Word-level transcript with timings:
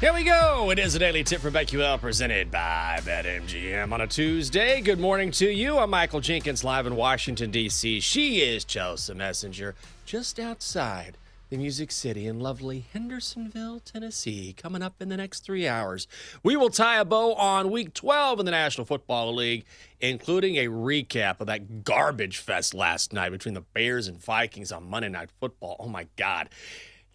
Here 0.00 0.14
we 0.14 0.22
go. 0.22 0.70
It 0.70 0.78
is 0.78 0.94
a 0.94 1.00
daily 1.00 1.24
tip 1.24 1.40
from 1.40 1.54
BetQL 1.54 2.00
presented 2.00 2.52
by 2.52 3.00
BetMGM 3.02 3.90
on 3.92 4.00
a 4.00 4.06
Tuesday. 4.06 4.80
Good 4.80 5.00
morning 5.00 5.32
to 5.32 5.50
you. 5.50 5.76
I'm 5.76 5.90
Michael 5.90 6.20
Jenkins 6.20 6.62
live 6.62 6.86
in 6.86 6.94
Washington, 6.94 7.50
D.C. 7.50 7.98
She 7.98 8.36
is 8.36 8.64
Chelsea 8.64 9.12
Messenger 9.14 9.74
just 10.06 10.38
outside 10.38 11.18
the 11.50 11.56
Music 11.56 11.90
City 11.90 12.28
in 12.28 12.38
lovely 12.38 12.86
Hendersonville, 12.92 13.80
Tennessee. 13.80 14.54
Coming 14.56 14.82
up 14.82 15.02
in 15.02 15.08
the 15.08 15.16
next 15.16 15.40
three 15.40 15.66
hours, 15.66 16.06
we 16.44 16.54
will 16.54 16.70
tie 16.70 17.00
a 17.00 17.04
bow 17.04 17.34
on 17.34 17.68
week 17.68 17.92
12 17.92 18.38
in 18.38 18.46
the 18.46 18.52
National 18.52 18.84
Football 18.84 19.34
League, 19.34 19.64
including 20.00 20.58
a 20.58 20.68
recap 20.68 21.40
of 21.40 21.48
that 21.48 21.82
garbage 21.82 22.38
fest 22.38 22.72
last 22.72 23.12
night 23.12 23.32
between 23.32 23.54
the 23.54 23.62
Bears 23.62 24.06
and 24.06 24.22
Vikings 24.22 24.70
on 24.70 24.88
Monday 24.88 25.08
Night 25.08 25.30
Football. 25.40 25.74
Oh 25.80 25.88
my 25.88 26.06
God. 26.16 26.50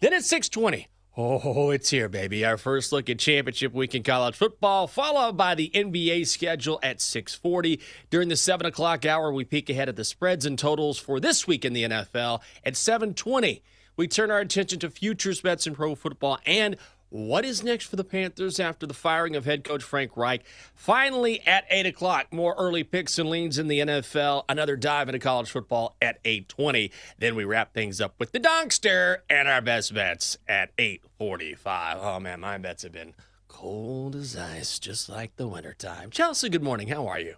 Then 0.00 0.12
at 0.12 0.22
620, 0.22 0.88
Oh, 1.16 1.70
it's 1.70 1.90
here, 1.90 2.08
baby. 2.08 2.44
Our 2.44 2.56
first 2.56 2.90
look 2.90 3.08
at 3.08 3.20
championship 3.20 3.72
week 3.72 3.94
in 3.94 4.02
college 4.02 4.34
football, 4.34 4.88
followed 4.88 5.36
by 5.36 5.54
the 5.54 5.70
NBA 5.72 6.26
schedule 6.26 6.80
at 6.82 7.00
640. 7.00 7.80
During 8.10 8.28
the 8.28 8.36
7 8.36 8.66
o'clock 8.66 9.06
hour, 9.06 9.32
we 9.32 9.44
peek 9.44 9.70
ahead 9.70 9.88
at 9.88 9.94
the 9.94 10.02
spreads 10.02 10.44
and 10.44 10.58
totals 10.58 10.98
for 10.98 11.20
this 11.20 11.46
week 11.46 11.64
in 11.64 11.72
the 11.72 11.84
NFL. 11.84 12.40
At 12.64 12.76
720, 12.76 13.62
we 13.96 14.08
turn 14.08 14.32
our 14.32 14.40
attention 14.40 14.80
to 14.80 14.90
futures 14.90 15.40
bets 15.40 15.68
in 15.68 15.76
pro 15.76 15.94
football 15.94 16.40
and 16.44 16.76
what 17.14 17.44
is 17.44 17.62
next 17.62 17.86
for 17.86 17.94
the 17.94 18.02
Panthers 18.02 18.58
after 18.58 18.88
the 18.88 18.92
firing 18.92 19.36
of 19.36 19.44
head 19.44 19.62
coach 19.62 19.84
Frank 19.84 20.16
Reich? 20.16 20.42
Finally, 20.74 21.40
at 21.46 21.64
8 21.70 21.86
o'clock, 21.86 22.32
more 22.32 22.56
early 22.58 22.82
picks 22.82 23.20
and 23.20 23.30
leans 23.30 23.56
in 23.56 23.68
the 23.68 23.78
NFL. 23.78 24.42
Another 24.48 24.74
dive 24.74 25.08
into 25.08 25.20
college 25.20 25.48
football 25.48 25.94
at 26.02 26.20
8.20. 26.24 26.90
Then 27.16 27.36
we 27.36 27.44
wrap 27.44 27.72
things 27.72 28.00
up 28.00 28.14
with 28.18 28.32
the 28.32 28.40
Donkster 28.40 29.18
and 29.30 29.46
our 29.46 29.62
best 29.62 29.94
bets 29.94 30.38
at 30.48 30.76
8.45. 30.76 31.98
Oh, 32.00 32.18
man, 32.18 32.40
my 32.40 32.58
bets 32.58 32.82
have 32.82 32.90
been 32.90 33.14
cold 33.46 34.16
as 34.16 34.36
ice, 34.36 34.80
just 34.80 35.08
like 35.08 35.36
the 35.36 35.46
wintertime. 35.46 36.10
Chelsea, 36.10 36.48
good 36.48 36.64
morning. 36.64 36.88
How 36.88 37.06
are 37.06 37.20
you? 37.20 37.36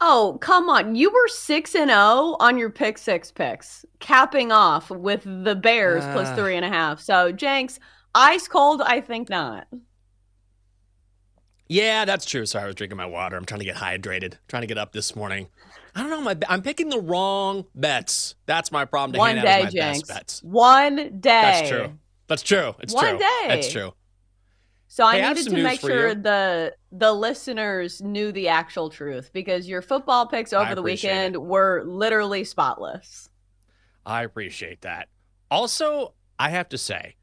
Oh, 0.00 0.38
come 0.40 0.70
on. 0.70 0.94
You 0.94 1.10
were 1.10 1.28
6 1.28 1.74
and 1.74 1.90
0 1.90 2.36
on 2.40 2.56
your 2.56 2.70
pick 2.70 2.96
six 2.96 3.30
picks, 3.30 3.84
capping 4.00 4.52
off 4.52 4.88
with 4.88 5.22
the 5.24 5.54
Bears 5.54 6.02
uh, 6.02 6.12
plus 6.14 6.34
three 6.34 6.56
and 6.56 6.64
a 6.64 6.68
half. 6.68 6.98
So, 6.98 7.30
Jenks, 7.30 7.78
Ice 8.14 8.46
cold, 8.48 8.80
I 8.82 9.00
think 9.00 9.28
not. 9.28 9.66
Yeah, 11.68 12.04
that's 12.04 12.26
true. 12.26 12.44
Sorry, 12.46 12.64
I 12.64 12.66
was 12.66 12.74
drinking 12.74 12.98
my 12.98 13.06
water. 13.06 13.36
I'm 13.36 13.44
trying 13.46 13.60
to 13.60 13.64
get 13.64 13.76
hydrated. 13.76 14.34
trying 14.48 14.62
to 14.62 14.66
get 14.66 14.76
up 14.78 14.92
this 14.92 15.16
morning. 15.16 15.48
I 15.94 16.00
don't 16.00 16.10
know. 16.10 16.20
My, 16.20 16.36
I'm 16.48 16.62
picking 16.62 16.90
the 16.90 17.00
wrong 17.00 17.64
bets. 17.74 18.34
That's 18.46 18.70
my 18.70 18.84
problem. 18.84 19.14
To 19.14 19.18
One 19.18 19.36
hand 19.36 19.46
day, 19.46 19.58
out 19.60 19.64
my 19.64 19.70
Jenks. 19.70 20.02
best 20.02 20.08
bets. 20.08 20.42
One 20.42 20.96
day. 20.96 21.10
That's 21.20 21.68
true. 21.68 21.98
That's 22.26 22.42
true. 22.42 22.74
It's 22.80 22.92
One 22.92 23.08
true. 23.10 23.18
day. 23.18 23.44
That's 23.48 23.72
true. 23.72 23.92
So 24.88 25.06
Hey, 25.08 25.22
I 25.22 25.24
I 25.24 25.28
needed 25.30 25.44
some 25.44 25.54
to 25.54 25.62
make 25.62 25.80
sure 25.80 26.08
you. 26.10 26.14
the 26.14 26.74
the 26.92 27.12
listeners 27.12 28.00
knew 28.02 28.30
the 28.30 28.48
actual 28.48 28.90
truth 28.90 29.30
because 29.32 29.66
your 29.68 29.82
football 29.82 30.26
picks 30.26 30.52
I 30.52 30.62
over 30.62 30.74
the 30.74 30.82
weekend 30.82 31.34
it. 31.34 31.42
were 31.42 31.82
literally 31.84 32.44
spotless. 32.44 33.28
I 34.06 34.22
appreciate 34.24 34.82
that. 34.82 35.08
Also, 35.50 36.14
I 36.38 36.50
have 36.50 36.68
to 36.70 36.78
say, 36.78 37.16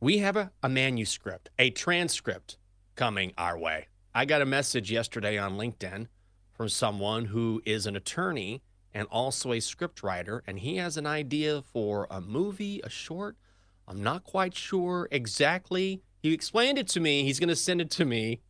we 0.00 0.18
have 0.18 0.36
a, 0.36 0.52
a 0.62 0.68
manuscript, 0.68 1.50
a 1.58 1.70
transcript 1.70 2.56
coming 2.94 3.32
our 3.36 3.58
way. 3.58 3.88
I 4.14 4.24
got 4.24 4.42
a 4.42 4.46
message 4.46 4.90
yesterday 4.90 5.38
on 5.38 5.58
LinkedIn 5.58 6.06
from 6.52 6.68
someone 6.68 7.26
who 7.26 7.62
is 7.64 7.86
an 7.86 7.96
attorney 7.96 8.62
and 8.94 9.06
also 9.10 9.52
a 9.52 9.60
script 9.60 10.02
writer, 10.02 10.42
and 10.46 10.60
he 10.60 10.76
has 10.76 10.96
an 10.96 11.06
idea 11.06 11.62
for 11.62 12.06
a 12.10 12.20
movie, 12.20 12.80
a 12.82 12.88
short. 12.88 13.36
I'm 13.86 14.02
not 14.02 14.24
quite 14.24 14.54
sure 14.54 15.08
exactly. 15.10 16.02
He 16.22 16.32
explained 16.32 16.78
it 16.78 16.88
to 16.88 17.00
me. 17.00 17.24
He's 17.24 17.38
going 17.38 17.48
to 17.48 17.56
send 17.56 17.80
it 17.80 17.90
to 17.92 18.04
me. 18.04 18.40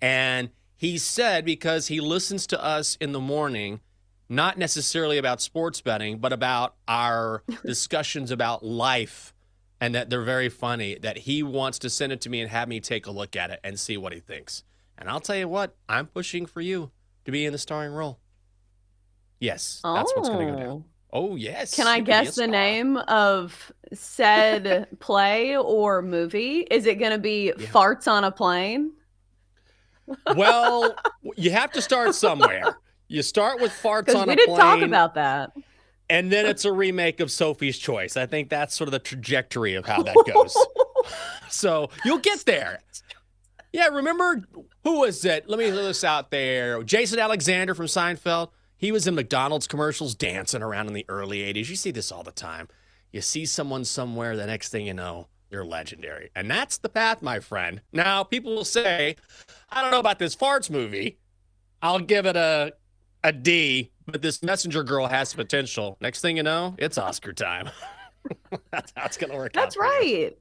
And 0.00 0.50
he 0.76 0.98
said 0.98 1.44
because 1.44 1.88
he 1.88 2.00
listens 2.00 2.46
to 2.48 2.62
us 2.62 2.96
in 3.00 3.12
the 3.12 3.20
morning, 3.20 3.80
not 4.28 4.58
necessarily 4.58 5.18
about 5.18 5.40
sports 5.40 5.80
betting, 5.80 6.18
but 6.18 6.32
about 6.32 6.74
our 6.88 7.42
discussions 7.64 8.30
about 8.30 8.64
life 8.64 9.33
and 9.84 9.94
that 9.94 10.08
they're 10.08 10.22
very 10.22 10.48
funny, 10.48 10.96
that 11.02 11.18
he 11.18 11.42
wants 11.42 11.78
to 11.80 11.90
send 11.90 12.10
it 12.10 12.22
to 12.22 12.30
me 12.30 12.40
and 12.40 12.50
have 12.50 12.68
me 12.68 12.80
take 12.80 13.06
a 13.06 13.10
look 13.10 13.36
at 13.36 13.50
it 13.50 13.60
and 13.62 13.78
see 13.78 13.98
what 13.98 14.14
he 14.14 14.18
thinks. 14.18 14.64
And 14.96 15.10
I'll 15.10 15.20
tell 15.20 15.36
you 15.36 15.46
what, 15.46 15.76
I'm 15.90 16.06
pushing 16.06 16.46
for 16.46 16.62
you 16.62 16.90
to 17.26 17.30
be 17.30 17.44
in 17.44 17.52
the 17.52 17.58
starring 17.58 17.92
role. 17.92 18.18
Yes, 19.40 19.82
that's 19.84 20.10
what's 20.16 20.30
going 20.30 20.46
to 20.46 20.52
go 20.54 20.58
down. 20.58 20.68
Oh. 20.68 20.84
Oh, 21.12 21.36
yes. 21.36 21.74
Can 21.76 21.86
I 21.86 21.96
you 21.96 22.00
could 22.00 22.06
be 22.06 22.12
a 22.12 22.24
guess 22.24 22.34
the 22.34 22.46
name 22.46 22.96
of 22.96 23.70
said 23.92 24.88
play 25.00 25.54
or 25.54 26.00
movie? 26.00 26.60
Is 26.70 26.86
it 26.86 26.98
going 26.98 27.12
to 27.12 27.18
be 27.18 27.52
Yeah. 27.58 27.66
Farts 27.66 28.10
on 28.10 28.24
a 28.24 28.32
Plane? 28.32 28.90
Well, 30.34 30.96
you 31.36 31.50
have 31.50 31.72
to 31.72 31.82
start 31.82 32.14
somewhere. 32.14 32.78
You 33.08 33.20
start 33.20 33.60
with 33.60 33.70
farts 33.70 34.14
on 34.16 34.28
we 34.28 34.32
a 34.32 34.36
didn't 34.36 34.54
plane. 34.56 34.60
talk 34.60 34.80
about 34.80 35.14
that. 35.14 35.52
And 36.10 36.30
then 36.30 36.46
it's 36.46 36.64
a 36.64 36.72
remake 36.72 37.20
of 37.20 37.30
Sophie's 37.30 37.78
Choice. 37.78 38.16
I 38.16 38.26
think 38.26 38.50
that's 38.50 38.76
sort 38.76 38.88
of 38.88 38.92
the 38.92 38.98
trajectory 38.98 39.74
of 39.74 39.86
how 39.86 40.02
that 40.02 40.16
goes. 40.32 40.56
so 41.48 41.88
you'll 42.04 42.18
get 42.18 42.44
there. 42.44 42.80
Yeah, 43.72 43.88
remember 43.88 44.44
who 44.84 45.00
was 45.00 45.24
it? 45.24 45.48
Let 45.48 45.58
me 45.58 45.70
throw 45.70 45.84
this 45.84 46.04
out 46.04 46.30
there. 46.30 46.82
Jason 46.82 47.18
Alexander 47.18 47.74
from 47.74 47.86
Seinfeld. 47.86 48.50
He 48.76 48.92
was 48.92 49.06
in 49.06 49.14
McDonald's 49.14 49.66
commercials 49.66 50.14
dancing 50.14 50.62
around 50.62 50.88
in 50.88 50.92
the 50.92 51.06
early 51.08 51.38
80s. 51.38 51.68
You 51.70 51.76
see 51.76 51.90
this 51.90 52.12
all 52.12 52.22
the 52.22 52.30
time. 52.30 52.68
You 53.12 53.20
see 53.20 53.46
someone 53.46 53.84
somewhere, 53.84 54.36
the 54.36 54.46
next 54.46 54.70
thing 54.70 54.86
you 54.86 54.94
know, 54.94 55.28
you're 55.50 55.64
legendary. 55.64 56.30
And 56.34 56.50
that's 56.50 56.78
the 56.78 56.88
path, 56.88 57.22
my 57.22 57.40
friend. 57.40 57.80
Now, 57.92 58.24
people 58.24 58.54
will 58.54 58.64
say, 58.64 59.16
I 59.70 59.80
don't 59.80 59.90
know 59.90 60.00
about 60.00 60.18
this 60.18 60.36
farts 60.36 60.68
movie. 60.68 61.18
I'll 61.80 62.00
give 62.00 62.26
it 62.26 62.36
a 62.36 62.74
a 63.24 63.32
D, 63.32 63.90
but 64.06 64.22
this 64.22 64.42
messenger 64.42 64.84
girl 64.84 65.06
has 65.08 65.34
potential. 65.34 65.96
Next 66.00 66.20
thing 66.20 66.36
you 66.36 66.42
know, 66.44 66.74
it's 66.78 66.98
Oscar 66.98 67.32
time. 67.32 67.70
That's 68.70 68.92
how 68.96 69.06
it's 69.06 69.16
gonna 69.16 69.34
work. 69.34 69.52
That's 69.52 69.76
right. 69.76 70.36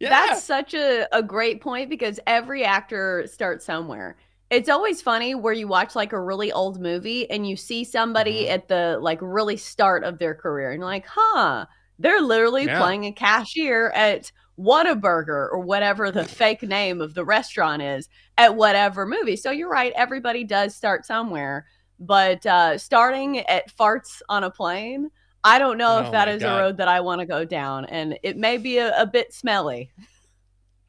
Yeah. 0.00 0.08
That's 0.10 0.42
such 0.42 0.74
a, 0.74 1.06
a 1.16 1.22
great 1.22 1.60
point 1.60 1.88
because 1.88 2.18
every 2.26 2.64
actor 2.64 3.26
starts 3.30 3.64
somewhere. 3.64 4.16
It's 4.50 4.68
always 4.68 5.00
funny 5.02 5.34
where 5.34 5.52
you 5.54 5.66
watch 5.68 5.94
like 5.96 6.12
a 6.12 6.20
really 6.20 6.52
old 6.52 6.80
movie 6.80 7.28
and 7.30 7.48
you 7.48 7.56
see 7.56 7.84
somebody 7.84 8.44
Mhm. 8.44 8.50
at 8.50 8.68
the 8.68 8.98
like 9.00 9.18
really 9.22 9.56
start 9.56 10.04
of 10.04 10.18
their 10.18 10.34
career 10.34 10.70
and 10.70 10.80
you're 10.80 10.86
like, 10.86 11.06
huh, 11.08 11.66
they're 11.98 12.20
literally 12.20 12.64
Yeah. 12.66 12.78
playing 12.80 13.06
a 13.06 13.12
cashier 13.12 13.90
at 13.90 14.30
Whataburger 14.58 15.48
or 15.52 15.58
whatever 15.60 16.10
the 16.10 16.24
fake 16.24 16.62
name 16.62 17.00
of 17.00 17.14
the 17.14 17.24
restaurant 17.24 17.82
is 17.82 18.08
at 18.38 18.54
whatever 18.54 19.04
movie. 19.06 19.36
So 19.36 19.50
you're 19.50 19.68
right, 19.70 19.92
everybody 19.96 20.44
does 20.44 20.74
start 20.76 21.04
somewhere. 21.06 21.66
But 21.98 22.44
uh, 22.46 22.78
starting 22.78 23.38
at 23.40 23.74
farts 23.74 24.20
on 24.28 24.44
a 24.44 24.50
plane, 24.50 25.10
I 25.44 25.58
don't 25.58 25.78
know 25.78 25.98
Oh 25.98 26.04
if 26.04 26.12
that 26.12 26.28
is 26.28 26.42
God. 26.42 26.56
a 26.56 26.60
road 26.62 26.76
that 26.78 26.88
I 26.88 27.00
want 27.00 27.20
to 27.20 27.26
go 27.26 27.44
down, 27.44 27.84
and 27.86 28.18
it 28.22 28.36
may 28.36 28.58
be 28.58 28.78
a, 28.78 29.00
a 29.00 29.06
bit 29.06 29.32
smelly. 29.32 29.90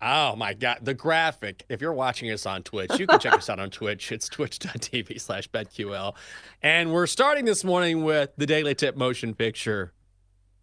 Oh 0.01 0.36
my 0.36 0.54
God. 0.54 0.80
The 0.83 0.94
graphic. 0.94 1.63
If 1.69 1.81
you're 1.81 1.94
watching 1.94 2.30
us 2.31 2.45
on 2.45 2.62
Twitch, 2.63 3.00
you 3.00 3.07
can 3.07 3.19
check 3.19 3.33
us 3.33 3.50
out 3.50 3.59
on 3.59 3.71
Twitch. 3.71 4.12
It's 4.12 4.30
twitch.tv 4.30 5.19
slash 5.19 5.50
BetQL. 5.50 6.13
And 6.62 6.94
we're 6.94 7.07
starting 7.07 7.45
this 7.45 7.63
morning 7.63 8.04
with 8.04 8.30
the 8.38 8.45
Daily 8.45 8.75
Tip 8.75 8.95
motion 8.95 9.33
picture, 9.33 9.94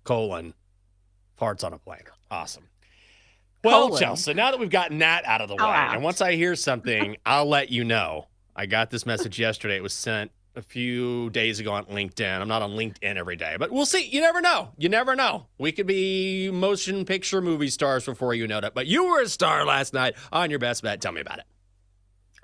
colon, 0.04 0.54
farts 1.40 1.64
on 1.64 1.72
a 1.72 1.78
plane. 1.78 1.98
Awesome. 2.30 2.68
Well, 3.64 3.88
Colon. 3.88 4.00
Chelsea, 4.02 4.34
now 4.34 4.50
that 4.52 4.60
we've 4.60 4.70
gotten 4.70 4.98
that 4.98 5.24
out 5.24 5.40
of 5.40 5.48
the 5.48 5.54
way, 5.56 5.62
Oh, 5.64 5.66
ouch. 5.66 5.94
and 5.94 6.02
once 6.04 6.20
I 6.20 6.34
hear 6.36 6.54
something, 6.54 7.16
I'll 7.26 7.46
let 7.48 7.70
you 7.70 7.82
know. 7.82 8.28
I 8.56 8.66
got 8.66 8.90
this 8.90 9.04
message 9.04 9.38
yesterday. 9.38 9.76
It 9.76 9.82
was 9.82 9.92
sent 9.92 10.30
a 10.56 10.62
few 10.62 11.30
days 11.30 11.58
ago 11.58 11.72
on 11.72 11.84
LinkedIn. 11.86 12.40
I'm 12.40 12.48
not 12.48 12.62
on 12.62 12.72
LinkedIn 12.72 13.16
every 13.16 13.36
day, 13.36 13.56
but 13.58 13.72
we'll 13.72 13.86
see. 13.86 14.06
You 14.06 14.20
never 14.20 14.40
know. 14.40 14.70
You 14.78 14.88
never 14.88 15.16
know. 15.16 15.46
We 15.58 15.72
could 15.72 15.86
be 15.86 16.50
motion 16.52 17.04
picture 17.04 17.40
movie 17.40 17.70
stars 17.70 18.04
before 18.04 18.34
you 18.34 18.46
know 18.46 18.58
it. 18.58 18.74
But 18.74 18.86
you 18.86 19.06
were 19.06 19.22
a 19.22 19.28
star 19.28 19.64
last 19.64 19.92
night 19.92 20.14
on 20.32 20.50
your 20.50 20.60
best 20.60 20.82
bet. 20.82 21.00
Tell 21.00 21.12
me 21.12 21.20
about 21.20 21.38
it. 21.38 21.44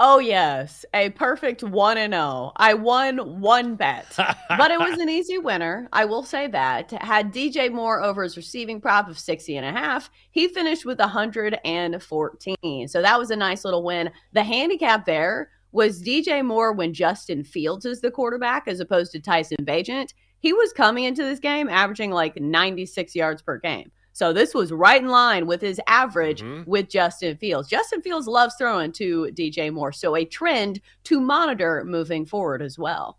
Oh 0.03 0.19
yes, 0.19 0.87
a 0.95 1.11
perfect 1.11 1.63
one 1.63 1.99
and 1.99 2.15
zero. 2.15 2.53
I 2.57 2.73
won 2.73 3.43
one 3.43 3.75
bet, 3.75 4.07
but 4.17 4.71
it 4.71 4.81
was 4.81 4.99
an 4.99 5.11
easy 5.11 5.37
winner. 5.37 5.91
I 5.93 6.07
will 6.07 6.23
say 6.23 6.47
that. 6.47 6.91
Had 6.91 7.35
DJ 7.35 7.71
Moore 7.71 8.03
over 8.03 8.23
his 8.23 8.35
receiving 8.35 8.81
prop 8.81 9.11
of 9.11 9.19
60 9.19 9.59
and 9.59 9.67
a 9.67 9.79
half, 9.79 10.11
he 10.31 10.49
finished 10.49 10.87
with 10.87 10.99
114. 10.99 12.89
So 12.89 13.03
that 13.03 13.19
was 13.19 13.31
a 13.31 13.37
nice 13.37 13.63
little 13.63 13.85
win. 13.85 14.11
The 14.33 14.43
handicap 14.43 15.05
there 15.05 15.51
was 15.73 16.03
DJ 16.03 16.45
Moore 16.45 16.73
when 16.73 16.93
Justin 16.95 17.45
Fields 17.45 17.85
is 17.85 18.01
the 18.01 18.11
quarterback 18.11 18.67
as 18.67 18.81
opposed 18.81 19.13
to 19.13 19.21
Tyson 19.21 19.59
Bagent. 19.63 20.09
He 20.39 20.53
was 20.53 20.73
coming 20.73 21.05
into 21.05 21.23
this 21.23 21.39
game 21.39 21.69
averaging 21.69 22.11
like 22.11 22.41
96 22.41 23.15
yards 23.15 23.43
per 23.43 23.59
game. 23.59 23.91
So 24.13 24.33
this 24.33 24.55
was 24.55 24.73
right 24.73 25.01
in 25.01 25.09
line 25.09 25.47
with 25.47 25.61
his 25.61 25.81
average 25.87 26.43
Mhm. 26.43 26.67
with 26.67 26.89
Justin 26.89 27.37
Fields. 27.37 27.69
Justin 27.69 28.03
Fields 28.03 28.27
loves 28.27 28.55
throwing 28.59 28.91
to 28.93 29.31
DJ 29.33 29.71
Moore, 29.71 29.93
so 29.93 30.17
a 30.17 30.25
trend 30.25 30.81
to 31.05 31.21
monitor 31.21 31.85
moving 31.85 32.27
forward 32.27 32.61
as 32.63 32.79
well. 32.79 33.19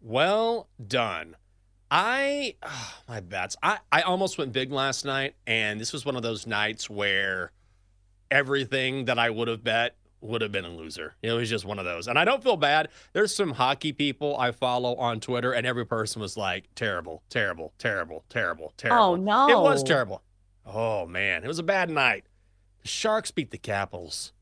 Well 0.00 0.68
done. 0.84 1.36
I 1.90 2.56
ah, 2.62 3.00
my 3.08 3.20
bets. 3.20 3.56
I 3.62 3.78
I 3.92 4.02
almost 4.02 4.38
went 4.38 4.52
big 4.52 4.72
last 4.72 5.04
night, 5.04 5.34
and 5.46 5.80
this 5.80 5.92
was 5.92 6.04
one 6.04 6.16
of 6.16 6.22
those 6.22 6.46
nights 6.46 6.88
where 6.90 7.52
everything 8.30 9.04
that 9.04 9.18
I 9.18 9.30
would 9.30 9.48
have 9.48 9.62
bet 9.62 9.96
would 10.24 10.42
have 10.42 10.52
been 10.52 10.64
a 10.64 10.70
loser. 10.70 11.14
It 11.22 11.32
was 11.32 11.50
just 11.50 11.64
one 11.64 11.78
of 11.78 11.84
those, 11.84 12.08
and 12.08 12.18
I 12.18 12.24
don't 12.24 12.42
feel 12.42 12.56
bad. 12.56 12.88
There's 13.12 13.34
some 13.34 13.52
hockey 13.52 13.92
people 13.92 14.36
I 14.38 14.52
follow 14.52 14.94
on 14.96 15.20
Twitter, 15.20 15.52
and 15.52 15.66
every 15.66 15.86
person 15.86 16.20
was 16.20 16.36
like, 16.36 16.64
"Terrible, 16.74 17.22
terrible, 17.28 17.72
terrible, 17.78 18.24
terrible, 18.28 18.68
oh, 18.70 18.74
terrible." 18.76 19.04
Oh 19.04 19.16
no. 19.16 19.48
It 19.48 19.62
was 19.62 19.82
terrible. 19.82 20.22
Oh 20.66 21.06
man, 21.06 21.44
it 21.44 21.48
was 21.48 21.58
a 21.58 21.64
bad 21.64 21.90
night. 21.90 22.24
The 22.82 22.88
Sharks 22.88 23.30
beat 23.30 23.50
the 23.50 23.58
Capitals. 23.58 24.32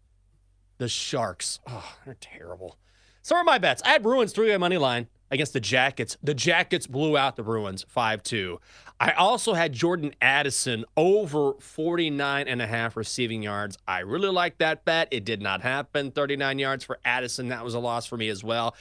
The 0.78 0.88
Sharks. 0.88 1.60
Oh, 1.66 1.96
they're 2.04 2.16
terrible. 2.20 2.78
So 3.22 3.36
are 3.36 3.44
my 3.44 3.58
bets. 3.58 3.82
I 3.84 3.90
had 3.90 4.02
Bruins 4.02 4.32
three-way 4.32 4.56
money 4.56 4.78
line 4.78 5.08
against 5.32 5.54
the 5.54 5.60
Jackets. 5.60 6.16
The 6.22 6.34
Jackets 6.34 6.86
blew 6.86 7.16
out 7.16 7.34
the 7.34 7.42
Bruins 7.42 7.84
5-2. 7.94 8.58
I 9.00 9.12
also 9.12 9.54
had 9.54 9.72
Jordan 9.72 10.14
Addison 10.20 10.84
over 10.96 11.54
49 11.58 12.46
and 12.46 12.62
a 12.62 12.66
half 12.68 12.96
receiving 12.96 13.42
yards. 13.42 13.76
I 13.88 14.00
really 14.00 14.28
like 14.28 14.58
that 14.58 14.84
bet. 14.84 15.08
It 15.10 15.24
did 15.24 15.42
not 15.42 15.62
happen. 15.62 16.12
39 16.12 16.60
yards 16.60 16.84
for 16.84 17.00
Addison. 17.04 17.48
That 17.48 17.64
was 17.64 17.74
a 17.74 17.80
loss 17.80 18.06
for 18.06 18.16
me 18.16 18.28
as 18.28 18.44
well. 18.44 18.76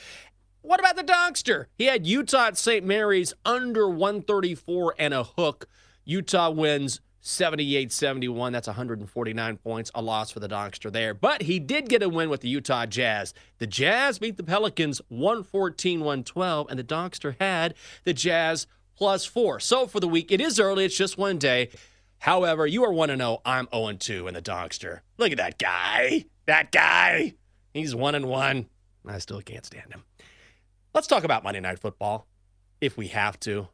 What 0.61 0.79
about 0.79 0.95
the 0.95 1.03
Dogster? 1.03 1.65
He 1.75 1.85
had 1.85 2.05
Utah 2.05 2.47
at 2.47 2.57
St. 2.57 2.85
Mary's 2.85 3.33
under 3.45 3.89
134 3.89 4.93
and 4.99 5.13
a 5.13 5.23
hook. 5.23 5.67
Utah 6.05 6.51
wins 6.51 7.01
78 7.21 7.91
71. 7.91 8.51
That's 8.51 8.67
149 8.67 9.57
points. 9.57 9.91
A 9.95 10.01
loss 10.01 10.31
for 10.31 10.39
the 10.39 10.49
Dogster 10.49 10.91
there. 10.91 11.13
But 11.13 11.43
he 11.43 11.59
did 11.59 11.87
get 11.87 12.03
a 12.03 12.09
win 12.09 12.29
with 12.29 12.41
the 12.41 12.49
Utah 12.49 12.85
Jazz. 12.85 13.33
The 13.59 13.67
Jazz 13.67 14.19
beat 14.19 14.37
the 14.37 14.43
Pelicans 14.43 15.01
114 15.09 15.99
112, 15.99 16.67
and 16.69 16.79
the 16.79 16.83
Dogster 16.83 17.35
had 17.39 17.75
the 18.03 18.13
Jazz 18.13 18.67
plus 18.95 19.25
four. 19.25 19.59
So 19.59 19.87
for 19.87 19.99
the 19.99 20.07
week, 20.07 20.31
it 20.31 20.41
is 20.41 20.59
early. 20.59 20.85
It's 20.85 20.97
just 20.97 21.17
one 21.17 21.37
day. 21.37 21.69
However, 22.19 22.67
you 22.67 22.83
are 22.83 22.93
1 22.93 23.09
0. 23.09 23.41
I'm 23.45 23.67
0 23.73 23.93
2 23.93 24.27
in 24.27 24.33
the 24.33 24.41
Dogster. 24.41 24.99
Look 25.17 25.31
at 25.31 25.37
that 25.37 25.57
guy. 25.57 26.25
That 26.45 26.71
guy. 26.71 27.33
He's 27.73 27.95
1 27.95 28.15
and 28.15 28.27
1. 28.27 28.67
I 29.07 29.17
still 29.17 29.41
can't 29.41 29.65
stand 29.65 29.91
him. 29.91 30.03
Let's 30.93 31.07
talk 31.07 31.23
about 31.23 31.43
Monday 31.43 31.61
Night 31.61 31.79
Football 31.79 32.27
if 32.79 32.97
we 32.97 33.07
have 33.07 33.39
to. 33.41 33.69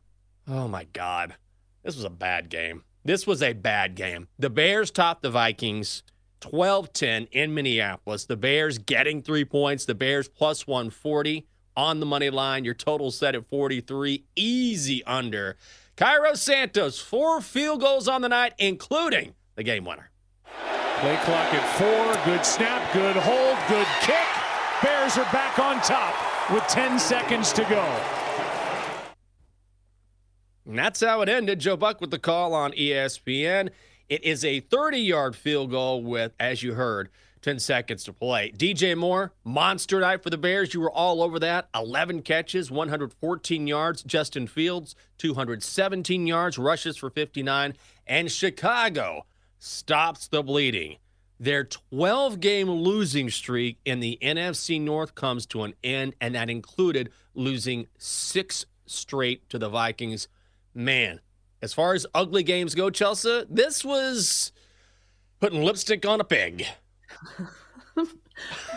Oh 0.47 0.67
my 0.67 0.85
God. 0.93 1.35
This 1.83 1.95
was 1.95 2.05
a 2.05 2.09
bad 2.09 2.49
game. 2.49 2.83
This 3.07 3.25
was 3.25 3.41
a 3.41 3.53
bad 3.53 3.95
game. 3.95 4.27
The 4.37 4.49
Bears 4.49 4.91
topped 4.91 5.21
the 5.21 5.29
Vikings 5.29 6.03
12 6.41 6.91
10 6.91 7.27
in 7.31 7.53
Minneapolis. 7.53 8.25
The 8.25 8.35
Bears 8.35 8.79
getting 8.79 9.21
three 9.21 9.45
points. 9.45 9.85
The 9.85 9.95
Bears 9.95 10.27
plus 10.27 10.67
140 10.67 11.47
on 11.77 12.01
the 12.01 12.05
money 12.05 12.29
line. 12.29 12.65
Your 12.65 12.73
total 12.73 13.09
set 13.09 13.33
at 13.33 13.47
43. 13.47 14.25
Easy 14.35 15.05
under. 15.05 15.55
Cairo 15.95 16.33
Santos, 16.33 16.99
four 16.99 17.39
field 17.39 17.79
goals 17.79 18.09
on 18.09 18.21
the 18.21 18.27
night, 18.27 18.51
including 18.57 19.35
the 19.55 19.63
game 19.63 19.85
winner. 19.85 20.11
Play 20.99 21.17
clock 21.23 21.53
at 21.53 21.77
four. 21.77 22.25
Good 22.25 22.45
snap, 22.45 22.91
good 22.91 23.15
hold, 23.15 23.57
good 23.69 23.87
kick. 24.01 24.27
Bears 24.83 25.17
are 25.17 25.31
back 25.31 25.57
on 25.59 25.79
top 25.79 26.51
with 26.51 26.63
10 26.63 26.99
seconds 26.99 27.53
to 27.53 27.63
go. 27.69 28.26
And 30.67 30.77
that's 30.77 30.99
how 30.99 31.21
it 31.21 31.29
ended. 31.29 31.59
Joe 31.59 31.77
Buck 31.77 32.01
with 32.01 32.11
the 32.11 32.19
call 32.19 32.53
on 32.53 32.73
ESPN. 32.73 33.69
It 34.09 34.23
is 34.23 34.43
a 34.43 34.59
30 34.59 34.99
yard 34.99 35.35
field 35.35 35.71
goal 35.71 36.03
with, 36.03 36.33
as 36.39 36.61
you 36.61 36.73
heard, 36.73 37.09
10 37.41 37.59
seconds 37.59 38.03
to 38.03 38.11
play. 38.11 38.51
DJ 38.51 38.95
Moore, 38.97 39.31
monster 39.45 40.01
night 40.01 40.21
for 40.21 40.29
the 40.29 40.37
Bears. 40.37 40.73
You 40.73 40.81
were 40.81 40.91
all 40.91 41.23
over 41.23 41.39
that. 41.39 41.69
11 41.73 42.21
catches, 42.23 42.69
114 42.69 43.67
yards. 43.67 44.03
Justin 44.03 44.47
Fields, 44.47 44.95
217 45.19 46.27
yards, 46.27 46.57
rushes 46.57 46.97
for 46.97 47.09
59. 47.09 47.73
And 48.05 48.29
Chicago 48.29 49.25
stops 49.59 50.27
the 50.27 50.43
bleeding. 50.43 50.97
Their 51.39 51.63
12 51.63 52.41
game 52.41 52.69
losing 52.69 53.29
streak 53.29 53.77
in 53.85 54.01
the 54.01 54.17
NFC 54.21 54.81
North 54.81 55.15
comes 55.15 55.45
to 55.47 55.63
an 55.63 55.75
end, 55.83 56.15
and 56.19 56.35
that 56.35 56.49
included 56.49 57.11
losing 57.35 57.87
six 57.97 58.65
straight 58.85 59.47
to 59.49 59.59
the 59.59 59.69
Vikings. 59.69 60.27
Man, 60.77 61.19
as 61.61 61.73
far 61.73 61.95
as 61.95 62.05
ugly 62.13 62.43
games 62.43 62.75
go, 62.75 62.89
Chelsea, 62.89 63.45
this 63.49 63.83
was 63.83 64.51
putting 65.39 65.63
lipstick 65.63 66.05
on 66.05 66.21
a 66.21 66.23
pig. 66.23 66.65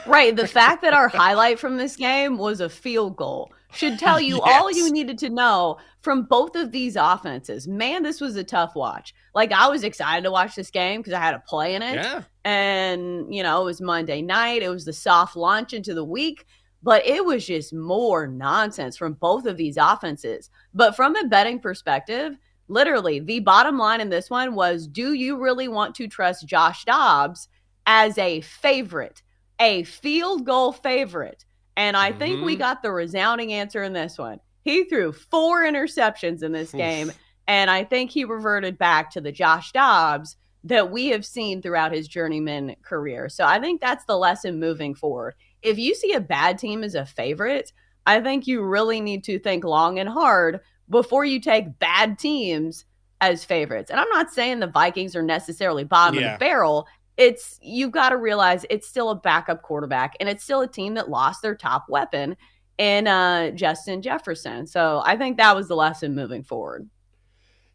Right. 0.06 0.34
The 0.34 0.48
fact 0.48 0.82
that 0.82 0.94
our 0.94 1.08
highlight 1.08 1.58
from 1.58 1.76
this 1.76 1.96
game 1.96 2.38
was 2.38 2.60
a 2.60 2.68
field 2.68 3.16
goal 3.16 3.52
should 3.72 3.98
tell 3.98 4.20
you 4.20 4.40
all 4.44 4.72
you 4.72 4.90
needed 4.90 5.18
to 5.18 5.28
know 5.28 5.76
from 6.00 6.22
both 6.22 6.56
of 6.56 6.72
these 6.72 6.96
offenses. 6.96 7.68
Man, 7.68 8.02
this 8.02 8.20
was 8.20 8.36
a 8.36 8.44
tough 8.44 8.74
watch. 8.74 9.14
Like, 9.34 9.52
I 9.52 9.68
was 9.68 9.84
excited 9.84 10.24
to 10.24 10.30
watch 10.30 10.54
this 10.54 10.70
game 10.70 11.00
because 11.00 11.12
I 11.12 11.20
had 11.20 11.34
a 11.34 11.40
play 11.40 11.74
in 11.74 11.82
it. 11.82 11.96
Yeah. 11.96 12.22
And, 12.44 13.32
you 13.34 13.42
know, 13.42 13.60
it 13.60 13.64
was 13.64 13.80
Monday 13.80 14.22
night. 14.22 14.62
It 14.62 14.70
was 14.70 14.84
the 14.84 14.92
soft 14.92 15.36
launch 15.36 15.74
into 15.74 15.94
the 15.94 16.04
week, 16.04 16.46
but 16.82 17.04
it 17.06 17.24
was 17.24 17.46
just 17.46 17.72
more 17.72 18.26
nonsense 18.26 18.96
from 18.96 19.14
both 19.14 19.46
of 19.46 19.56
these 19.56 19.76
offenses. 19.76 20.50
But 20.74 20.96
from 20.96 21.16
a 21.16 21.26
betting 21.26 21.58
perspective, 21.60 22.36
literally, 22.68 23.20
the 23.20 23.40
bottom 23.40 23.78
line 23.78 24.00
in 24.00 24.08
this 24.08 24.30
one 24.30 24.54
was 24.54 24.86
do 24.86 25.12
you 25.12 25.36
really 25.36 25.68
want 25.68 25.94
to 25.96 26.08
trust 26.08 26.46
Josh 26.46 26.84
Dobbs 26.84 27.48
as 27.86 28.16
a 28.18 28.40
favorite, 28.42 29.22
a 29.60 29.82
field 29.84 30.44
goal 30.46 30.72
favorite? 30.72 31.44
And 31.76 31.96
I 31.96 32.12
think 32.12 32.44
we 32.44 32.56
Mhm. 32.56 32.58
got 32.58 32.82
the 32.82 32.92
resounding 32.92 33.52
answer 33.52 33.82
in 33.82 33.92
this 33.92 34.18
one. 34.18 34.40
He 34.62 34.84
threw 34.84 35.12
four 35.12 35.62
interceptions 35.62 36.42
in 36.42 36.52
this 36.52 36.74
Oof. 36.74 36.78
game. 36.78 37.12
And 37.48 37.70
I 37.70 37.84
think 37.84 38.10
he 38.10 38.24
reverted 38.24 38.78
back 38.78 39.10
to 39.12 39.20
the 39.20 39.32
Josh 39.32 39.72
Dobbs 39.72 40.36
that 40.62 40.90
we 40.90 41.08
have 41.08 41.24
seen 41.24 41.62
throughout 41.62 41.90
his 41.92 42.06
journeyman 42.06 42.76
career. 42.82 43.28
So 43.28 43.44
I 43.44 43.58
think 43.58 43.80
that's 43.80 44.04
the 44.04 44.18
lesson 44.18 44.60
moving 44.60 44.94
forward. 44.94 45.34
If 45.62 45.78
you 45.78 45.94
see 45.94 46.12
a 46.12 46.20
bad 46.20 46.58
team 46.58 46.82
as 46.82 46.94
a 46.94 47.06
favorite, 47.06 47.72
I 48.06 48.20
think 48.20 48.46
you 48.46 48.62
really 48.62 49.00
need 49.00 49.24
to 49.24 49.38
think 49.38 49.64
long 49.64 49.98
and 49.98 50.08
hard 50.08 50.60
before 50.88 51.24
you 51.24 51.40
take 51.40 51.78
bad 51.78 52.18
teams 52.18 52.84
as 53.20 53.44
favorites. 53.44 53.90
And 53.90 54.00
I'm 54.00 54.08
not 54.08 54.32
saying 54.32 54.60
the 54.60 54.66
Vikings 54.66 55.14
are 55.14 55.22
necessarily 55.22 55.84
bottom 55.84 56.18
of 56.18 56.24
the 56.24 56.36
barrel. 56.38 56.86
It's 57.16 57.58
you've 57.62 57.90
got 57.90 58.10
to 58.10 58.16
realize 58.16 58.64
it's 58.70 58.88
still 58.88 59.10
a 59.10 59.14
backup 59.14 59.62
quarterback 59.62 60.14
and 60.20 60.28
it's 60.28 60.42
still 60.42 60.62
a 60.62 60.68
team 60.68 60.94
that 60.94 61.10
lost 61.10 61.42
their 61.42 61.54
top 61.54 61.86
weapon 61.88 62.36
in 62.78 63.06
uh, 63.06 63.50
Justin 63.50 64.00
Jefferson. 64.00 64.66
So 64.66 65.02
I 65.04 65.16
think 65.16 65.36
that 65.36 65.54
was 65.54 65.68
the 65.68 65.76
lesson 65.76 66.14
moving 66.14 66.42
forward. 66.42 66.88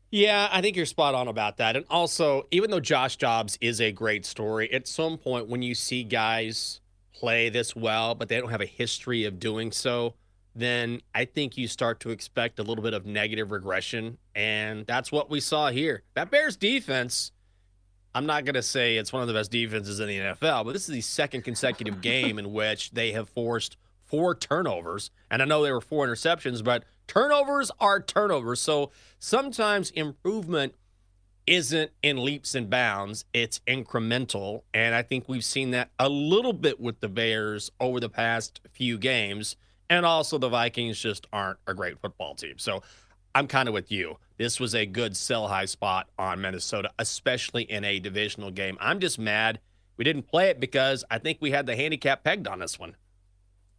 Yeah, 0.10 0.50
I 0.52 0.62
think 0.62 0.76
you're 0.76 0.86
spot 0.86 1.14
on 1.14 1.28
about 1.28 1.58
that. 1.58 1.76
And 1.76 1.86
also, 1.90 2.48
even 2.50 2.72
though 2.72 2.80
Josh 2.80 3.18
Dobbs 3.18 3.58
is 3.62 3.82
a 3.82 3.92
great 3.92 4.26
story, 4.26 4.72
at 4.72 4.88
some 4.88 5.18
point 5.18 5.48
when 5.48 5.62
you 5.62 5.76
see 5.76 6.04
guys 6.04 6.80
play 7.26 7.50
this 7.50 7.76
well, 7.76 8.14
but 8.14 8.30
they 8.30 8.40
don't 8.40 8.52
have 8.52 8.62
a 8.62 8.68
history 8.68 9.24
of 9.24 9.40
doing 9.40 9.72
so, 9.72 10.14
then 10.56 11.02
I 11.16 11.26
think 11.26 11.58
you 11.58 11.68
start 11.68 12.00
to 12.02 12.12
expect 12.12 12.60
a 12.60 12.62
little 12.62 12.84
bit 12.84 12.94
of 12.94 13.08
negative 13.08 13.50
regression. 13.50 14.20
And 14.36 14.86
that's 14.86 15.12
what 15.12 15.28
we 15.28 15.40
saw 15.40 15.72
here. 15.72 16.04
That 16.14 16.30
Bears 16.30 16.56
defense, 16.56 17.32
I'm 18.14 18.28
not 18.28 18.46
going 18.46 18.54
to 18.54 18.62
say 18.62 18.98
it's 18.98 19.12
one 19.12 19.24
of 19.24 19.28
the 19.28 19.34
best 19.34 19.50
defenses 19.50 20.00
in 20.00 20.08
the 20.08 20.20
NFL, 20.20 20.66
but 20.66 20.74
this 20.74 20.88
is 20.88 20.94
the 20.94 21.02
second 21.02 21.42
consecutive 21.42 22.00
game 22.00 22.38
in 22.38 22.54
which 22.54 22.92
they 22.92 23.12
have 23.14 23.28
forced 23.28 23.76
four 24.04 24.36
turnovers. 24.36 25.10
And 25.32 25.42
I 25.42 25.46
know 25.46 25.64
they 25.64 25.72
were 25.72 25.82
four 25.82 26.06
interceptions, 26.06 26.64
but 26.64 26.84
turnovers 27.08 27.72
are 27.80 28.00
turnovers. 28.00 28.62
So 28.62 28.92
sometimes 29.18 29.90
improvement 29.90 30.76
isn't 31.48 31.92
in 32.02 32.24
leaps 32.24 32.56
and 32.56 32.70
bounds, 32.70 33.26
it's 33.34 33.60
incremental. 33.68 34.64
And 34.74 34.96
I 34.96 35.02
think 35.02 35.28
we've 35.28 35.46
seen 35.46 35.72
that 35.72 35.90
a 36.00 36.10
little 36.10 36.54
bit 36.54 36.80
with 36.80 37.00
the 37.00 37.10
Bears 37.10 37.72
over 37.80 38.00
the 38.00 38.10
past 38.10 38.62
few 38.72 38.98
games. 38.98 39.56
And 39.90 40.06
also, 40.06 40.38
the 40.38 40.50
Vikings 40.50 41.00
just 41.00 41.28
aren't 41.32 41.60
a 41.68 41.74
great 41.74 42.00
football 42.00 42.36
team. 42.36 42.58
So 42.58 42.82
I'm 43.36 43.48
kind 43.48 43.68
of 43.68 43.74
with 43.74 43.92
you. 43.92 44.18
This 44.38 44.60
was 44.60 44.74
a 44.74 44.86
good 44.86 45.16
sell 45.16 45.48
high 45.48 45.66
spot 45.66 46.08
on 46.18 46.42
Minnesota, 46.42 46.90
especially 46.98 47.64
in 47.64 47.84
a 47.84 48.00
divisional 48.00 48.52
game. 48.52 48.78
I'm 48.80 49.00
just 49.00 49.20
mad 49.20 49.60
We 49.98 50.04
didn't 50.04 50.24
play 50.24 50.50
it 50.50 50.60
because 50.60 51.04
I 51.10 51.20
think 51.20 51.38
we 51.40 51.52
had 51.52 51.66
the 51.66 51.76
handicap 51.76 52.24
pegged 52.24 52.48
on 52.48 52.60
this 52.60 52.80
one. 52.80 52.96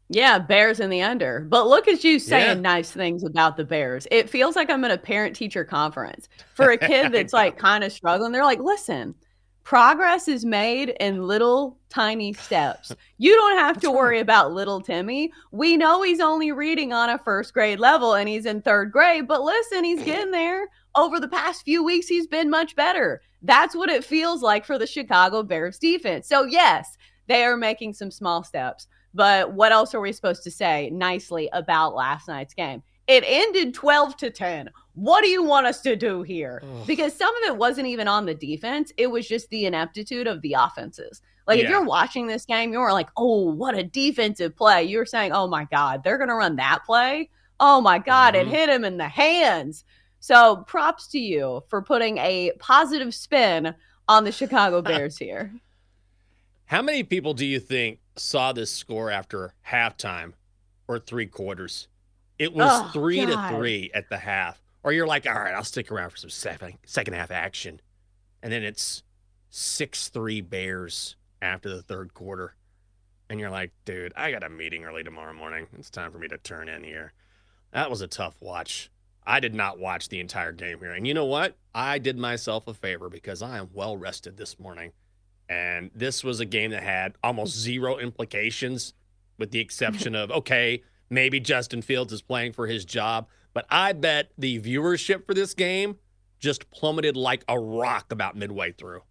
Yeah, 0.09 0.39
Bears 0.39 0.79
in 0.81 0.91
the 0.91 1.03
under. 1.03 1.41
But 1.49 1.67
look 1.67 1.89
at 1.89 2.05
you 2.05 2.19
saying 2.19 2.59
Yeah. 2.59 2.63
nice 2.63 2.91
things 2.91 3.25
about 3.25 3.57
the 3.57 3.65
Bears. 3.65 4.07
It 4.11 4.31
feels 4.31 4.55
like 4.55 4.71
I'm 4.71 4.85
at 4.85 4.91
a 4.93 4.99
parent 4.99 5.35
teacher 5.35 5.65
conference. 5.65 6.29
For 6.55 6.71
a 6.71 6.79
kid 6.79 7.13
that's 7.13 7.33
like 7.33 7.59
kind 7.59 7.83
of 7.83 7.93
struggling, 7.93 8.31
they're 8.33 8.45
like, 8.45 8.61
listen, 8.61 9.15
progress 9.65 10.29
is 10.29 10.45
made 10.45 10.91
in 11.01 11.27
little 11.27 11.77
tiny 11.89 12.33
steps. 12.33 12.95
You 13.19 13.35
don't 13.35 13.59
have 13.59 13.81
to 13.81 13.91
worry 13.91 14.21
about 14.21 14.53
little 14.53 14.81
Timmy. 14.81 15.33
We 15.51 15.77
know 15.77 16.03
he's 16.03 16.21
only 16.21 16.53
reading 16.53 16.93
on 16.93 17.11
a 17.11 17.19
first 17.19 17.53
grade 17.53 17.81
level 17.81 18.15
and 18.15 18.29
he's 18.29 18.47
in 18.47 18.63
third 18.63 18.93
grade, 18.93 19.27
but 19.27 19.43
listen, 19.43 19.83
he's 19.83 20.03
getting 20.05 20.31
there. 20.31 20.69
Over 20.95 21.19
the 21.19 21.29
past 21.29 21.63
few 21.65 21.83
weeks, 21.85 22.07
he's 22.07 22.29
been 22.29 22.49
much 22.49 22.77
better. 22.77 23.21
That's 23.43 23.75
what 23.75 23.91
it 23.91 24.05
feels 24.05 24.41
like 24.41 24.65
for 24.65 24.79
the 24.79 24.87
Chicago 24.87 25.43
Bears 25.43 25.79
defense. 25.79 26.29
So, 26.29 26.45
yes, 26.45 26.97
they 27.27 27.45
are 27.45 27.57
making 27.57 27.93
some 27.95 28.11
small 28.13 28.45
steps. 28.45 28.87
But 29.17 29.55
what 29.55 29.73
else 29.73 29.95
are 29.95 30.01
we 30.01 30.13
supposed 30.13 30.45
to 30.45 30.51
say 30.51 30.91
nicely 30.91 31.49
about 31.53 31.95
last 31.95 32.29
night's 32.29 32.53
game? 32.55 32.83
It 33.07 33.25
ended 33.27 33.73
12 33.73 34.17
to 34.19 34.31
10. 34.31 34.69
What 34.95 35.23
do 35.23 35.29
you 35.29 35.43
want 35.43 35.67
us 35.67 35.81
to 35.83 35.97
do 35.97 36.23
here? 36.23 36.63
Because 36.87 37.15
some 37.15 37.35
of 37.37 37.43
it 37.45 37.57
wasn't 37.57 37.87
even 37.87 38.09
on 38.09 38.27
the 38.27 38.35
defense, 38.35 38.93
it 38.99 39.07
was 39.07 39.27
just 39.27 39.49
the 39.51 39.65
ineptitude 39.65 40.27
of 40.27 40.43
the 40.43 40.55
offenses. 40.59 41.23
Like 41.47 41.61
if 41.61 41.71
you're 41.71 41.85
watching 41.85 42.27
this 42.27 42.45
game, 42.45 42.73
you're 42.73 42.93
like, 42.93 43.09
"Oh, 43.17 43.53
what 43.53 43.79
a 43.79 43.85
defensive 43.85 44.55
play." 44.57 44.83
You're 44.85 45.07
saying, 45.07 45.33
"Oh 45.33 45.47
my 45.47 45.65
god, 45.71 46.03
they're 46.03 46.19
going 46.19 46.29
to 46.29 46.35
run 46.35 46.57
that 46.57 46.81
play." 46.85 47.31
Oh 47.61 47.81
my 47.81 47.99
god, 47.99 48.35
it 48.35 48.47
Mhm. 48.49 48.51
hit 48.51 48.69
him 48.69 48.85
in 48.85 48.97
the 48.99 49.09
hands. 49.09 49.85
So, 50.19 50.65
props 50.67 51.07
to 51.09 51.19
you 51.21 51.63
for 51.69 51.81
putting 51.81 52.19
a 52.19 52.51
positive 52.59 53.15
spin 53.15 53.75
on 54.09 54.25
the 54.25 54.33
Chicago 54.33 54.83
Bears 55.13 55.17
here. 55.17 55.53
How 56.67 56.83
many 56.83 57.05
people 57.05 57.33
do 57.33 57.47
you 57.47 57.61
think 57.61 58.01
saw 58.17 58.53
this 58.53 58.71
score 58.71 59.11
after 59.11 59.55
halftime 59.69 60.33
or 60.89 60.99
three 60.99 61.27
quarters? 61.27 61.89
It 62.39 62.53
was 62.53 62.69
Oh, 62.71 62.91
three 62.93 63.25
God. 63.25 63.51
to 63.51 63.57
three 63.57 63.91
at 63.95 64.09
the 64.09 64.19
half. 64.19 64.61
Or 64.83 64.93
you're 64.93 65.07
like, 65.07 65.27
all 65.27 65.35
right, 65.35 65.55
I'll 65.55 65.65
stick 65.65 65.91
around 65.91 66.11
for 66.11 66.17
some 66.17 66.31
second, 66.31 66.75
second 66.87 67.15
half 67.15 67.31
action. 67.31 67.81
And 68.43 68.53
then 68.53 68.63
it's 68.63 69.03
6 69.51 70.09
3 70.11 70.41
Bears 70.43 71.17
after 71.43 71.69
the 71.69 71.83
third 71.83 72.15
quarter. 72.15 72.55
And 73.29 73.41
you're 73.41 73.51
like, 73.51 73.73
dude, 73.85 74.13
I 74.17 74.31
got 74.31 74.45
a 74.45 74.49
meeting 74.49 74.85
early 74.85 75.03
tomorrow 75.03 75.33
morning. 75.33 75.67
It's 75.77 75.91
time 75.91 76.13
for 76.13 76.19
me 76.19 76.29
to 76.29 76.39
turn 76.39 76.69
in 76.69 76.85
here. 76.85 77.13
That 77.73 77.91
was 77.91 78.01
a 78.01 78.07
tough 78.07 78.37
watch. 78.41 78.91
I 79.27 79.41
did 79.41 79.55
not 79.55 79.81
watch 79.81 80.09
the 80.09 80.21
entire 80.21 80.53
game 80.53 80.79
here. 80.79 80.93
And 80.93 81.05
you 81.07 81.15
know 81.15 81.25
what? 81.25 81.57
I 81.75 81.99
did 81.99 82.17
myself 82.17 82.69
a 82.69 82.75
favor 82.75 83.09
because 83.09 83.43
I 83.43 83.59
am 83.59 83.71
well 83.73 83.97
rested 83.97 84.37
this 84.37 84.61
morning. 84.61 84.93
And 85.49 85.91
this 85.95 86.25
was 86.25 86.41
a 86.41 86.45
game 86.45 86.73
that 86.73 86.83
had 86.83 87.15
almost 87.23 87.57
zero 87.57 87.99
implications, 87.99 88.95
with 89.39 89.51
the 89.51 89.61
exception 89.61 90.15
of, 90.15 90.31
okay, 90.41 90.83
maybe 91.11 91.39
Justin 91.41 91.83
Fields 91.83 92.13
is 92.13 92.23
playing 92.23 92.53
for 92.53 92.67
his 92.67 92.85
job. 92.85 93.29
But 93.55 93.67
I 93.71 93.93
bet 93.93 94.31
the 94.37 94.61
viewership 94.61 95.25
for 95.27 95.35
this 95.35 95.55
game 95.55 95.97
just 96.39 96.71
plummeted 96.71 97.17
like 97.17 97.45
a 97.49 97.59
rock 97.59 98.13
about 98.13 98.37
midway 98.37 98.73
through. 98.73 99.03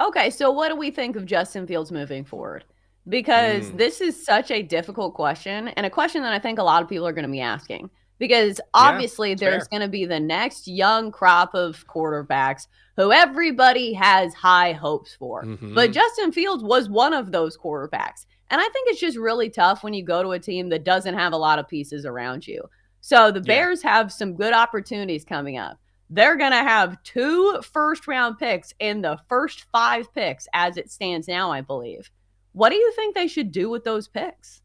Okay, 0.00 0.30
so 0.30 0.50
what 0.50 0.68
do 0.68 0.76
we 0.76 0.90
think 0.90 1.14
of 1.14 1.26
Justin 1.26 1.66
Fields 1.66 1.92
moving 1.92 2.24
forward? 2.24 2.64
Because 3.08 3.70
Mm. 3.70 3.78
this 3.78 4.00
is 4.00 4.24
such 4.24 4.50
a 4.50 4.62
difficult 4.62 5.14
question 5.14 5.68
and 5.68 5.86
a 5.86 5.90
question 5.90 6.22
that 6.22 6.32
I 6.32 6.38
think 6.38 6.58
a 6.58 6.62
lot 6.62 6.82
of 6.82 6.88
people 6.88 7.06
are 7.06 7.12
going 7.12 7.24
to 7.26 7.30
be 7.30 7.40
asking. 7.40 7.90
Because 8.22 8.60
obviously, 8.72 9.32
it's 9.32 9.40
there's 9.40 9.66
going 9.66 9.82
to 9.82 9.88
be 9.88 10.04
the 10.04 10.20
next 10.20 10.68
young 10.68 11.10
crop 11.10 11.56
of 11.56 11.84
quarterbacks 11.88 12.68
who 12.96 13.10
everybody 13.10 13.94
has 13.94 14.32
high 14.32 14.74
hopes 14.74 15.12
for. 15.12 15.42
Mhm. 15.42 15.74
But 15.74 15.90
Justin 15.90 16.30
Fields 16.30 16.62
was 16.62 16.88
one 16.88 17.14
of 17.14 17.32
those 17.32 17.58
quarterbacks. 17.58 18.26
And 18.48 18.60
I 18.60 18.68
think 18.68 18.90
it's 18.90 19.00
just 19.00 19.18
really 19.18 19.50
tough 19.50 19.82
when 19.82 19.92
you 19.92 20.04
go 20.04 20.22
to 20.22 20.30
a 20.30 20.38
team 20.38 20.68
that 20.68 20.84
doesn't 20.84 21.14
have 21.14 21.32
a 21.32 21.36
lot 21.36 21.58
of 21.58 21.66
pieces 21.66 22.06
around 22.06 22.46
you. 22.46 22.62
So 23.00 23.32
the 23.32 23.40
Yeah. 23.40 23.54
Bears 23.54 23.82
have 23.82 24.12
some 24.12 24.36
good 24.36 24.52
opportunities 24.52 25.24
coming 25.24 25.58
up. 25.58 25.80
They're 26.08 26.36
going 26.36 26.52
to 26.52 26.58
have 26.58 27.02
two 27.02 27.60
first 27.62 28.06
round 28.06 28.38
picks 28.38 28.72
in 28.78 29.02
the 29.02 29.18
first 29.28 29.64
five 29.72 30.14
picks 30.14 30.46
as 30.54 30.76
it 30.76 30.92
stands 30.92 31.26
now, 31.26 31.50
I 31.50 31.60
believe. 31.60 32.08
What 32.52 32.70
do 32.70 32.76
you 32.76 32.92
think 32.92 33.16
they 33.16 33.26
should 33.26 33.50
do 33.50 33.68
with 33.68 33.82
those 33.82 34.06
picks? 34.06 34.62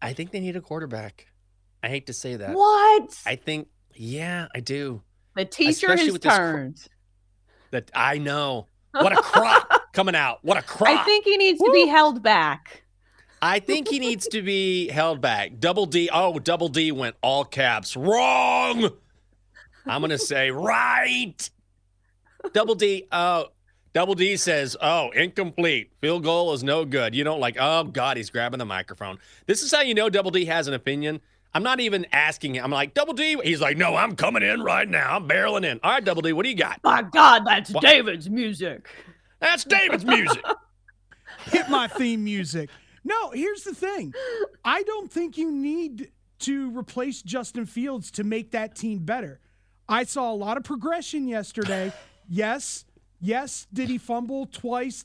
I 0.00 0.12
think 0.12 0.30
they 0.30 0.38
need 0.38 0.54
a 0.54 0.60
quarterback. 0.60 1.26
I 1.86 1.88
hate 1.88 2.08
to 2.08 2.12
say 2.12 2.34
that. 2.34 2.52
What? 2.52 3.16
I 3.24 3.36
think, 3.36 3.68
yeah, 3.94 4.48
I 4.52 4.58
do. 4.58 5.02
the 5.36 5.44
teacher 5.44 5.86
especially 5.86 6.06
has 6.06 6.12
with 6.14 6.22
this 6.22 6.32
cr- 6.32 6.38
turned. 6.40 6.88
That 7.70 7.92
I 7.94 8.18
know. 8.18 8.66
What 8.92 9.12
a 9.12 9.16
crop 9.22 9.92
coming 9.92 10.16
out. 10.16 10.38
What 10.42 10.56
a 10.56 10.62
crop. 10.62 10.88
I 10.88 11.04
think 11.04 11.26
he 11.26 11.36
needs 11.36 11.60
to 11.60 11.70
be 11.70 11.86
held 11.86 12.22
back. 12.22 12.82
I 13.42 13.60
think 13.60 13.88
he 13.88 13.98
needs 13.98 14.26
to 14.28 14.40
be 14.40 14.88
held 14.88 15.20
back. 15.20 15.60
Double 15.60 15.84
D. 15.84 16.08
Oh, 16.10 16.38
double 16.38 16.68
D 16.68 16.90
went 16.92 17.14
all 17.22 17.44
caps. 17.44 17.94
Wrong. 17.94 18.90
I'm 19.86 20.00
going 20.00 20.10
to 20.10 20.18
say 20.18 20.50
right. 20.50 21.50
Double 22.54 22.74
D. 22.74 23.06
Oh, 23.12 23.48
double 23.92 24.14
D 24.14 24.38
says, 24.38 24.78
oh, 24.80 25.10
incomplete. 25.10 25.92
Field 26.00 26.24
goal 26.24 26.54
is 26.54 26.64
no 26.64 26.86
good. 26.86 27.14
You 27.14 27.22
don't 27.22 27.38
like, 27.40 27.58
oh, 27.60 27.84
God, 27.84 28.16
he's 28.16 28.30
grabbing 28.30 28.58
the 28.58 28.64
microphone. 28.64 29.18
This 29.46 29.62
is 29.62 29.70
how 29.72 29.82
you 29.82 29.94
know 29.94 30.08
Double 30.08 30.30
D 30.30 30.46
has 30.46 30.68
an 30.68 30.74
opinion. 30.74 31.20
I'm 31.54 31.62
not 31.62 31.80
even 31.80 32.06
asking 32.12 32.56
him. 32.56 32.64
I'm 32.64 32.70
like, 32.70 32.92
Double 32.94 33.14
D. 33.14 33.36
He's 33.42 33.60
like, 33.60 33.76
no, 33.76 33.96
I'm 33.96 34.14
coming 34.14 34.42
in 34.42 34.62
right 34.62 34.88
now. 34.88 35.16
I'm 35.16 35.28
barreling 35.28 35.64
in. 35.64 35.80
All 35.82 35.92
right, 35.92 36.04
Double 36.04 36.22
D, 36.22 36.32
what 36.32 36.42
do 36.44 36.50
you 36.50 36.56
got? 36.56 36.80
My 36.84 37.02
God, 37.02 37.44
that's 37.46 37.70
What? 37.70 37.82
David's 37.82 38.28
music. 38.28 38.86
That's 39.40 39.64
David's 39.64 40.04
music. 40.04 40.44
hit 41.46 41.68
my 41.68 41.88
theme 41.88 42.24
music. 42.24 42.70
No, 43.04 43.30
here's 43.30 43.62
the 43.62 43.74
thing. 43.74 44.12
I 44.64 44.82
don't 44.82 45.10
think 45.10 45.38
you 45.38 45.50
need 45.50 46.10
to 46.40 46.76
replace 46.76 47.22
Justin 47.22 47.64
Fields 47.64 48.10
to 48.12 48.24
make 48.24 48.50
that 48.50 48.74
team 48.74 48.98
better. 49.00 49.40
I 49.88 50.04
saw 50.04 50.32
a 50.32 50.34
lot 50.34 50.56
of 50.56 50.64
progression 50.64 51.28
yesterday. 51.28 51.92
Yes, 52.28 52.84
yes, 53.20 53.68
did 53.72 53.88
he 53.88 53.98
fumble 53.98 54.46
twice? 54.46 55.04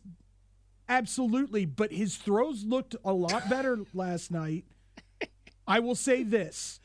Absolutely, 0.90 1.68
but 1.68 1.92
his 1.92 2.16
throws 2.18 2.64
looked 2.66 2.96
a 3.06 3.14
lot 3.14 3.48
better 3.48 3.78
last 3.94 4.32
night. 4.32 4.66
I 5.72 5.80
will 5.80 5.96
say 5.96 6.24
this. 6.24 6.80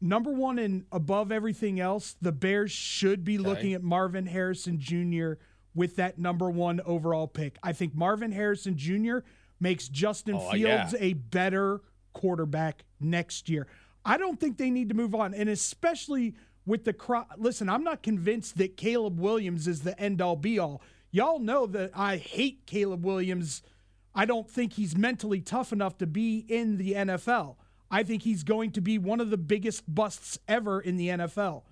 Number 0.00 0.30
one 0.30 0.58
and 0.58 0.84
above 0.92 1.32
everything 1.32 1.80
else, 1.80 2.16
the 2.20 2.32
Bears 2.32 2.70
should 2.70 3.24
be 3.24 3.38
looking 3.38 3.72
at 3.72 3.82
Marvin 3.82 4.26
Harrison 4.26 4.78
Jr. 4.78 5.34
with 5.74 5.96
that 5.96 6.18
number 6.18 6.50
one 6.50 6.80
overall 6.84 7.26
pick. 7.26 7.56
I 7.62 7.72
think 7.72 7.94
Marvin 7.94 8.30
Harrison 8.32 8.76
Jr. 8.76 9.18
makes 9.58 9.88
Justin 9.88 10.34
Oh, 10.34 10.50
Fields 10.50 10.92
yeah. 10.92 10.98
a 11.00 11.14
better 11.14 11.80
quarterback 12.12 12.84
next 13.00 13.48
year. 13.48 13.66
I 14.04 14.18
don't 14.18 14.38
think 14.38 14.58
they 14.58 14.70
need 14.70 14.90
to 14.90 14.94
move 14.94 15.14
on, 15.14 15.32
and 15.32 15.48
especially 15.48 16.34
with 16.66 16.84
the 16.84 16.92
cro- 16.92 17.24
listen. 17.38 17.68
I'm 17.70 17.82
not 17.84 18.02
convinced 18.02 18.58
that 18.58 18.76
Caleb 18.76 19.18
Williams 19.18 19.66
is 19.66 19.80
the 19.80 19.98
end 19.98 20.20
all 20.20 20.36
be 20.36 20.58
all. 20.58 20.82
Y'all 21.10 21.38
know 21.38 21.66
that 21.68 21.90
I 21.94 22.18
hate 22.18 22.66
Caleb 22.66 23.02
Williams. 23.04 23.62
I 24.14 24.26
don't 24.26 24.48
think 24.50 24.74
he's 24.74 24.94
mentally 24.96 25.40
tough 25.40 25.72
enough 25.72 25.96
to 25.98 26.06
be 26.06 26.44
in 26.48 26.76
the 26.76 26.92
NFL. 26.92 27.56
I 27.90 28.02
think 28.02 28.22
he's 28.22 28.42
going 28.42 28.72
to 28.72 28.80
be 28.80 28.98
one 28.98 29.20
of 29.20 29.30
the 29.30 29.36
biggest 29.36 29.82
busts 29.92 30.38
ever 30.48 30.80
in 30.80 30.96
the 30.96 31.08
NFL. 31.08 31.62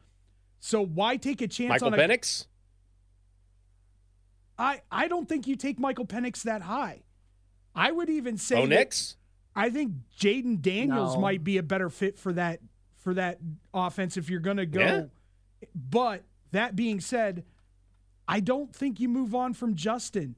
So 0.60 0.84
why 0.84 1.16
take 1.16 1.40
a 1.42 1.48
chance 1.48 1.68
Michael 1.70 1.88
on 1.88 1.94
a 1.94 1.96
Penix? 1.98 2.46
I 4.58 4.82
I 4.90 5.08
don't 5.08 5.28
think 5.28 5.46
you 5.46 5.56
take 5.56 5.78
Michael 5.78 6.06
Penix 6.06 6.42
that 6.42 6.62
high. 6.62 7.02
I 7.74 7.90
would 7.90 8.08
even 8.08 8.38
say 8.38 8.56
Oh, 8.62 8.66
Nix? 8.66 9.16
I 9.56 9.70
think 9.70 9.92
Jayden 10.18 10.60
Daniels 10.62 11.14
No. 11.14 11.20
might 11.20 11.42
be 11.42 11.58
a 11.58 11.62
better 11.62 11.90
fit 11.90 12.18
for 12.18 12.32
that 12.34 12.60
for 12.96 13.14
that 13.14 13.38
offense 13.72 14.16
if 14.16 14.30
you're 14.30 14.40
going 14.40 14.56
to 14.56 14.66
go. 14.66 14.80
Yeah. 14.80 15.66
But 15.74 16.22
that 16.52 16.76
being 16.76 17.00
said, 17.00 17.44
I 18.26 18.40
don't 18.40 18.74
think 18.74 19.00
you 19.00 19.08
move 19.08 19.34
on 19.34 19.52
from 19.54 19.74
Justin. 19.74 20.36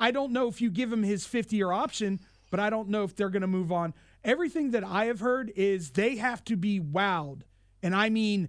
I 0.00 0.10
don't 0.10 0.32
know 0.32 0.48
if 0.48 0.60
you 0.60 0.70
give 0.70 0.92
him 0.92 1.02
his 1.02 1.24
50 1.26 1.56
year 1.56 1.72
option, 1.72 2.20
but 2.50 2.58
I 2.58 2.70
don't 2.70 2.88
know 2.88 3.04
if 3.04 3.14
they're 3.14 3.28
going 3.30 3.42
to 3.42 3.46
move 3.46 3.70
on. 3.70 3.94
Everything 4.26 4.72
that 4.72 4.82
I 4.84 5.06
have 5.06 5.20
heard 5.20 5.52
is 5.54 5.92
they 5.92 6.16
have 6.16 6.44
to 6.46 6.56
be 6.56 6.80
wowed. 6.80 7.42
And 7.82 7.94
I 7.94 8.10
mean 8.10 8.48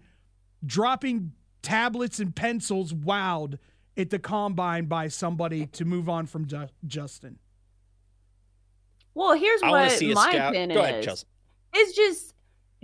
dropping 0.66 1.34
tablets 1.62 2.20
and 2.20 2.36
pencils 2.36 2.94
wowed 2.94 3.60
at 3.96 4.10
the 4.10 4.18
combine 4.20 4.86
by 4.86 5.08
somebody 5.08 5.68
to 5.68 5.86
move 5.86 6.10
on 6.10 6.26
from 6.26 6.48
Ju- 6.48 6.68
Justin. 6.86 7.38
Well, 9.14 9.34
here's 9.34 9.62
I 9.62 9.70
what 9.70 9.92
see 9.92 10.14
my 10.14 10.32
scout. 10.32 10.50
opinion 10.56 10.78
Go 10.78 10.84
ahead, 10.84 11.00
is. 11.00 11.06
Chelsea. 11.06 11.26
It's 11.74 11.96
just 11.96 12.34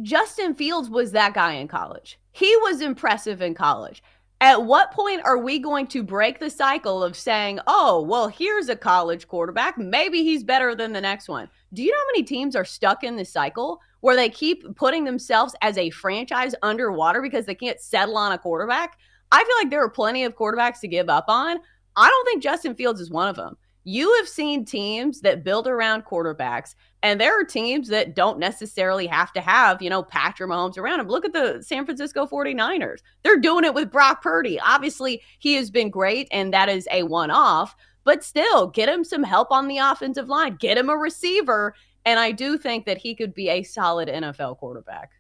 Justin 0.02 0.54
Fields 0.54 0.90
was 0.90 1.12
that 1.12 1.34
guy 1.34 1.54
in 1.54 1.68
college. 1.68 2.20
He 2.32 2.56
was 2.58 2.82
impressive 2.82 3.42
in 3.42 3.54
college. 3.56 4.04
At 4.42 4.66
what 4.66 4.92
point 4.92 5.22
are 5.24 5.38
we 5.38 5.58
going 5.58 5.88
to 5.88 6.04
break 6.04 6.40
the 6.40 6.50
cycle 6.50 7.04
of 7.04 7.16
saying, 7.16 7.60
oh, 7.66 8.02
well, 8.02 8.28
here's 8.28 8.68
a 8.68 8.76
college 8.76 9.28
quarterback. 9.28 9.78
Maybe 9.78 10.24
he's 10.24 10.44
better 10.44 10.76
than 10.76 10.92
the 10.92 11.00
next 11.02 11.30
one? 11.30 11.50
Do 11.74 11.82
you 11.82 11.92
know 11.92 11.98
how 11.98 12.12
many 12.14 12.24
teams 12.24 12.56
are 12.56 12.66
stuck 12.66 13.04
in 13.04 13.16
this 13.16 13.32
cycle 13.32 13.82
where 14.02 14.16
they 14.16 14.30
keep 14.30 14.76
putting 14.76 15.06
themselves 15.06 15.56
as 15.62 15.78
a 15.78 15.90
franchise 15.90 16.54
underwater 16.62 17.22
because 17.22 17.46
they 17.46 17.56
can't 17.56 17.82
settle 17.82 18.18
on 18.18 18.32
a 18.32 18.38
quarterback? 18.38 19.00
I 19.32 19.44
feel 19.44 19.56
like 19.58 19.72
there 19.72 19.84
are 19.84 19.90
plenty 19.90 20.24
of 20.24 20.36
quarterbacks 20.36 20.80
to 20.82 20.88
give 20.88 21.10
up 21.10 21.26
on. 21.28 21.58
I 21.96 22.08
don't 22.08 22.26
think 22.26 22.44
Justin 22.44 22.76
Fields 22.76 23.02
is 23.02 23.10
one 23.10 23.28
of 23.28 23.36
them. 23.36 23.58
You 23.86 24.14
have 24.16 24.30
seen 24.30 24.64
teams 24.64 25.20
that 25.22 25.44
build 25.44 25.68
around 25.68 26.06
quarterbacks, 26.06 26.76
and 27.02 27.20
there 27.20 27.38
are 27.38 27.44
teams 27.44 27.90
that 27.90 28.16
don't 28.16 28.40
necessarily 28.40 29.08
have 29.08 29.34
to 29.34 29.42
have, 29.42 29.82
you 29.82 29.90
know, 29.90 30.04
Patrick 30.04 30.50
Mahomes 30.50 30.78
around 30.78 31.00
them. 31.00 31.10
Look 31.10 31.26
at 31.26 31.34
the 31.34 31.62
San 31.62 31.84
Francisco 31.84 32.26
49ers. 32.26 33.00
They're 33.24 33.40
doing 33.40 33.66
it 33.66 33.74
with 33.74 33.92
Brock 33.92 34.22
Purdy. 34.22 34.58
Obviously, 34.60 35.22
he 35.40 35.56
has 35.56 35.70
been 35.70 35.90
great, 35.90 36.30
and 36.32 36.54
that 36.54 36.70
is 36.70 36.88
a 36.92 37.04
one 37.04 37.30
off, 37.30 37.76
but 38.04 38.24
still, 38.24 38.68
get 38.68 38.90
him 38.90 39.04
some 39.04 39.24
help 39.24 39.52
on 39.52 39.68
the 39.68 39.78
offensive 39.78 40.30
line, 40.30 40.56
get 40.56 40.78
him 40.78 40.90
a 40.90 40.98
receiver. 40.98 41.74
And 42.06 42.20
I 42.20 42.32
do 42.32 42.58
think 42.58 42.86
that 42.86 42.98
he 42.98 43.16
could 43.16 43.34
be 43.34 43.50
a 43.50 43.64
solid 43.64 44.10
NFL 44.10 44.58
quarterback. 44.58 45.12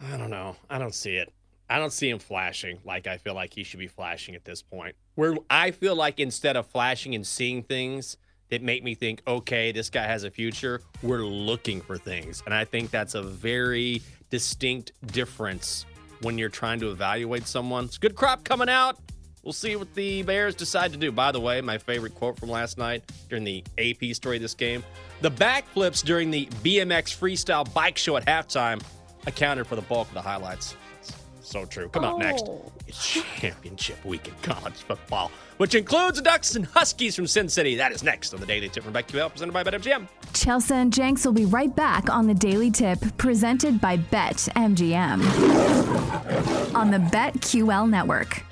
I 0.00 0.16
don't 0.16 0.30
know. 0.30 0.56
I 0.70 0.78
don't 0.78 0.94
see 0.94 1.16
it. 1.16 1.32
I 1.68 1.78
don't 1.78 1.92
see 1.92 2.10
him 2.10 2.18
flashing 2.18 2.78
like 2.84 3.06
I 3.06 3.16
feel 3.16 3.34
like 3.34 3.54
he 3.54 3.64
should 3.64 3.78
be 3.78 3.86
flashing 3.86 4.34
at 4.34 4.44
this 4.44 4.62
point. 4.62 4.94
Where 5.14 5.36
I 5.48 5.70
feel 5.70 5.94
like 5.94 6.20
instead 6.20 6.56
of 6.56 6.66
flashing 6.66 7.14
and 7.14 7.26
seeing 7.26 7.62
things 7.62 8.16
that 8.50 8.62
make 8.62 8.84
me 8.84 8.94
think, 8.94 9.22
okay, 9.26 9.72
this 9.72 9.88
guy 9.88 10.04
has 10.04 10.24
a 10.24 10.30
future, 10.30 10.82
we're 11.02 11.24
looking 11.24 11.80
for 11.80 11.96
things. 11.96 12.42
And 12.44 12.52
I 12.52 12.66
think 12.66 12.90
that's 12.90 13.14
a 13.14 13.22
very 13.22 14.02
distinct 14.28 14.92
difference 15.12 15.86
when 16.20 16.36
you're 16.36 16.50
trying 16.50 16.80
to 16.80 16.90
evaluate 16.90 17.46
someone. 17.46 17.84
It's 17.84 17.96
good 17.96 18.14
crop 18.14 18.44
coming 18.44 18.68
out. 18.68 18.98
We'll 19.42 19.52
see 19.52 19.74
what 19.76 19.92
the 19.94 20.22
Bears 20.22 20.54
decide 20.54 20.92
to 20.92 20.98
do. 20.98 21.10
By 21.10 21.32
the 21.32 21.40
way, 21.40 21.60
my 21.60 21.78
favorite 21.78 22.14
quote 22.14 22.38
from 22.38 22.48
last 22.48 22.78
night 22.78 23.02
during 23.28 23.44
the 23.44 23.64
AP 23.76 24.14
story 24.14 24.36
of 24.36 24.42
this 24.42 24.54
game 24.54 24.84
the 25.22 25.30
backflips 25.30 26.04
during 26.04 26.30
the 26.30 26.46
BMX 26.64 27.16
freestyle 27.16 27.72
bike 27.72 27.96
show 27.96 28.16
at 28.16 28.26
halftime 28.26 28.82
accounted 29.26 29.66
for 29.68 29.76
the 29.76 29.82
bulk 29.82 30.08
of 30.08 30.14
the 30.14 30.20
highlights. 30.20 30.76
So 31.42 31.64
true. 31.64 31.88
Come 31.88 32.04
up 32.04 32.18
next. 32.18 32.46
Oh. 32.48 32.72
It's 32.88 33.22
championship 33.38 34.04
week 34.04 34.26
in 34.26 34.34
college 34.42 34.74
football, 34.74 35.30
which 35.58 35.74
includes 35.74 36.16
the 36.18 36.22
Ducks 36.22 36.56
and 36.56 36.66
Huskies 36.66 37.14
from 37.14 37.26
Sin 37.26 37.48
City. 37.48 37.76
That 37.76 37.92
is 37.92 38.02
next 38.02 38.34
on 38.34 38.40
the 38.40 38.46
Daily 38.46 38.68
Tip 38.68 38.82
from 38.82 38.92
BetQL, 38.92 39.30
presented 39.30 39.52
by 39.52 39.62
BetMGM. 39.62 40.08
Chelsea 40.32 40.74
and 40.74 40.92
Jenks 40.92 41.24
will 41.24 41.32
be 41.32 41.44
right 41.44 41.74
back 41.74 42.10
on 42.10 42.26
the 42.26 42.34
Daily 42.34 42.70
Tip 42.70 42.98
presented 43.16 43.80
by 43.80 43.96
BetMGM 43.96 45.22
on 46.74 46.90
the 46.90 46.98
BetQL 46.98 47.88
network. 47.88 48.42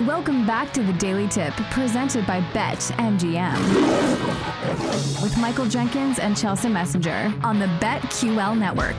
Welcome 0.00 0.44
back 0.44 0.72
to 0.72 0.82
the 0.82 0.92
Daily 0.94 1.28
Tip 1.28 1.54
presented 1.70 2.26
by 2.26 2.40
Bet 2.52 2.78
MGM, 2.98 3.54
with 5.22 5.38
Michael 5.38 5.66
Jenkins 5.66 6.18
and 6.18 6.36
Chelsea 6.36 6.68
Messenger 6.68 7.32
on 7.44 7.60
the 7.60 7.66
BetQL 7.80 8.58
network. 8.58 8.98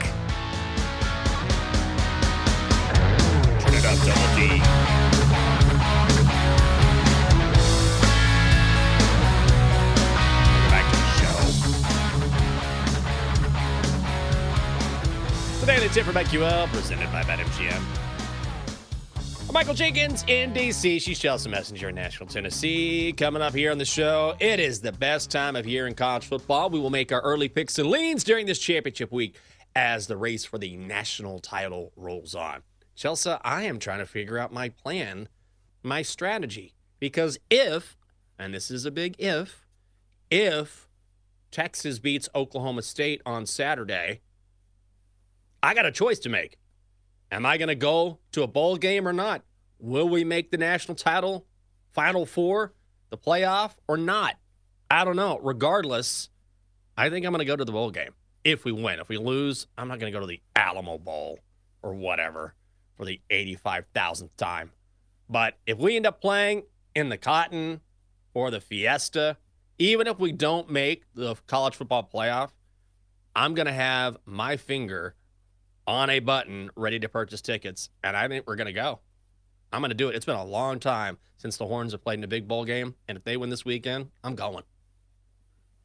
Turn 3.59 3.73
it 3.73 3.83
up, 3.83 3.97
Double 4.05 4.35
D. 4.37 4.59
Back 10.69 10.85
to 10.91 10.97
the 10.97 11.11
show. 11.19 11.37
The 15.59 15.89
Tip 15.89 16.05
from 16.05 16.15
BetQL, 16.15 16.67
presented 16.67 17.11
by 17.11 17.23
BetMGM. 17.23 18.08
Michael 19.51 19.73
Jenkins 19.73 20.23
in 20.27 20.53
DC. 20.53 21.01
She's 21.01 21.17
Chelsea 21.17 21.49
Messenger 21.49 21.89
in 21.89 21.95
Nashville, 21.95 22.27
Tennessee. 22.27 23.13
Coming 23.13 23.41
up 23.41 23.55
here 23.55 23.71
on 23.71 23.79
the 23.79 23.85
show, 23.85 24.35
it 24.39 24.59
is 24.59 24.79
the 24.79 24.91
best 24.91 25.31
time 25.31 25.55
of 25.55 25.65
year 25.65 25.87
in 25.87 25.95
college 25.95 26.25
football. 26.25 26.69
We 26.69 26.79
will 26.79 26.91
make 26.91 27.11
our 27.11 27.21
early 27.21 27.49
picks 27.49 27.79
and 27.79 27.89
leans 27.89 28.23
during 28.23 28.45
this 28.45 28.59
championship 28.59 29.11
week 29.11 29.35
as 29.75 30.05
the 30.05 30.17
race 30.17 30.45
for 30.45 30.59
the 30.59 30.77
national 30.77 31.39
title 31.39 31.91
rolls 31.95 32.35
on. 32.35 32.61
Chelsea, 32.95 33.31
I 33.41 33.63
am 33.63 33.79
trying 33.79 33.99
to 33.99 34.05
figure 34.05 34.37
out 34.37 34.53
my 34.53 34.69
plan, 34.69 35.29
my 35.81 36.03
strategy. 36.03 36.75
Because 36.99 37.39
if, 37.49 37.97
and 38.37 38.53
this 38.53 38.69
is 38.69 38.85
a 38.85 38.91
big 38.91 39.15
if, 39.17 39.65
if 40.29 40.87
Texas 41.49 41.97
beats 41.97 42.29
Oklahoma 42.35 42.83
State 42.83 43.21
on 43.25 43.47
Saturday, 43.47 44.21
I 45.63 45.73
got 45.73 45.87
a 45.87 45.91
choice 45.91 46.19
to 46.19 46.29
make. 46.29 46.57
Am 47.31 47.45
I 47.45 47.57
going 47.57 47.67
to 47.67 47.75
go 47.75 48.19
to 48.31 48.43
a 48.43 48.47
bowl 48.47 48.77
game 48.77 49.07
or 49.07 49.13
not? 49.13 49.43
Will 49.79 50.09
we 50.09 50.23
make 50.23 50.51
the 50.51 50.57
national 50.57 50.95
title, 50.95 51.45
Final 51.93 52.25
Four, 52.25 52.73
the 53.09 53.17
playoff, 53.17 53.75
or 53.87 53.97
not? 53.97 54.35
I 54.89 55.05
don't 55.05 55.15
know. 55.15 55.39
Regardless, 55.41 56.29
I 56.97 57.09
think 57.09 57.25
I'm 57.25 57.31
going 57.31 57.39
to 57.39 57.45
go 57.45 57.55
to 57.55 57.65
the 57.65 57.71
bowl 57.71 57.91
game 57.91 58.13
if 58.43 58.65
we 58.65 58.71
win. 58.71 58.99
If 58.99 59.09
we 59.09 59.17
lose, 59.17 59.67
I'm 59.77 59.87
not 59.87 59.99
going 59.99 60.11
to 60.11 60.17
go 60.17 60.21
to 60.21 60.27
the 60.27 60.41
Alamo 60.55 60.97
Bowl 60.97 61.39
or 61.81 61.93
whatever 61.93 62.55
for 62.97 63.05
the 63.05 63.21
85,000th 63.29 64.29
time. 64.35 64.71
But 65.29 65.55
if 65.65 65.77
we 65.77 65.95
end 65.95 66.07
up 66.07 66.21
playing 66.21 66.63
in 66.95 67.09
the 67.09 67.17
Cotton 67.17 67.81
or 68.33 68.49
the 68.49 68.59
Fiesta, 68.59 69.37
even 69.77 70.07
if 70.07 70.19
we 70.19 70.31
don't 70.31 70.69
make 70.69 71.03
the 71.13 71.35
college 71.47 71.75
football 71.75 72.09
playoff, 72.11 72.49
I'm 73.35 73.53
going 73.53 73.67
to 73.67 73.71
have 73.71 74.17
my 74.25 74.57
finger 74.57 75.15
on 75.89 76.09
a 76.11 76.19
button 76.19 76.69
ready 76.75 76.99
to 76.99 77.09
purchase 77.09 77.41
tickets, 77.41 77.89
and 78.03 78.15
I 78.15 78.27
think 78.27 78.45
we're 78.47 78.55
going 78.55 78.67
to 78.67 78.73
go. 78.73 78.99
I'm 79.73 79.81
going 79.81 79.89
to 79.89 79.95
do 79.95 80.09
it. 80.09 80.15
It's 80.15 80.25
been 80.25 80.35
a 80.35 80.45
long 80.45 80.79
time 80.79 81.17
since 81.37 81.57
the 81.57 81.65
Horns 81.65 81.93
have 81.93 82.03
played 82.03 82.19
in 82.19 82.23
a 82.23 82.27
big 82.27 82.47
bowl 82.47 82.63
game, 82.63 82.93
and 83.07 83.17
if 83.17 83.23
they 83.23 83.37
win 83.37 83.49
this 83.49 83.65
weekend, 83.65 84.09
I'm 84.23 84.35
going. 84.35 84.63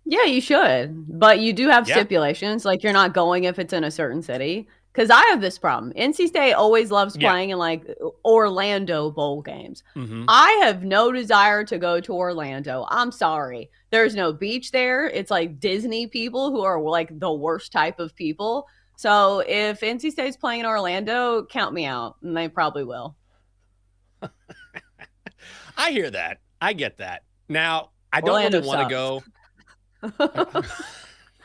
Yeah, 0.05 0.25
you 0.25 0.43
should. 0.43 1.19
But 1.19 1.41
you 1.41 1.55
do 1.55 1.69
have 1.69 1.89
Yeah. 1.89 1.95
stipulations. 1.95 2.67
Like 2.67 2.83
you're 2.83 2.93
not 2.93 3.15
going 3.15 3.45
if 3.45 3.59
it's 3.59 3.73
in 3.73 3.85
a 3.85 3.91
certain 3.91 4.21
city. 4.23 4.69
Because 4.93 5.11
I 5.11 5.23
have 5.31 5.41
this 5.41 5.59
problem. 5.59 5.93
NC 5.97 6.29
State 6.29 6.53
always 6.53 6.93
loves 6.93 7.17
Yeah. 7.17 7.31
playing 7.31 7.51
in 7.51 7.59
like 7.59 7.83
Orlando 8.25 9.11
bowl 9.11 9.43
games. 9.43 9.83
Mm-hmm. 9.97 10.27
I 10.29 10.61
have 10.63 10.85
no 10.85 11.11
desire 11.11 11.65
to 11.65 11.79
go 11.79 12.01
to 12.01 12.13
Orlando. 12.13 12.87
I'm 12.91 13.11
sorry. 13.11 13.71
There's 13.91 14.15
no 14.15 14.33
beach 14.33 14.71
there. 14.71 15.09
It's 15.09 15.33
like 15.33 15.59
Disney 15.59 16.07
people 16.07 16.51
who 16.53 16.63
are 16.63 16.81
like 16.81 17.19
the 17.19 17.33
worst 17.33 17.73
type 17.73 17.99
of 17.99 18.15
people. 18.15 18.69
So 18.97 19.41
if 19.47 19.81
NC 19.81 20.13
State's 20.13 20.37
playing 20.37 20.61
in 20.61 20.67
Orlando, 20.67 21.45
count 21.47 21.75
me 21.75 21.85
out. 21.85 22.17
And 22.23 22.37
they 22.37 22.49
probably 22.49 22.85
will. 22.85 23.17
I 25.77 25.91
hear 25.91 26.11
that. 26.11 26.39
I 26.61 26.73
get 26.73 26.99
that. 26.99 27.23
Now, 27.49 27.91
I 28.13 28.21
don't 28.21 28.31
Orlando 28.31 28.59
really 28.59 28.69
want 28.69 28.89
to 28.89 28.95
go. 28.95 29.23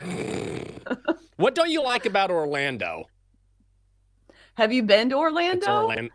what 1.36 1.54
don't 1.54 1.70
you 1.70 1.82
like 1.82 2.06
about 2.06 2.30
Orlando? 2.30 3.04
Have 4.54 4.72
you 4.72 4.82
been 4.82 5.08
to 5.10 5.16
Orlando? 5.16 5.82
Orlando. 5.82 6.12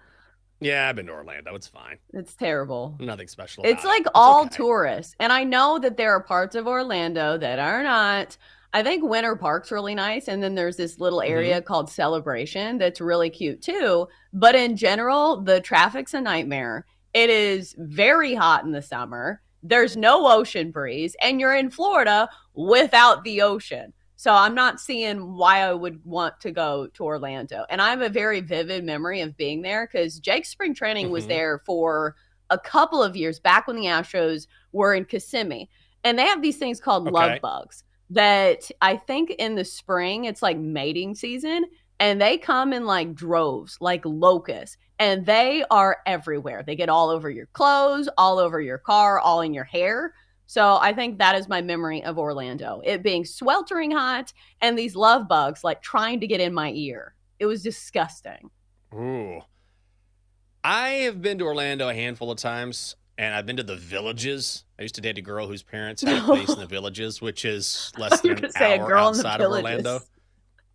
Yeah, 0.62 0.90
I've 0.90 0.96
been 0.96 1.08
to 1.08 1.12
Orlando. 1.12 1.54
It's 1.56 1.68
fine. 1.68 1.98
It's 2.14 2.34
terrible. 2.36 2.96
Nothing 3.00 3.28
special. 3.28 3.64
It's 3.66 3.84
about 3.84 3.84
it. 3.84 3.88
like 3.88 4.06
all 4.16 4.42
okay. 4.46 4.56
tourists. 4.56 5.16
And 5.20 5.34
I 5.34 5.44
know 5.44 5.80
that 5.80 5.98
there 5.98 6.12
are 6.12 6.22
parts 6.22 6.56
of 6.56 6.68
Orlando 6.68 7.38
that 7.38 7.60
are 7.60 7.84
not. 7.84 8.38
I 8.76 8.84
think 8.84 9.06
Winter 9.06 9.38
Park's 9.38 9.72
really 9.72 9.96
nice. 9.96 10.28
And 10.28 10.44
then 10.44 10.54
there's 10.54 10.76
this 10.76 11.00
little 11.00 11.20
Mm-hmm. 11.20 11.32
area 11.32 11.62
called 11.62 11.90
Celebration 11.90 12.78
that's 12.78 13.00
really 13.00 13.30
cute 13.30 13.62
too. 13.62 14.06
But 14.34 14.54
in 14.54 14.76
general, 14.76 15.42
the 15.42 15.62
traffic's 15.62 16.14
a 16.14 16.20
nightmare. 16.20 16.86
It 17.14 17.30
is 17.30 17.74
very 17.78 18.36
hot 18.36 18.66
in 18.66 18.74
the 18.74 18.82
summer. 18.82 19.42
There's 19.64 19.96
no 19.96 20.28
ocean 20.30 20.72
breeze. 20.72 21.16
And 21.22 21.40
you're 21.40 21.56
in 21.56 21.70
Florida 21.72 22.28
without 22.54 23.24
the 23.24 23.42
ocean. 23.44 23.94
So 24.18 24.34
I'm 24.34 24.54
not 24.56 24.82
seeing 24.82 25.36
why 25.38 25.60
I 25.62 25.72
would 25.74 26.04
want 26.04 26.42
to 26.42 26.52
go 26.52 26.88
to 26.96 27.04
Orlando. 27.06 27.66
And 27.70 27.82
I 27.82 27.92
have 27.92 28.02
a 28.02 28.10
very 28.10 28.42
vivid 28.42 28.84
memory 28.84 29.22
of 29.22 29.38
being 29.38 29.62
there 29.62 29.88
because 29.90 30.20
Jake's 30.20 30.50
spring 30.50 30.76
training 30.76 31.12
was 31.12 31.24
Mhm. 31.24 31.30
there 31.30 31.60
for 31.66 32.18
a 32.50 32.60
couple 32.60 33.02
of 33.02 33.16
years 33.16 33.40
back 33.40 33.68
when 33.68 33.78
the 33.78 33.86
Astros 33.86 34.48
were 34.74 34.94
in 34.94 35.06
Kissimmee. 35.06 35.70
And 36.04 36.20
they 36.20 36.24
have 36.26 36.42
these 36.42 36.58
things 36.58 36.82
called 36.82 37.08
Okay. 37.08 37.14
love 37.14 37.40
bugs 37.42 37.85
that 38.10 38.70
I 38.82 38.98
think 38.98 39.32
in 39.32 39.56
the 39.56 39.66
spring 39.66 40.26
it's 40.26 40.42
like 40.42 40.58
mating 40.58 41.16
season 41.16 41.66
and 42.00 42.22
they 42.22 42.38
come 42.38 42.74
in 42.74 42.86
like 42.86 43.16
droves, 43.16 43.78
like 43.80 44.02
locusts, 44.06 44.78
and 45.00 45.26
they 45.26 45.64
are 45.72 45.98
everywhere. 46.06 46.64
They 46.64 46.76
get 46.76 46.90
all 46.90 47.10
over 47.10 47.30
your 47.30 47.48
clothes, 47.48 48.10
all 48.18 48.38
over 48.38 48.60
your 48.62 48.78
car, 48.78 49.20
all 49.20 49.42
in 49.42 49.54
your 49.54 49.64
hair. 49.64 50.14
So 50.46 50.78
I 50.80 50.94
think 50.94 51.18
that 51.18 51.36
is 51.36 51.48
my 51.48 51.62
memory 51.62 52.04
of 52.04 52.20
Orlando. 52.20 52.82
It 52.84 53.02
being 53.02 53.26
sweltering 53.26 53.92
hot 53.92 54.32
and 54.62 54.78
these 54.78 54.96
love 54.96 55.28
bugs 55.28 55.64
like 55.64 55.82
trying 55.82 56.20
to 56.20 56.28
get 56.28 56.42
in 56.42 56.54
my 56.54 56.72
ear. 56.72 57.16
It 57.40 57.46
was 57.46 57.64
disgusting. 57.64 58.50
Ooh. 58.94 59.42
I 60.64 60.90
have 60.90 61.22
been 61.22 61.38
to 61.40 61.46
Orlando 61.46 61.90
a 61.90 61.94
handful 61.94 62.32
of 62.32 62.38
times, 62.38 62.96
and 63.18 63.34
I've 63.34 63.46
been 63.46 63.58
to 63.58 63.64
the 63.64 63.76
villages. 63.76 64.65
I 64.78 64.82
used 64.82 64.96
to 64.96 65.02
date 65.02 65.18
a 65.18 65.22
girl 65.22 65.48
whose 65.48 65.64
parents 65.64 66.02
had 66.02 66.18
a 66.18 66.22
place 66.26 66.50
in 66.50 66.60
the 66.60 66.66
villages, 66.66 67.22
which 67.22 67.46
is 67.46 67.92
less 67.98 68.22
than 68.22 68.44
an 68.44 68.52
say 68.52 68.78
a 68.78 68.82
hour 68.82 68.88
girl 68.88 69.08
in 69.10 69.14
the 69.14 69.20
outside 69.20 69.42
of 69.42 69.52
villages. 69.52 69.86
Orlando. 69.86 70.00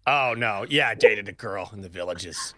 Oh 0.07 0.35
no, 0.37 0.65
yeah, 0.69 0.89
I 0.89 0.95
dated 0.95 1.29
a 1.29 1.33
girl 1.33 1.71
in 1.73 1.83
the 1.83 1.89
villages. 1.89 2.55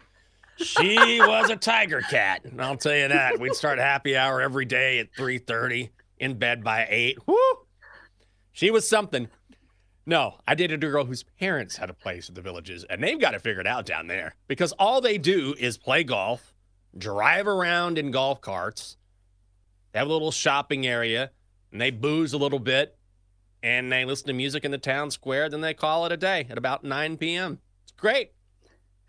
She 0.56 0.96
was 1.20 1.50
a 1.50 1.56
tiger 1.56 2.02
cat, 2.02 2.44
and 2.44 2.60
I'll 2.60 2.76
tell 2.76 2.94
you 2.94 3.08
that. 3.08 3.40
We'd 3.40 3.54
start 3.54 3.78
happy 3.78 4.16
hour 4.16 4.40
every 4.40 4.64
day 4.64 5.00
at 5.00 5.08
three 5.16 5.38
thirty, 5.38 5.90
in 6.18 6.38
bed 6.38 6.62
by 6.62 6.86
eight. 6.88 7.18
Woo! 7.26 7.36
She 8.52 8.70
was 8.70 8.88
something. 8.88 9.28
No, 10.04 10.34
I 10.46 10.54
dated 10.54 10.82
a 10.82 10.88
girl 10.88 11.04
whose 11.04 11.22
parents 11.22 11.76
had 11.76 11.88
a 11.88 11.94
place 11.94 12.28
in 12.28 12.34
the 12.34 12.42
villages, 12.42 12.84
and 12.88 13.02
they've 13.02 13.20
got 13.20 13.34
it 13.34 13.42
figured 13.42 13.66
out 13.66 13.86
down 13.86 14.08
there 14.08 14.34
because 14.48 14.72
all 14.72 15.00
they 15.00 15.16
do 15.16 15.54
is 15.58 15.78
play 15.78 16.04
golf, 16.04 16.52
drive 16.96 17.46
around 17.46 17.98
in 17.98 18.10
golf 18.10 18.40
carts, 18.40 18.96
they 19.92 19.98
have 19.98 20.08
a 20.08 20.12
little 20.12 20.30
shopping 20.30 20.86
area, 20.86 21.30
and 21.70 21.80
they 21.80 21.90
booze 21.90 22.32
a 22.32 22.38
little 22.38 22.58
bit, 22.58 22.96
and 23.62 23.90
they 23.92 24.04
listen 24.04 24.26
to 24.26 24.32
music 24.32 24.64
in 24.64 24.70
the 24.70 24.78
town 24.78 25.10
square. 25.10 25.48
Then 25.48 25.60
they 25.60 25.74
call 25.74 26.06
it 26.06 26.12
a 26.12 26.16
day 26.16 26.46
at 26.50 26.58
about 26.58 26.84
9 26.84 27.16
p.m. 27.16 27.58
It's 27.84 27.92
great. 27.92 28.32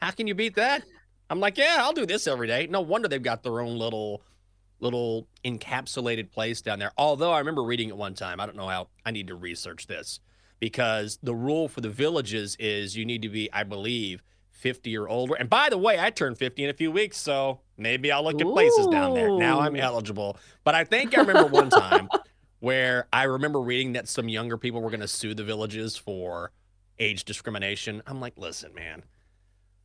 How 0.02 0.12
can 0.12 0.28
you 0.28 0.36
beat 0.36 0.56
that? 0.56 0.84
I'm 1.30 1.40
like, 1.40 1.58
yeah, 1.58 1.78
I'll 1.80 1.94
do 1.94 2.06
this 2.06 2.28
every 2.28 2.48
day. 2.48 2.68
No 2.68 2.82
wonder 2.82 3.08
they've 3.08 3.22
got 3.22 3.44
their 3.44 3.62
own 3.62 3.78
little 3.78 4.22
little 4.80 5.28
encapsulated 5.46 6.30
place 6.30 6.62
down 6.62 6.78
there. 6.78 6.92
Although 6.98 7.32
I 7.32 7.40
remember 7.40 7.64
reading 7.64 7.88
it 7.90 7.96
one 7.96 8.14
time. 8.14 8.40
I 8.40 8.46
don't 8.46 8.58
know 8.58 8.68
how 8.68 8.90
I 9.06 9.12
need 9.12 9.28
to 9.28 9.36
research 9.36 9.88
this 9.88 10.20
because 10.60 11.20
the 11.24 11.34
rule 11.34 11.68
for 11.68 11.82
the 11.82 11.90
villages 11.90 12.58
is 12.60 12.96
you 12.96 13.06
need 13.06 13.22
to 13.22 13.30
be, 13.30 13.52
I 13.52 13.64
believe, 13.64 14.22
50 14.64 14.98
or 14.98 15.10
older. 15.10 15.36
And 15.36 15.50
by 15.50 15.70
the 15.70 15.78
way, 15.78 16.00
I 16.00 16.10
turned 16.10 16.38
50 16.38 16.64
in 16.64 16.70
a 16.70 16.74
few 16.74 16.90
weeks, 16.90 17.18
so 17.18 17.60
maybe 17.78 18.14
I'll 18.14 18.24
look 18.24 18.40
at 18.40 18.48
places 18.48 18.88
down 18.88 19.14
there. 19.14 19.30
Now 19.30 19.60
I'm 19.60 19.76
eligible. 19.76 20.38
But 20.64 20.74
I 20.74 20.86
think 20.86 21.18
I 21.18 21.22
remember 21.22 21.48
one 21.48 21.70
time 21.70 22.08
where 22.60 23.08
I 23.12 23.24
remember 23.24 23.60
reading 23.60 23.92
that 23.94 24.08
some 24.08 24.30
younger 24.30 24.58
people 24.58 24.82
were 24.82 24.90
going 24.90 25.02
to 25.02 25.08
sue 25.08 25.34
the 25.34 25.44
villages 25.44 25.98
for 25.98 26.54
age 26.98 27.26
discrimination. 27.26 28.02
I'm 28.08 28.22
like, 28.22 28.38
listen, 28.38 28.74
man, 28.74 29.04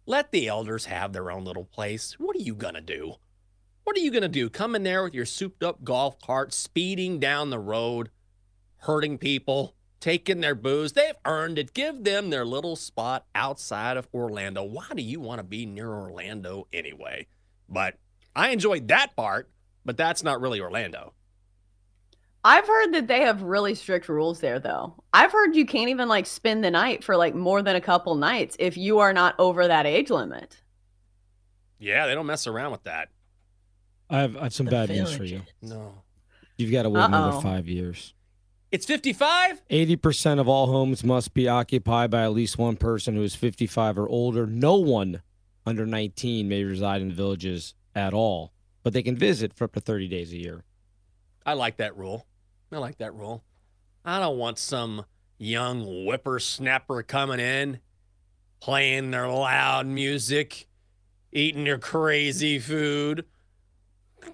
let 0.07 0.31
the 0.31 0.47
elders 0.47 0.85
have 0.85 1.13
their 1.13 1.33
own 1.33 1.45
little 1.45 1.65
place. 1.65 2.15
What 2.21 2.37
are 2.37 2.43
you 2.43 2.55
going 2.55 2.75
to 2.75 2.81
do? 2.81 3.17
What 3.83 3.97
are 3.97 4.01
you 4.01 4.13
going 4.13 4.23
to 4.23 4.29
do? 4.29 4.49
Come 4.49 4.77
in 4.77 4.85
there 4.85 5.03
with 5.03 5.15
your 5.15 5.27
souped 5.27 5.65
up 5.65 5.83
golf 5.83 6.21
cart, 6.21 6.53
speeding 6.53 7.19
down 7.19 7.51
the 7.51 7.59
road, 7.59 8.11
hurting 8.77 9.19
people, 9.19 9.75
taking 10.01 10.41
their 10.41 10.55
booze. 10.55 10.93
They've 10.93 11.15
earned 11.25 11.59
it. 11.59 11.75
Give 11.75 12.05
them 12.05 12.31
their 12.31 12.45
little 12.45 12.77
spot 12.77 13.27
outside 13.35 13.97
of 13.97 14.09
Orlando. 14.15 14.63
Why 14.65 14.87
do 14.95 15.03
you 15.03 15.21
want 15.21 15.39
to 15.39 15.45
be 15.45 15.67
near 15.67 15.89
Orlando 15.89 16.67
anyway? 16.73 17.27
But 17.69 17.97
I 18.35 18.51
enjoyed 18.51 18.89
that 18.89 19.17
part, 19.17 19.51
but 19.85 19.97
that's 19.97 20.23
not 20.23 20.41
really 20.41 20.61
Orlando. 20.61 21.13
I've 22.45 22.67
heard 22.67 22.95
that 22.95 23.09
they 23.09 23.23
have 23.23 23.43
really 23.43 23.75
strict 23.75 24.09
rules 24.09 24.41
there, 24.41 24.61
though. 24.61 24.95
I've 25.13 25.33
heard 25.33 25.57
you 25.57 25.67
can't 25.67 25.91
even 25.91 26.09
like 26.09 26.25
spend 26.25 26.63
the 26.63 26.71
night 26.71 27.03
for 27.03 27.17
like 27.17 27.35
more 27.35 27.63
than 27.63 27.77
a 27.77 27.81
couple 27.81 28.15
nights 28.15 28.57
if 28.59 28.77
you 28.77 29.01
are 29.01 29.13
not 29.13 29.35
over 29.39 29.67
that 29.67 29.87
age 29.87 30.09
limit. 30.11 30.57
Yeah, 31.79 32.07
they 32.07 32.15
don't 32.15 32.27
mess 32.27 32.47
around 32.47 32.73
with 32.73 32.85
that. 32.85 33.09
I 34.09 34.21
have, 34.21 34.37
I 34.37 34.45
have 34.45 34.55
some 34.55 34.67
The 34.67 34.71
bad 34.71 34.89
news 34.89 35.15
for 35.15 35.25
you. 35.25 35.43
No. 35.61 36.03
You've 36.57 36.73
got 36.73 36.85
to 36.85 36.91
wait 36.91 37.01
Uh-oh. 37.01 37.09
another 37.09 37.41
five 37.41 37.69
years. 37.69 38.15
It's 38.71 38.85
55? 38.85 39.67
80% 39.71 40.39
of 40.39 40.47
all 40.47 40.67
homes 40.67 41.03
must 41.03 41.33
be 41.33 41.49
occupied 41.49 42.11
by 42.11 42.25
at 42.25 42.33
least 42.33 42.59
one 42.59 42.77
person 42.77 43.15
who 43.15 43.23
is 43.23 43.35
55 43.35 43.99
or 43.99 44.07
older. 44.07 44.47
No 44.47 44.77
one 44.77 45.23
under 45.65 45.87
19 45.87 46.47
may 46.47 46.65
reside 46.65 47.01
in 47.01 47.09
the 47.09 47.15
villages 47.15 47.75
at 47.95 48.13
all, 48.13 48.53
but 48.83 48.93
they 48.93 49.03
can 49.03 49.17
visit 49.17 49.55
for 49.55 49.65
up 49.65 49.73
to 49.73 49.81
30 49.81 50.09
days 50.09 50.33
a 50.33 50.37
year. 50.37 50.65
I 51.47 51.55
like 51.55 51.79
that 51.79 51.97
rule. 51.97 52.27
I 52.71 52.77
like 52.77 52.99
that 52.99 53.15
rule. 53.15 53.43
I 54.05 54.21
don't 54.21 54.37
want 54.37 54.59
some 54.59 55.07
young 55.39 56.05
whippersnapper 56.05 57.03
coming 57.05 57.41
in, 57.41 57.81
playing 58.61 59.13
their 59.13 59.29
loud 59.29 59.87
music, 59.87 60.69
eating 61.33 61.65
their 61.65 61.79
crazy 61.79 62.59
food, 62.59 63.25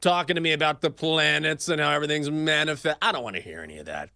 talking 0.00 0.36
to 0.36 0.40
me 0.40 0.52
about 0.52 0.80
the 0.80 0.90
planets 0.90 1.68
and 1.68 1.80
how 1.80 1.90
everything's 1.90 2.30
manifest. 2.30 2.98
I 3.00 3.12
don't 3.12 3.22
want 3.22 3.36
to 3.36 3.42
hear 3.42 3.60
any 3.60 3.78
of 3.78 3.86
that. 3.86 4.10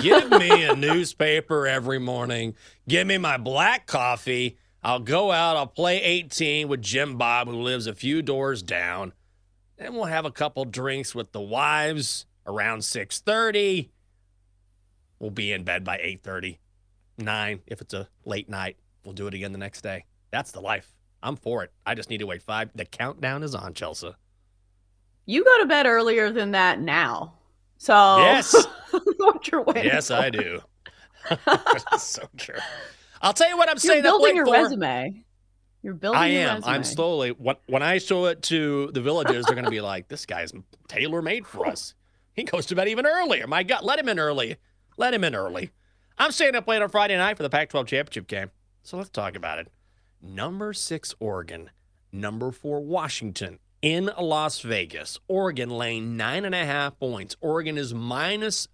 Give 0.00 0.30
me 0.30 0.64
a 0.64 0.74
newspaper 0.76 1.66
every 1.66 1.98
morning. 1.98 2.54
Give 2.88 3.06
me 3.06 3.18
my 3.18 3.36
black 3.36 3.86
coffee. 3.86 4.56
I'll 4.82 5.00
go 5.00 5.32
out. 5.32 5.56
I'll 5.56 5.66
play 5.66 6.02
18 6.02 6.68
with 6.68 6.82
Jim 6.82 7.16
Bob, 7.16 7.48
who 7.48 7.60
lives 7.62 7.86
a 7.86 7.94
few 7.94 8.22
doors 8.22 8.62
down. 8.62 9.12
Then 9.78 9.94
we'll 9.94 10.04
have 10.04 10.24
a 10.24 10.30
couple 10.30 10.64
drinks 10.64 11.14
with 11.14 11.32
the 11.32 11.40
wives 11.40 12.26
around 12.46 12.80
6:30. 12.80 13.90
We'll 15.18 15.30
be 15.30 15.52
in 15.52 15.64
bed 15.64 15.84
by 15.84 15.98
8:30. 15.98 16.58
9 17.16 17.60
if 17.66 17.80
it's 17.80 17.94
a 17.94 18.08
late 18.24 18.48
night. 18.48 18.76
We'll 19.04 19.14
do 19.14 19.26
it 19.26 19.34
again 19.34 19.52
the 19.52 19.58
next 19.58 19.82
day. 19.82 20.04
That's 20.30 20.52
the 20.52 20.60
life. 20.60 20.94
I'm 21.22 21.36
for 21.36 21.62
it. 21.64 21.72
I 21.86 21.94
just 21.94 22.10
need 22.10 22.18
to 22.18 22.26
wait 22.26 22.42
5. 22.42 22.70
The 22.74 22.84
countdown 22.84 23.42
is 23.42 23.54
on, 23.54 23.72
Chelsea. 23.72 24.14
You 25.26 25.44
go 25.44 25.58
to 25.60 25.66
bed 25.66 25.86
earlier 25.86 26.30
than 26.30 26.52
that 26.52 26.80
now. 26.80 27.34
So 27.78 28.18
Yes. 28.18 28.66
what 29.18 29.48
you're 29.48 29.62
waiting 29.62 29.84
Yes, 29.84 30.10
I 30.10 30.30
do. 30.30 30.60
so 31.98 32.22
true. 32.36 32.58
I'll 33.22 33.32
tell 33.32 33.48
you 33.48 33.56
what 33.56 33.68
I'm 33.68 33.74
You're 33.76 33.92
saying 33.92 34.02
building 34.02 34.36
your 34.36 34.46
for. 34.46 34.52
resume. 34.52 35.24
You're 35.82 35.94
building 35.94 36.20
I 36.20 36.28
am. 36.28 36.62
I'm 36.64 36.84
slowly. 36.84 37.30
When, 37.30 37.56
when 37.66 37.82
I 37.82 37.98
show 37.98 38.26
it 38.26 38.42
to 38.44 38.90
the 38.92 39.00
villagers, 39.00 39.44
they're 39.46 39.54
going 39.54 39.64
to 39.66 39.70
be 39.70 39.80
like, 39.82 40.08
"This 40.08 40.24
guy's 40.26 40.52
tailor 40.88 41.20
made 41.22 41.46
for 41.46 41.66
us. 41.66 41.94
He 42.34 42.44
goes 42.44 42.66
to 42.66 42.74
bed 42.74 42.88
even 42.88 43.06
earlier. 43.06 43.46
My 43.46 43.62
God, 43.62 43.84
let 43.84 43.98
him 43.98 44.08
in 44.08 44.18
early. 44.18 44.56
Let 44.96 45.12
him 45.14 45.24
in 45.24 45.34
early." 45.34 45.70
I'm 46.18 46.30
staying 46.32 46.54
up 46.54 46.66
late 46.68 46.80
on 46.80 46.88
Friday 46.88 47.16
night 47.16 47.36
for 47.36 47.42
the 47.42 47.50
Pac-12 47.50 47.86
championship 47.86 48.28
game, 48.28 48.50
so 48.82 48.96
let's 48.96 49.10
talk 49.10 49.34
about 49.34 49.58
it. 49.58 49.70
Number 50.22 50.72
six, 50.72 51.14
Oregon. 51.18 51.70
Number 52.12 52.52
four, 52.52 52.80
Washington 52.80 53.58
in 53.84 54.10
Las 54.18 54.60
Vegas. 54.60 55.20
Oregon 55.28 55.68
laying 55.68 56.16
nine 56.16 56.46
and 56.46 56.54
a 56.54 56.64
half 56.64 56.98
points. 56.98 57.36
Oregon 57.42 57.76
is 57.76 57.92
minus 57.92 58.66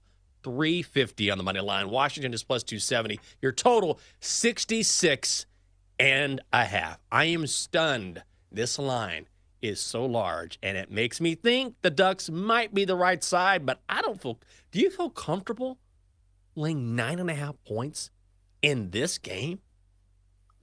350 0.44 1.33
on 1.33 1.37
the 1.37 1.42
money 1.42 1.59
line. 1.59 1.90
Washington 1.90 2.33
is 2.33 2.44
plus 2.44 2.62
270. 2.62 3.18
Your 3.42 3.51
total 3.51 3.99
66 4.20 5.46
and 5.99 6.40
a 6.53 6.64
half. 6.64 7.01
I 7.11 7.25
am 7.25 7.49
stunned. 7.49 8.23
This 8.53 8.79
line 8.79 9.27
is 9.61 9.81
so 9.81 10.07
large, 10.07 10.61
and 10.62 10.77
it 10.77 10.92
makes 10.92 11.20
me 11.20 11.35
think 11.35 11.75
the 11.83 11.90
Ducks 11.90 12.31
might 12.31 12.73
be 12.73 12.85
the 12.85 12.94
right 12.94 13.23
side, 13.23 13.66
but 13.66 13.81
I 13.88 14.03
don't 14.03 14.23
feel. 14.23 14.38
Do 14.70 14.79
you 14.79 14.90
feel 14.90 15.11
comfortable 15.11 15.79
laying 16.55 16.94
nine 16.94 17.18
and 17.18 17.29
a 17.29 17.35
half 17.35 17.57
points 17.64 18.12
in 18.62 18.90
this 18.90 19.18
game? 19.18 19.59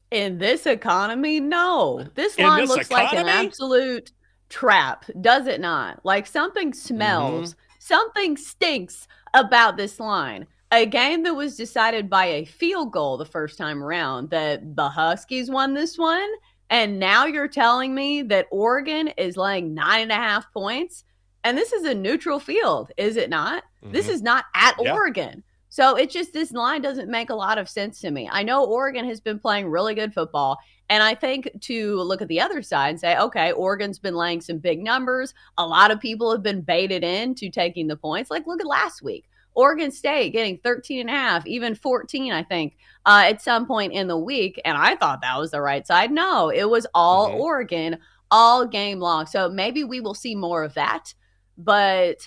In 0.09 0.37
this 0.37 0.65
economy, 0.65 1.41
no. 1.41 2.07
This 2.15 2.39
line 2.39 2.61
this 2.61 2.69
looks 2.69 2.89
like 2.89 3.11
an 3.11 3.27
absolute 3.27 4.13
trap, 4.49 5.05
does 5.21 5.47
it 5.47 5.59
not? 5.61 6.03
Like 6.05 6.27
something 6.27 6.71
Mm-hmm. 6.71 6.77
smells, 6.95 7.55
something 7.79 8.37
stinks 8.37 9.07
about 9.33 9.77
this 9.77 9.99
line. 9.99 10.47
A 10.71 10.85
game 10.85 11.23
that 11.23 11.33
was 11.33 11.55
decided 11.55 12.09
by 12.09 12.25
a 12.25 12.45
field 12.45 12.91
goal 12.91 13.17
the 13.17 13.25
first 13.25 13.57
time 13.57 13.81
around, 13.81 14.29
that 14.31 14.75
the 14.75 14.89
Huskies 14.89 15.49
won 15.49 15.73
this 15.73 15.97
one. 15.97 16.29
And 16.69 16.99
now 16.99 17.25
you're 17.25 17.47
telling 17.47 17.95
me 17.95 18.21
that 18.23 18.47
Oregon 18.51 19.07
is 19.17 19.37
laying 19.37 19.73
nine 19.73 20.01
and 20.01 20.11
a 20.11 20.15
half 20.15 20.51
points? 20.51 21.05
And 21.45 21.57
this 21.57 21.71
is 21.71 21.85
a 21.85 21.95
neutral 21.95 22.41
field, 22.41 22.91
is 22.97 23.15
it 23.15 23.29
not? 23.29 23.63
This 23.81 24.07
Mhm. 24.07 24.11
is 24.11 24.21
not 24.21 24.45
at 24.53 24.75
Yeah. 24.77 24.93
Oregon. 24.93 25.43
So 25.69 25.95
it's 25.95 26.13
just 26.13 26.33
this 26.33 26.51
line 26.51 26.81
doesn't 26.81 27.09
make 27.09 27.29
a 27.29 27.35
lot 27.35 27.57
of 27.57 27.69
sense 27.69 28.01
to 28.01 28.11
me. 28.11 28.27
I 28.29 28.43
know 28.43 28.65
Oregon 28.65 29.05
has 29.05 29.21
been 29.21 29.39
playing 29.39 29.69
really 29.69 29.95
good 29.95 30.13
football. 30.13 30.57
And 30.89 31.03
I 31.03 31.15
think 31.15 31.49
to 31.61 32.01
look 32.01 32.21
at 32.21 32.29
the 32.29 32.39
other 32.39 32.61
side 32.61 32.91
and 32.91 32.99
say, 32.99 33.17
okay, 33.17 33.51
Oregon's 33.51 33.99
been 33.99 34.15
laying 34.15 34.39
some 34.39 34.57
big 34.57 34.81
numbers. 34.81 35.33
A 35.57 35.65
lot 35.65 35.91
of 35.91 35.99
people 35.99 36.31
have 36.31 36.43
been 36.43 36.61
baited 36.61 37.03
into 37.03 37.49
taking 37.49 37.87
the 37.87 37.97
points. 37.97 38.31
Like, 38.31 38.47
look 38.47 38.61
at 38.61 38.67
last 38.67 39.01
week. 39.01 39.25
Oregon 39.53 39.91
State 39.91 40.33
getting 40.33 40.59
13 40.63 41.01
and 41.01 41.09
a 41.09 41.13
half, 41.13 41.45
even 41.47 41.73
14, 41.75 42.31
I 42.31 42.43
think, 42.43 42.77
uh, 43.05 43.23
at 43.25 43.41
some 43.41 43.65
point 43.65 43.91
in 43.91 44.07
the 44.07 44.17
week. 44.17 44.61
And 44.63 44.77
I 44.77 44.95
thought 44.95 45.21
that 45.21 45.37
was 45.39 45.51
the 45.51 45.61
right 45.61 45.85
side. 45.85 46.11
No, 46.11 46.49
it 46.49 46.69
was 46.69 46.85
all 46.93 47.31
Mhm. 47.31 47.39
Oregon 47.39 47.97
all 48.29 48.65
game 48.65 48.99
long. 48.99 49.25
So 49.25 49.49
maybe 49.49 49.83
we 49.83 49.99
will 49.99 50.13
see 50.13 50.35
more 50.35 50.63
of 50.63 50.73
that. 50.75 51.13
But 51.57 52.17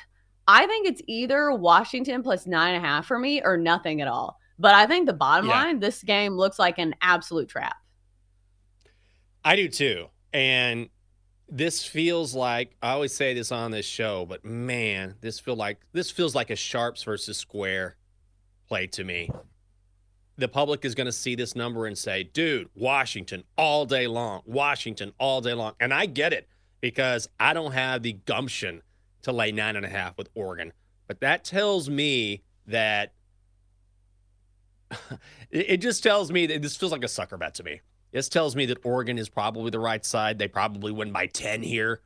I 0.48 0.66
think 0.66 0.88
it's 0.88 1.02
either 1.06 1.52
Washington 1.52 2.22
plus 2.22 2.46
nine 2.46 2.74
and 2.74 2.84
a 2.84 2.86
half 2.88 3.06
for 3.06 3.18
me 3.18 3.40
or 3.42 3.56
nothing 3.56 4.00
at 4.00 4.08
all. 4.08 4.38
But 4.58 4.74
I 4.74 4.86
think 4.86 5.06
the 5.06 5.12
bottom 5.12 5.46
Yeah. 5.46 5.62
line, 5.62 5.78
this 5.78 6.02
game 6.02 6.34
looks 6.34 6.58
like 6.58 6.78
an 6.78 6.94
absolute 7.00 7.48
trap. 7.48 7.76
I 9.44 9.57
do 9.57 9.68
too. 9.68 10.07
And 10.33 10.88
this 11.48 11.85
feels 11.85 12.35
like 12.35 12.76
I 12.83 12.90
always 12.90 13.14
say 13.14 13.35
this 13.35 13.50
on 13.50 13.70
this 13.70 13.87
show, 13.87 14.26
but 14.26 14.44
man, 14.44 15.16
this 15.20 15.40
feel 15.40 15.57
like 15.57 15.81
this 15.92 16.11
feels 16.11 16.35
like 16.35 16.50
a 16.50 16.57
sharps 16.57 17.03
versus 17.03 17.37
square 17.37 17.96
play 18.68 18.87
to 18.88 19.05
me. 19.05 19.31
The 20.37 20.48
public 20.48 20.85
is 20.85 20.94
going 20.94 21.07
to 21.07 21.12
see 21.12 21.35
this 21.35 21.57
number 21.57 21.87
and 21.87 21.98
say, 21.98 22.22
"Dude, 22.22 22.68
Washington 22.74 23.44
all 23.57 23.85
day 23.85 24.07
long. 24.07 24.42
Washington 24.46 25.12
all 25.18 25.40
day 25.40 25.55
long." 25.55 25.74
And 25.81 25.92
I 25.92 26.07
get 26.07 26.33
it 26.33 26.48
because 26.81 27.29
I 27.38 27.53
don't 27.53 27.72
have 27.72 28.03
the 28.03 28.12
gumption 28.12 28.83
to 29.22 29.33
lay 29.33 29.53
nine 29.53 29.76
and 29.76 29.85
a 29.85 29.88
half 29.88 30.16
with 30.16 30.31
Oregon. 30.35 30.72
But 31.09 31.20
that 31.20 31.44
tells 31.44 31.90
me 31.90 32.42
that 32.66 33.12
it 35.50 35.79
just 35.79 36.03
tells 36.03 36.31
me 36.31 36.46
that 36.46 36.62
this 36.62 36.76
feels 36.76 36.92
like 36.92 37.05
a 37.05 37.09
sucker 37.09 37.37
bet 37.37 37.55
to 37.57 37.64
me. 37.64 37.81
This 38.12 38.28
tells 38.28 38.56
me 38.56 38.66
that 38.66 38.84
Oregon 38.84 39.18
is 39.18 39.28
probably 39.28 39.70
the 39.70 39.78
right 39.78 40.04
side. 40.04 40.38
They 40.38 40.48
probably 40.48 40.92
win 40.92 41.12
by 41.12 41.26
10 41.26 41.62
here. 41.62 42.00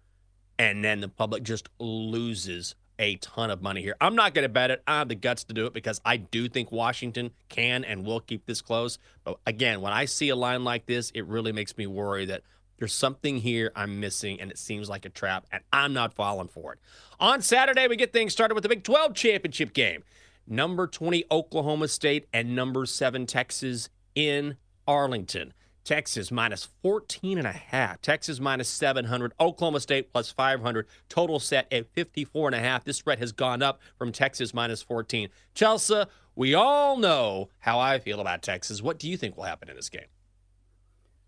And 0.58 0.84
then 0.84 1.00
the 1.00 1.08
public 1.08 1.42
just 1.42 1.68
loses 1.78 2.74
a 2.98 3.16
ton 3.16 3.50
of 3.50 3.60
money 3.60 3.82
here. 3.82 3.96
I'm 4.00 4.14
not 4.14 4.34
going 4.34 4.44
to 4.44 4.48
bet 4.48 4.70
it. 4.70 4.82
I 4.86 4.98
have 4.98 5.08
the 5.08 5.16
guts 5.16 5.42
to 5.44 5.54
do 5.54 5.66
it 5.66 5.72
because 5.72 6.00
I 6.04 6.16
do 6.16 6.48
think 6.48 6.70
Washington 6.70 7.32
can 7.48 7.84
and 7.84 8.06
will 8.06 8.20
keep 8.20 8.46
this 8.46 8.62
close. 8.62 8.98
But 9.24 9.38
again, 9.46 9.80
when 9.80 9.92
I 9.92 10.04
see 10.04 10.28
a 10.28 10.36
line 10.36 10.62
like 10.62 10.86
this, 10.86 11.10
it 11.12 11.26
really 11.26 11.50
makes 11.50 11.76
me 11.76 11.88
worry 11.88 12.24
that 12.26 12.42
There's 12.78 12.92
something 12.92 13.38
here 13.38 13.72
I'm 13.76 14.00
missing, 14.00 14.40
and 14.40 14.50
it 14.50 14.58
seems 14.58 14.88
like 14.88 15.04
a 15.04 15.08
trap, 15.08 15.46
and 15.52 15.62
I'm 15.72 15.92
not 15.92 16.12
falling 16.12 16.48
for 16.48 16.72
it. 16.72 16.80
On 17.20 17.40
Saturday, 17.40 17.86
we 17.86 17.96
get 17.96 18.12
things 18.12 18.32
started 18.32 18.54
with 18.54 18.62
the 18.62 18.68
Big 18.68 18.82
12 18.82 19.14
championship 19.14 19.72
game. 19.72 20.02
Number 20.46 20.86
20, 20.86 21.24
Oklahoma 21.30 21.88
State, 21.88 22.26
and 22.32 22.54
number 22.54 22.84
7, 22.84 23.26
Texas 23.26 23.88
in 24.14 24.56
Arlington. 24.86 25.54
Texas 25.84 26.30
minus 26.30 26.68
14 26.82 27.38
and 27.38 27.46
a 27.46 27.52
half. 27.52 28.00
Texas 28.00 28.40
minus 28.40 28.68
700. 28.68 29.32
Oklahoma 29.38 29.80
State 29.80 30.12
plus 30.12 30.30
500. 30.30 30.86
Total 31.08 31.38
set 31.38 31.70
at 31.72 31.92
54 31.92 32.48
and 32.48 32.54
a 32.56 32.60
half. 32.60 32.84
This 32.84 32.96
spread 32.96 33.18
has 33.18 33.32
gone 33.32 33.62
up 33.62 33.80
from 33.96 34.10
Texas 34.12 34.54
minus 34.54 34.82
14. 34.82 35.28
Chelsea, 35.54 36.04
we 36.34 36.54
all 36.54 36.96
know 36.96 37.50
how 37.60 37.78
I 37.78 37.98
feel 37.98 38.20
about 38.20 38.42
Texas. 38.42 38.82
What 38.82 38.98
do 38.98 39.08
you 39.08 39.16
think 39.16 39.36
will 39.36 39.44
happen 39.44 39.68
in 39.68 39.76
this 39.76 39.88
game? 39.88 40.06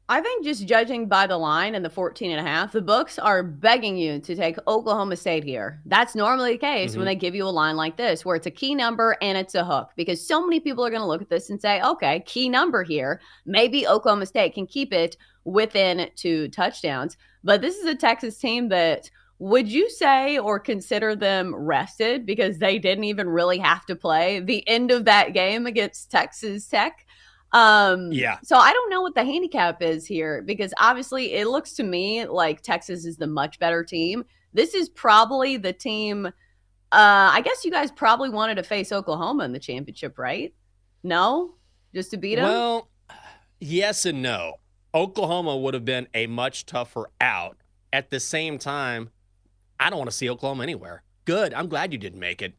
I 0.08 0.20
think 0.20 0.44
just 0.44 0.68
judging 0.68 1.08
by 1.08 1.26
the 1.26 1.36
line 1.36 1.74
and 1.74 1.84
the 1.84 1.90
14 1.90 2.30
and 2.30 2.38
a 2.38 2.48
half, 2.48 2.70
the 2.70 2.80
books 2.80 3.18
are 3.18 3.42
begging 3.42 3.96
you 3.96 4.20
to 4.20 4.36
take 4.36 4.56
Oklahoma 4.68 5.16
State 5.16 5.42
here. 5.42 5.80
That's 5.84 6.14
normally 6.14 6.52
the 6.52 6.58
case 6.58 6.92
Mhm. 6.92 6.98
when 6.98 7.06
they 7.06 7.16
give 7.16 7.34
you 7.34 7.44
a 7.44 7.50
line 7.50 7.74
like 7.74 7.96
this, 7.96 8.24
where 8.24 8.36
it's 8.36 8.46
a 8.46 8.52
key 8.52 8.76
number 8.76 9.16
and 9.20 9.36
it's 9.36 9.56
a 9.56 9.64
hook, 9.64 9.90
because 9.96 10.24
so 10.24 10.40
many 10.46 10.60
people 10.60 10.86
are 10.86 10.90
going 10.90 11.02
to 11.02 11.08
look 11.08 11.22
at 11.22 11.28
this 11.28 11.50
and 11.50 11.60
say, 11.60 11.82
okay, 11.82 12.20
key 12.20 12.48
number 12.48 12.84
here. 12.84 13.20
Maybe 13.46 13.88
Oklahoma 13.88 14.26
State 14.26 14.54
can 14.54 14.68
keep 14.68 14.92
it 14.92 15.16
within 15.44 16.08
two 16.14 16.48
touchdowns. 16.48 17.16
But 17.42 17.60
this 17.60 17.76
is 17.76 17.86
a 17.86 17.94
Texas 17.96 18.38
team 18.38 18.68
that 18.68 19.10
would 19.40 19.70
you 19.70 19.90
say 19.90 20.38
or 20.38 20.58
consider 20.60 21.16
them 21.16 21.54
rested 21.54 22.24
because 22.24 22.58
they 22.58 22.78
didn't 22.78 23.04
even 23.04 23.28
really 23.28 23.58
have 23.58 23.84
to 23.86 23.96
play 23.96 24.40
the 24.40 24.66
end 24.68 24.90
of 24.92 25.04
that 25.04 25.34
game 25.34 25.66
against 25.66 26.12
Texas 26.12 26.68
Tech? 26.68 27.05
Um, 27.52 28.12
Yeah. 28.12 28.38
So 28.42 28.56
I 28.56 28.72
don't 28.72 28.90
know 28.90 29.00
what 29.00 29.14
the 29.14 29.24
handicap 29.24 29.82
is 29.82 30.06
here 30.06 30.42
because 30.42 30.74
obviously 30.78 31.34
it 31.34 31.46
looks 31.46 31.72
to 31.74 31.82
me 31.82 32.26
like 32.26 32.62
Texas 32.62 33.04
is 33.04 33.16
the 33.16 33.26
much 33.26 33.58
better 33.58 33.84
team. 33.84 34.24
This 34.52 34.74
is 34.74 34.88
probably 34.88 35.56
the 35.56 35.72
team. 35.72 36.26
Uh, 36.26 36.30
I 36.92 37.40
guess 37.42 37.64
you 37.64 37.70
guys 37.70 37.90
probably 37.90 38.30
wanted 38.30 38.56
to 38.56 38.62
face 38.62 38.92
Oklahoma 38.92 39.44
in 39.44 39.52
the 39.52 39.58
championship, 39.58 40.18
right? 40.18 40.54
No, 41.02 41.54
just 41.94 42.10
to 42.12 42.16
beat 42.16 42.36
them. 42.36 42.44
Well, 42.44 42.88
yes 43.60 44.06
and 44.06 44.22
no. 44.22 44.54
Oklahoma 44.94 45.56
would 45.56 45.74
have 45.74 45.84
been 45.84 46.08
a 46.14 46.26
much 46.26 46.64
tougher 46.66 47.10
out. 47.20 47.58
At 47.92 48.10
the 48.10 48.20
same 48.20 48.58
time, 48.58 49.10
I 49.78 49.90
don't 49.90 49.98
want 49.98 50.10
to 50.10 50.16
see 50.16 50.30
Oklahoma 50.30 50.62
anywhere. 50.62 51.02
Good. 51.26 51.52
I'm 51.54 51.68
glad 51.68 51.92
you 51.92 51.98
didn't 51.98 52.20
make 52.20 52.40
it. 52.40 52.54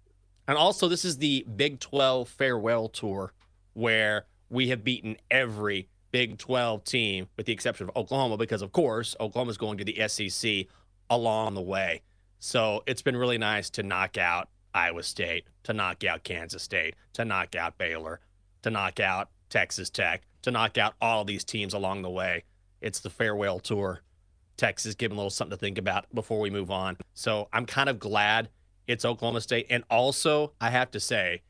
And 0.48 0.58
also, 0.58 0.88
this 0.88 1.04
is 1.04 1.18
the 1.18 1.46
Big 1.56 1.80
12 1.80 2.30
farewell 2.30 2.90
tour 2.90 3.34
where 3.74 4.26
we 4.50 4.70
have 4.70 4.84
beaten 4.84 5.18
every 5.30 5.90
Big 6.12 6.38
12 6.38 6.84
team 6.84 7.28
with 7.36 7.46
the 7.46 7.54
exception 7.54 7.90
of 7.90 7.96
Oklahoma 7.96 8.38
because, 8.38 8.62
of 8.62 8.72
course, 8.72 9.16
Oklahoma's 9.20 9.58
going 9.58 9.78
to 9.78 9.84
the 9.84 10.08
SEC 10.08 10.68
along 11.10 11.54
the 11.54 11.62
way. 11.62 12.02
So 12.40 12.84
it's 12.86 13.02
been 13.02 13.18
really 13.18 13.38
nice 13.38 13.70
to 13.72 13.84
knock 13.84 14.18
out 14.18 14.50
Iowa 14.74 15.04
State, 15.04 15.46
to 15.64 15.74
knock 15.74 16.04
out 16.04 16.24
Kansas 16.24 16.64
State, 16.64 16.96
to 17.14 17.26
knock 17.26 17.56
out 17.56 17.78
Baylor, 17.78 18.20
to 18.62 18.70
knock 18.70 19.00
out 19.00 19.30
Texas 19.50 19.90
Tech, 19.90 20.24
to 20.44 20.52
knock 20.52 20.78
out 20.78 20.94
all 21.02 21.26
these 21.26 21.44
teams 21.44 21.74
along 21.74 22.02
the 22.02 22.10
way. 22.10 22.44
It's 22.82 23.00
the 23.00 23.10
farewell 23.10 23.60
tour. 23.60 24.02
Texas 24.56 24.96
giving 24.96 25.18
a 25.18 25.20
little 25.20 25.30
something 25.30 25.58
to 25.58 25.60
think 25.60 25.78
about 25.78 26.06
before 26.14 26.40
we 26.40 26.50
move 26.50 26.72
on. 26.72 26.98
So 27.14 27.48
I'm 27.54 27.66
kind 27.66 27.90
of 27.90 28.00
glad 28.00 28.50
it's 28.88 29.06
Oklahoma 29.06 29.42
State. 29.42 29.68
And 29.70 29.84
also, 29.90 30.54
I 30.60 30.70
have 30.70 30.92
to 30.92 31.00
say, 31.00 31.42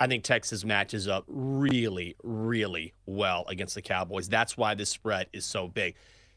I 0.00 0.06
think 0.06 0.24
Texas 0.24 0.64
matches 0.64 1.06
up 1.08 1.24
really, 1.28 2.16
really 2.24 2.94
well 3.04 3.44
against 3.48 3.74
the 3.74 3.82
Cowboys. 3.82 4.30
That's 4.30 4.56
why 4.56 4.74
this 4.74 4.88
spread 4.88 5.26
is 5.34 5.44
so 5.44 5.68
big. 5.68 5.94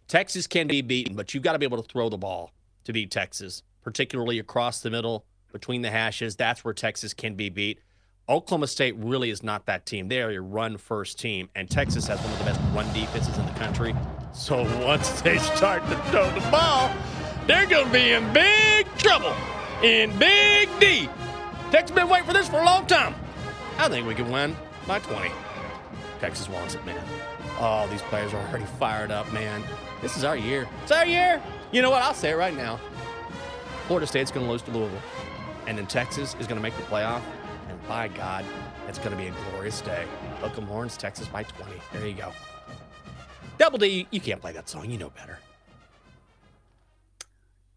Texas 0.09 0.47
can 0.47 0.67
be 0.67 0.81
beaten, 0.81 1.15
but 1.15 1.33
you've 1.33 1.43
got 1.43 1.53
to 1.53 1.59
be 1.59 1.65
able 1.65 1.81
to 1.81 1.89
throw 1.89 2.09
the 2.09 2.17
ball 2.17 2.51
to 2.83 2.91
beat 2.91 3.09
Texas, 3.09 3.63
particularly 3.81 4.39
across 4.39 4.81
the 4.81 4.89
middle, 4.89 5.25
between 5.53 5.81
the 5.81 5.89
hashes. 5.89 6.35
That's 6.35 6.65
where 6.65 6.73
Texas 6.73 7.13
can 7.13 7.35
be 7.35 7.47
beat. 7.47 7.79
Oklahoma 8.27 8.67
State 8.67 8.97
really 8.97 9.29
is 9.29 9.43
not 9.43 9.65
that 9.67 9.85
team. 9.85 10.09
They 10.09 10.21
are 10.21 10.31
a 10.31 10.41
run 10.41 10.77
first 10.77 11.17
team, 11.17 11.49
and 11.55 11.69
Texas 11.69 12.05
has 12.07 12.19
one 12.19 12.33
of 12.33 12.39
the 12.39 12.45
best 12.45 12.59
run 12.73 12.93
defenses 12.93 13.37
in 13.37 13.45
the 13.45 13.53
country. 13.53 13.95
So 14.33 14.63
once 14.85 15.21
they 15.21 15.37
start 15.37 15.87
to 15.87 15.95
throw 16.11 16.29
the 16.33 16.45
ball, 16.51 16.93
they're 17.47 17.65
going 17.67 17.87
to 17.87 17.93
be 17.93 18.11
in 18.11 18.33
big 18.33 18.87
trouble, 18.97 19.33
in 19.81 20.17
big 20.19 20.67
D. 20.81 21.07
Texas 21.71 21.95
been 21.95 22.09
waiting 22.09 22.27
for 22.27 22.33
this 22.33 22.49
for 22.49 22.59
a 22.59 22.65
long 22.65 22.85
time. 22.87 23.15
I 23.77 23.89
think 23.89 24.07
we 24.07 24.15
can 24.15 24.31
win 24.31 24.55
by 24.87 24.99
20. 24.99 25.31
Texas 26.19 26.47
wants 26.47 26.75
it, 26.75 26.85
man. 26.85 27.03
Oh, 27.59 27.87
these 27.89 28.01
players 28.03 28.33
are 28.33 28.47
already 28.47 28.65
fired 28.79 29.11
up, 29.11 29.31
man. 29.33 29.63
This 30.01 30.15
is 30.15 30.23
our 30.23 30.37
year. 30.37 30.67
It's 30.83 30.91
our 30.91 31.05
year. 31.05 31.41
You 31.71 31.81
know 31.81 31.89
what? 31.89 32.01
I'll 32.01 32.13
say 32.13 32.31
it 32.31 32.35
right 32.35 32.55
now. 32.55 32.79
Florida 33.87 34.07
State's 34.07 34.31
going 34.31 34.45
to 34.45 34.51
lose 34.51 34.61
to 34.63 34.71
Louisville. 34.71 35.01
And 35.67 35.77
then 35.77 35.87
Texas 35.87 36.35
is 36.39 36.47
going 36.47 36.57
to 36.57 36.61
make 36.61 36.75
the 36.77 36.83
playoff. 36.83 37.21
And 37.67 37.87
by 37.87 38.07
God, 38.09 38.45
it's 38.87 38.99
going 38.99 39.11
to 39.11 39.17
be 39.17 39.27
a 39.27 39.33
glorious 39.51 39.81
day. 39.81 40.05
Welcome 40.41 40.65
horns, 40.65 40.95
Texas 40.95 41.27
by 41.27 41.43
20. 41.43 41.73
There 41.91 42.07
you 42.07 42.13
go. 42.13 42.31
Double 43.57 43.77
D, 43.77 44.07
you 44.11 44.19
can't 44.19 44.41
play 44.41 44.51
that 44.53 44.69
song. 44.69 44.89
You 44.89 44.97
know 44.97 45.09
better. 45.09 45.39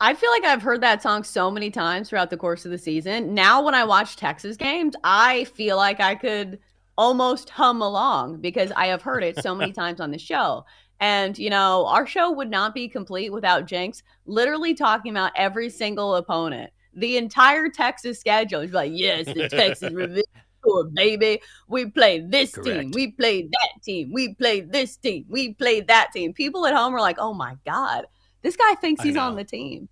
I 0.01 0.13
feel 0.13 0.31
like 0.31 0.45
I've 0.45 0.63
heard 0.63 0.83
that 0.83 1.03
song 1.03 1.23
so 1.23 1.51
many 1.51 1.71
times 1.71 2.11
throughout 2.11 2.29
the 2.29 2.37
course 2.37 2.67
of 2.67 2.71
the 2.71 2.79
season. 2.79 3.33
Now, 3.33 3.63
when 3.63 3.75
I 3.75 3.85
watch 3.85 4.17
Texas 4.17 4.57
games, 4.57 4.95
I 5.03 5.45
feel 5.45 5.79
like 5.79 6.01
I 6.01 6.15
could 6.15 6.59
almost 6.99 7.49
hum 7.49 7.81
along 7.81 8.41
because 8.41 8.71
I 8.77 8.87
have 8.89 9.03
heard 9.03 9.25
it 9.25 9.43
so 9.43 9.55
many 9.55 9.73
times 9.81 10.01
on 10.01 10.11
the 10.11 10.19
show. 10.19 10.67
And, 11.01 11.39
you 11.39 11.49
know, 11.49 11.87
our 11.87 12.07
show 12.07 12.31
would 12.31 12.51
not 12.51 12.75
be 12.75 12.89
complete 12.89 13.33
without 13.33 13.67
Jenks 13.67 14.03
literally 14.27 14.75
talking 14.75 15.13
about 15.13 15.33
every 15.35 15.71
single 15.71 16.15
opponent. 16.17 16.71
The 16.95 17.17
entire 17.17 17.69
Texas 17.71 18.19
schedule 18.21 18.61
is 18.61 18.73
like, 18.73 18.93
yes, 18.95 19.27
the 19.27 19.49
Texas 19.49 19.93
Revenge 19.95 20.25
Tour, 20.65 20.85
baby. 20.93 21.41
We 21.69 21.87
played 21.87 22.31
this 22.31 22.53
team. 22.53 22.91
We 22.93 23.13
played 23.13 23.51
that 23.51 23.83
team. 23.83 24.11
We 24.13 24.35
played 24.35 24.73
this 24.73 24.97
team. 24.97 25.27
We 25.29 25.55
played 25.55 25.89
that 25.89 26.13
team. 26.13 26.33
People 26.33 26.67
at 26.67 26.75
home 26.75 26.95
are 26.95 27.01
like, 27.01 27.19
oh 27.19 27.35
my 27.35 27.57
God, 27.67 28.07
this 28.43 28.57
guy 28.57 28.75
thinks 28.75 29.03
he's 29.03 29.17
on 29.17 29.37
the 29.37 29.45
team. 29.45 29.89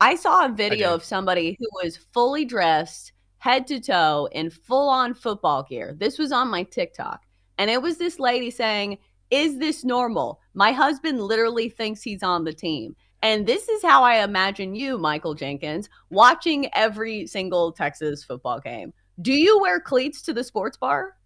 I 0.00 0.16
saw 0.16 0.44
a 0.44 0.52
video 0.52 0.94
of 0.94 1.04
somebody 1.04 1.56
who 1.58 1.66
was 1.82 1.96
fully 2.12 2.44
dressed, 2.44 3.12
head 3.38 3.66
to 3.68 3.80
toe, 3.80 4.28
in 4.32 4.50
full 4.50 4.88
on 4.88 5.14
football 5.14 5.62
gear. 5.62 5.94
This 5.98 6.18
was 6.18 6.32
on 6.32 6.48
my 6.48 6.64
TikTok. 6.64 7.22
And 7.58 7.70
it 7.70 7.80
was 7.80 7.96
this 7.96 8.18
lady 8.18 8.50
saying, 8.50 8.98
Is 9.30 9.58
this 9.58 9.84
normal? 9.84 10.40
My 10.54 10.72
husband 10.72 11.20
literally 11.20 11.68
thinks 11.68 12.02
he's 12.02 12.22
on 12.22 12.44
the 12.44 12.52
team. 12.52 12.96
And 13.22 13.46
this 13.46 13.68
is 13.70 13.82
how 13.82 14.02
I 14.02 14.22
imagine 14.22 14.74
you, 14.74 14.98
Michael 14.98 15.34
Jenkins, 15.34 15.88
watching 16.10 16.68
every 16.74 17.26
single 17.26 17.72
Texas 17.72 18.22
football 18.22 18.60
game. 18.60 18.92
Do 19.22 19.32
you 19.32 19.60
wear 19.60 19.80
cleats 19.80 20.20
to 20.22 20.34
the 20.34 20.44
sports 20.44 20.76
bar? 20.76 21.16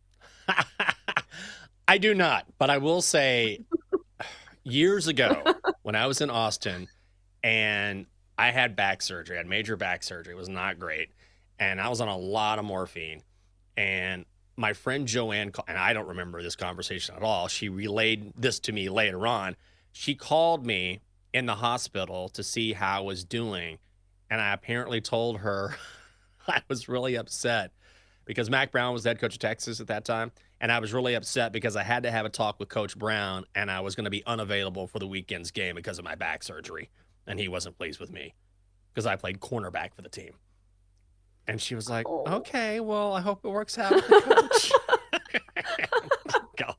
I 1.88 1.98
do 1.98 2.14
not, 2.14 2.46
but 2.58 2.70
I 2.70 2.78
will 2.78 3.02
say 3.02 3.64
years 4.64 5.06
ago 5.06 5.42
when 5.82 5.94
I 5.94 6.06
was 6.06 6.20
in 6.20 6.30
Austin 6.30 6.88
and 7.42 8.06
I 8.36 8.50
had 8.50 8.76
back 8.76 9.02
surgery, 9.02 9.36
I 9.36 9.38
had 9.38 9.46
major 9.46 9.76
back 9.76 10.02
surgery. 10.02 10.34
It 10.34 10.36
was 10.36 10.48
not 10.48 10.78
great. 10.78 11.10
And 11.58 11.80
I 11.80 11.88
was 11.88 12.00
on 12.00 12.08
a 12.08 12.16
lot 12.16 12.58
of 12.58 12.64
morphine. 12.64 13.22
And 13.76 14.24
my 14.56 14.72
friend 14.72 15.06
Joanne, 15.06 15.52
and 15.66 15.78
I 15.78 15.92
don't 15.92 16.08
remember 16.08 16.42
this 16.42 16.56
conversation 16.56 17.14
at 17.14 17.22
all, 17.22 17.48
she 17.48 17.68
relayed 17.68 18.32
this 18.36 18.58
to 18.60 18.72
me 18.72 18.88
later 18.88 19.26
on. 19.26 19.56
She 19.92 20.14
called 20.14 20.66
me 20.66 21.00
in 21.32 21.46
the 21.46 21.56
hospital 21.56 22.28
to 22.30 22.42
see 22.42 22.72
how 22.72 22.98
I 22.98 23.00
was 23.00 23.24
doing. 23.24 23.78
And 24.30 24.40
I 24.40 24.52
apparently 24.52 25.00
told 25.00 25.38
her 25.38 25.76
I 26.48 26.62
was 26.68 26.88
really 26.88 27.16
upset 27.16 27.72
because 28.24 28.50
Mack 28.50 28.72
Brown 28.72 28.92
was 28.92 29.04
the 29.04 29.10
head 29.10 29.20
coach 29.20 29.34
of 29.34 29.40
Texas 29.40 29.80
at 29.80 29.86
that 29.86 30.04
time. 30.04 30.32
And 30.60 30.72
I 30.72 30.80
was 30.80 30.92
really 30.92 31.14
upset 31.14 31.52
because 31.52 31.76
I 31.76 31.82
had 31.84 32.02
to 32.02 32.10
have 32.10 32.26
a 32.26 32.28
talk 32.28 32.58
with 32.58 32.68
Coach 32.68 32.98
Brown 32.98 33.44
and 33.54 33.70
I 33.70 33.80
was 33.80 33.94
going 33.94 34.04
to 34.04 34.10
be 34.10 34.24
unavailable 34.26 34.86
for 34.88 34.98
the 34.98 35.06
weekend's 35.06 35.50
game 35.52 35.76
because 35.76 35.98
of 35.98 36.04
my 36.04 36.16
back 36.16 36.42
surgery. 36.42 36.90
And 37.26 37.38
he 37.38 37.46
wasn't 37.48 37.76
pleased 37.78 38.00
with 38.00 38.10
me 38.10 38.34
because 38.92 39.06
I 39.06 39.16
played 39.16 39.38
cornerback 39.40 39.94
for 39.94 40.02
the 40.02 40.08
team. 40.08 40.32
And 41.46 41.60
she 41.60 41.74
was 41.74 41.88
like, 41.88 42.06
Oh. 42.08 42.24
okay, 42.26 42.80
well, 42.80 43.12
I 43.12 43.20
hope 43.20 43.40
it 43.44 43.48
works 43.48 43.78
out, 43.78 44.02
coach. 44.02 44.72
God. 46.56 46.74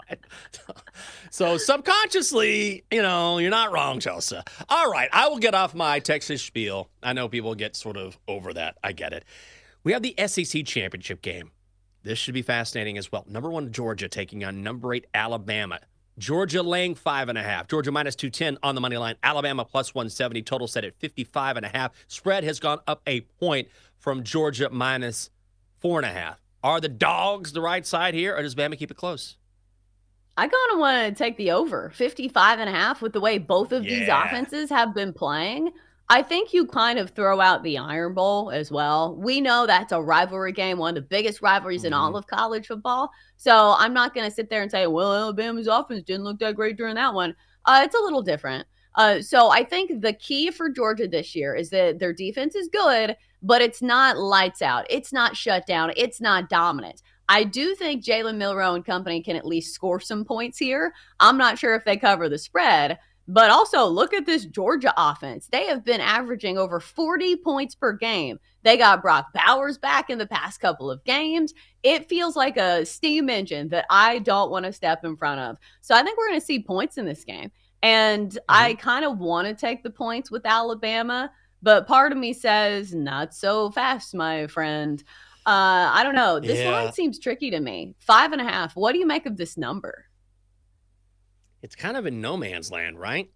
So 1.32 1.58
subconsciously, 1.58 2.84
you 2.92 3.02
know, 3.02 3.38
you're 3.38 3.50
not 3.50 3.72
wrong, 3.72 4.00
Chelsea. 4.00 4.38
All 4.68 4.92
right, 4.92 5.10
I 5.14 5.28
will 5.30 5.38
get 5.38 5.56
off 5.56 5.74
my 5.74 6.00
Texas 6.00 6.42
spiel. 6.42 6.90
I 7.02 7.14
know 7.14 7.30
people 7.30 7.56
get 7.56 7.76
sort 7.76 7.98
of 7.98 8.18
over 8.28 8.54
that. 8.54 8.78
I 8.84 8.92
get 8.92 9.14
it. 9.14 9.24
We 9.84 9.94
have 9.94 10.02
the 10.02 10.16
SEC 10.28 10.66
championship 10.66 11.22
game. 11.22 11.52
This 12.04 12.18
should 12.18 12.34
be 12.34 12.42
fascinating 12.42 12.98
as 12.98 13.12
well. 13.12 13.26
Number 13.28 13.50
one, 13.50 13.72
Georgia 13.72 14.08
taking 14.08 14.44
on 14.44 14.64
number 14.64 14.94
eight, 14.94 15.08
Alabama. 15.14 15.80
Georgia 16.18 16.62
laying 16.62 16.96
five 16.96 17.30
and 17.30 17.38
a 17.38 17.44
half. 17.44 17.68
Georgia 17.68 17.92
minus 17.92 18.16
210 18.16 18.58
on 18.62 18.76
the 18.76 18.82
money 18.82 18.98
line. 18.98 19.16
Alabama 19.24 19.64
plus 19.66 19.96
170. 19.96 20.42
Total 20.42 20.68
set 20.68 20.84
at 20.84 20.96
55 21.00 21.58
and 21.58 21.66
a 21.66 21.70
half. 21.70 21.92
Spread 22.08 22.44
has 22.44 22.60
gone 22.60 22.80
up 22.88 23.02
a 23.08 23.22
point 23.22 23.70
from 23.98 24.24
Georgia 24.24 24.70
minus 24.70 25.30
four 25.80 25.98
and 25.98 26.06
a 26.06 26.12
half. 26.12 26.42
Are 26.62 26.82
the 26.82 26.90
dogs 26.90 27.54
the 27.54 27.62
right 27.62 27.86
side 27.86 28.14
here, 28.14 28.36
or 28.36 28.42
does 28.42 28.54
Bama 28.54 28.78
keep 28.78 28.92
it 28.92 28.98
close? 28.98 29.38
I 30.36 30.44
kind 30.44 30.74
of 30.74 30.80
want 30.80 31.16
to 31.16 31.24
take 31.24 31.38
the 31.38 31.52
over 31.52 31.90
55 31.96 32.60
and 32.60 32.70
a 32.70 32.72
half 32.72 33.02
with 33.02 33.14
the 33.14 33.22
way 33.22 33.38
both 33.38 33.72
of 33.72 33.84
these 33.84 34.08
offenses 34.10 34.70
have 34.70 34.94
been 34.94 35.14
playing. 35.14 35.72
I 36.12 36.24
think 36.24 36.54
you 36.54 36.66
kind 36.66 36.98
of 36.98 37.12
throw 37.12 37.40
out 37.40 37.62
the 37.62 37.78
Iron 37.78 38.16
Bowl 38.16 38.50
as 38.50 38.72
well. 38.72 39.16
We 39.16 39.42
know 39.42 39.68
that's 39.68 39.92
a 39.92 40.02
rivalry 40.02 40.52
game, 40.52 40.80
one 40.80 40.98
of 40.98 41.04
the 41.04 41.08
biggest 41.08 41.44
rivalries 41.44 41.84
in 41.84 41.94
all 41.94 42.16
of 42.16 42.26
college 42.26 42.66
football. 42.66 43.12
So 43.38 43.76
I'm 43.78 43.94
not 43.94 44.16
going 44.16 44.28
to 44.28 44.36
sit 44.36 44.50
there 44.50 44.64
and 44.64 44.72
say, 44.72 44.88
well, 44.88 45.14
Alabama's 45.14 45.68
offense 45.68 46.02
didn't 46.04 46.24
look 46.24 46.40
that 46.40 46.56
great 46.56 46.78
during 46.78 46.96
that 46.96 47.14
one. 47.14 47.36
Uh, 47.66 47.82
it's 47.84 47.96
a 47.96 48.02
little 48.02 48.24
different. 48.24 48.66
Uh, 48.96 49.22
so 49.22 49.52
I 49.52 49.64
think 49.64 50.02
the 50.02 50.14
key 50.14 50.50
for 50.50 50.68
Georgia 50.68 51.08
this 51.08 51.36
year 51.36 51.54
is 51.54 51.70
that 51.70 52.00
their 52.00 52.12
defense 52.12 52.56
is 52.56 52.70
good, 52.70 53.16
but 53.44 53.62
it's 53.62 53.84
not 53.84 54.18
lights 54.18 54.64
out. 54.64 54.88
It's 54.90 55.14
not 55.14 55.38
shut 55.38 55.68
down. 55.68 55.94
It's 55.96 56.20
not 56.20 56.50
dominant. 56.50 57.04
I 57.32 57.44
do 57.44 57.76
think 57.76 58.04
Jalen 58.04 58.38
Milroe 58.38 58.74
and 58.74 58.84
company 58.84 59.22
can 59.22 59.36
at 59.36 59.46
least 59.46 59.76
score 59.76 60.00
some 60.00 60.26
points 60.26 60.58
here. 60.58 60.92
I'm 61.20 61.38
not 61.38 61.60
sure 61.60 61.76
if 61.76 61.86
they 61.86 61.96
cover 61.96 62.28
the 62.28 62.40
spread, 62.40 62.98
but 63.32 63.52
also 63.52 63.86
look 63.86 64.12
at 64.12 64.26
this 64.26 64.44
Georgia 64.46 64.92
offense. 64.98 65.48
They 65.52 65.68
have 65.68 65.86
been 65.86 66.02
averaging 66.02 66.58
over 66.58 66.80
40 66.80 67.36
points 67.38 67.76
per 67.76 67.94
game. 67.94 68.40
They 68.64 68.76
got 68.76 69.04
Brock 69.04 69.28
Bowers 69.36 69.78
back 69.78 70.10
in 70.10 70.18
the 70.18 70.26
past 70.26 70.60
couple 70.60 70.90
of 70.90 71.04
games. 71.04 71.54
It 71.84 72.10
feels 72.10 72.36
like 72.36 72.58
a 72.58 72.84
steam 72.88 73.30
engine 73.30 73.70
that 73.70 73.86
I 73.92 74.18
don't 74.20 74.50
want 74.50 74.66
to 74.66 74.74
step 74.74 75.06
in 75.06 75.16
front 75.16 75.42
of. 75.42 75.58
So 75.82 75.94
I 75.94 76.02
think 76.02 76.18
we're 76.18 76.30
going 76.30 76.40
to 76.40 76.46
see 76.46 76.64
points 76.64 76.98
in 76.98 77.06
this 77.06 77.24
game. 77.24 77.52
And 77.84 78.36
I 78.50 78.74
kind 78.74 79.06
of 79.06 79.20
want 79.20 79.48
to 79.48 79.54
take 79.54 79.84
the 79.84 79.92
points 79.92 80.32
with 80.32 80.46
Alabama, 80.46 81.32
but 81.62 81.88
part 81.88 82.12
of 82.12 82.18
me 82.18 82.34
says, 82.34 82.96
not 82.96 83.36
so 83.36 83.70
fast, 83.70 84.16
my 84.16 84.48
friend. 84.48 85.04
Uh, 85.46 85.92
I 85.94 86.02
don't 86.04 86.16
know. 86.16 86.40
This 86.40 86.60
Yeah. 86.60 86.72
line 86.72 86.94
seems 86.94 87.20
tricky 87.20 87.52
to 87.52 87.60
me. 87.60 87.94
Five 88.00 88.32
and 88.32 88.42
a 88.42 88.44
half. 88.44 88.76
What 88.76 88.94
do 88.94 88.98
you 88.98 89.06
make 89.06 89.28
of 89.28 89.38
this 89.38 89.56
number? 89.56 90.06
It's 91.62 91.76
kind 91.76 91.98
of 91.98 92.06
in 92.06 92.22
no 92.22 92.38
man's 92.38 92.72
land, 92.72 93.00
right? 93.00 93.30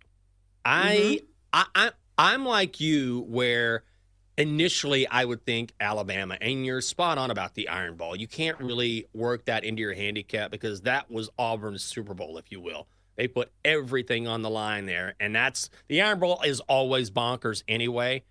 I, 0.66 0.96
mm-hmm. 0.96 1.26
I, 1.54 1.66
I, 1.76 1.92
I'm 2.18 2.46
like 2.46 2.80
you, 2.80 3.26
where 3.28 3.84
initially 4.38 5.08
I 5.08 5.26
would 5.26 5.46
think 5.46 5.74
Alabama, 5.80 6.38
and 6.42 6.66
you're 6.66 6.82
spot 6.82 7.18
on 7.18 7.32
about 7.32 7.56
the 7.56 7.70
Iron 7.70 7.96
Bowl. 7.96 8.16
You 8.16 8.28
can't 8.28 8.60
really 8.60 9.08
work 9.14 9.46
that 9.46 9.64
into 9.64 9.82
your 9.82 9.94
handicap 9.94 10.52
because 10.52 10.82
that 10.82 11.12
was 11.12 11.30
Auburn's 11.38 11.84
Super 11.84 12.14
Bowl, 12.14 12.38
if 12.38 12.52
you 12.52 12.60
will. 12.60 12.88
They 13.16 13.28
put 13.28 13.52
everything 13.64 14.28
on 14.28 14.42
the 14.42 14.50
line 14.50 14.86
there, 14.86 15.16
and 15.20 15.36
that's 15.36 15.70
the 15.88 16.02
Iron 16.02 16.20
Bowl 16.20 16.42
is 16.44 16.60
always 16.62 17.12
bonkers 17.12 17.64
anyway. 17.68 18.24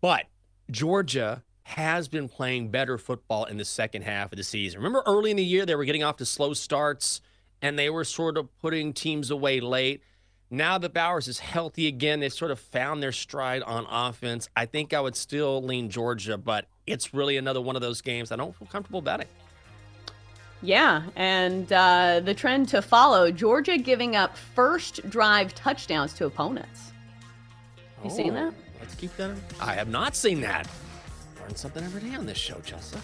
But 0.00 0.26
Georgia 0.70 1.42
has 1.64 2.08
been 2.08 2.28
playing 2.28 2.70
better 2.70 2.96
football 2.96 3.44
in 3.44 3.56
the 3.56 3.64
second 3.64 4.02
half 4.02 4.32
of 4.32 4.38
the 4.38 4.44
season. 4.44 4.78
Remember 4.78 5.02
early 5.04 5.32
in 5.32 5.36
the 5.36 5.44
year, 5.44 5.66
they 5.66 5.74
were 5.74 5.84
getting 5.84 6.04
off 6.04 6.16
to 6.18 6.24
slow 6.24 6.54
starts 6.54 7.20
and 7.62 7.78
they 7.78 7.90
were 7.90 8.04
sort 8.04 8.36
of 8.36 8.48
putting 8.60 8.92
teams 8.92 9.30
away 9.30 9.60
late. 9.60 10.02
Now 10.50 10.78
that 10.78 10.92
Bowers 10.94 11.26
is 11.26 11.40
healthy 11.40 11.88
again, 11.88 12.20
they 12.20 12.28
sort 12.28 12.50
of 12.52 12.60
found 12.60 13.02
their 13.02 13.10
stride 13.12 13.62
on 13.62 13.84
offense. 13.90 14.48
I 14.56 14.66
think 14.66 14.94
I 14.94 15.00
would 15.00 15.16
still 15.16 15.62
lean 15.62 15.90
Georgia, 15.90 16.38
but 16.38 16.66
it's 16.86 17.12
really 17.12 17.36
another 17.36 17.60
one 17.60 17.74
of 17.74 17.82
those 17.82 18.00
games 18.00 18.30
I 18.30 18.36
don't 18.36 18.54
feel 18.54 18.68
comfortable 18.68 19.02
betting. 19.02 19.26
Yeah, 20.62 21.02
and 21.16 21.70
uh, 21.72 22.20
the 22.24 22.32
trend 22.32 22.68
to 22.70 22.80
follow 22.80 23.30
Georgia 23.30 23.76
giving 23.76 24.16
up 24.16 24.36
first 24.36 25.08
drive 25.10 25.54
touchdowns 25.54 26.14
to 26.14 26.26
opponents. 26.26 26.92
You 28.04 28.10
seen 28.10 28.34
that? 28.34 28.52
Oh, 28.56 28.62
Let's 28.80 28.94
keep 28.94 29.14
that. 29.16 29.30
in- 29.30 29.42
I 29.60 29.74
have 29.74 29.88
not 29.88 30.14
seen 30.16 30.40
that. 30.42 30.68
Learn 31.40 31.54
something 31.56 31.82
every 31.84 32.00
day 32.08 32.14
on 32.14 32.24
this 32.26 32.38
show, 32.38 32.60
Chelsea. 32.64 32.96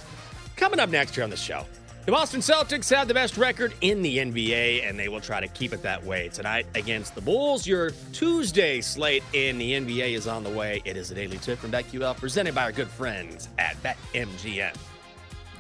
Coming 0.57 0.81
up 0.81 0.91
next 0.91 1.15
here 1.15 1.25
on 1.25 1.31
the 1.31 1.37
show, 1.37 1.67
the 2.05 2.13
Boston 2.13 2.41
Celtics 2.41 2.95
have 2.95 3.09
the 3.09 3.15
best 3.15 3.37
record 3.37 3.75
in 3.81 4.03
the 4.03 4.19
NBA, 4.19 4.89
and 4.89 4.99
they 4.99 5.09
will 5.09 5.21
try 5.21 5.41
to 5.41 5.49
keep 5.49 5.73
it 5.73 5.83
that 5.83 6.03
way 6.05 6.29
tonight 6.29 6.67
against 6.75 7.15
the 7.15 7.21
Bulls. 7.21 7.67
Your 7.67 7.91
Tuesday 8.13 8.81
slate 8.81 9.23
in 9.33 9.59
the 9.59 9.73
NBA 9.73 10.15
is 10.15 10.27
on 10.27 10.43
the 10.43 10.51
way. 10.51 10.83
It 10.85 10.97
is 10.97 11.11
a 11.11 11.15
daily 11.15 11.39
tip 11.39 11.59
from 11.59 11.71
BetQL, 11.71 12.17
presented 12.17 12.55
by 12.55 12.65
our 12.65 12.73
good 12.73 12.89
friends 12.89 13.49
at 13.59 13.77
BetMGM. 13.83 14.77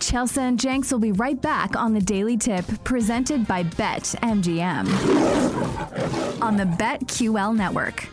Chelsea 0.00 0.40
and 0.40 0.58
Jenks 0.58 0.90
will 0.90 0.98
be 0.98 1.12
right 1.12 1.40
back 1.40 1.76
on 1.76 1.94
the 1.94 2.00
Daily 2.00 2.36
Tip 2.36 2.64
presented 2.82 3.46
by 3.46 3.62
Bet 3.62 4.02
MGM 4.22 4.88
on 6.42 6.56
the 6.56 6.64
BetQL 6.64 7.54
network. 7.56 8.08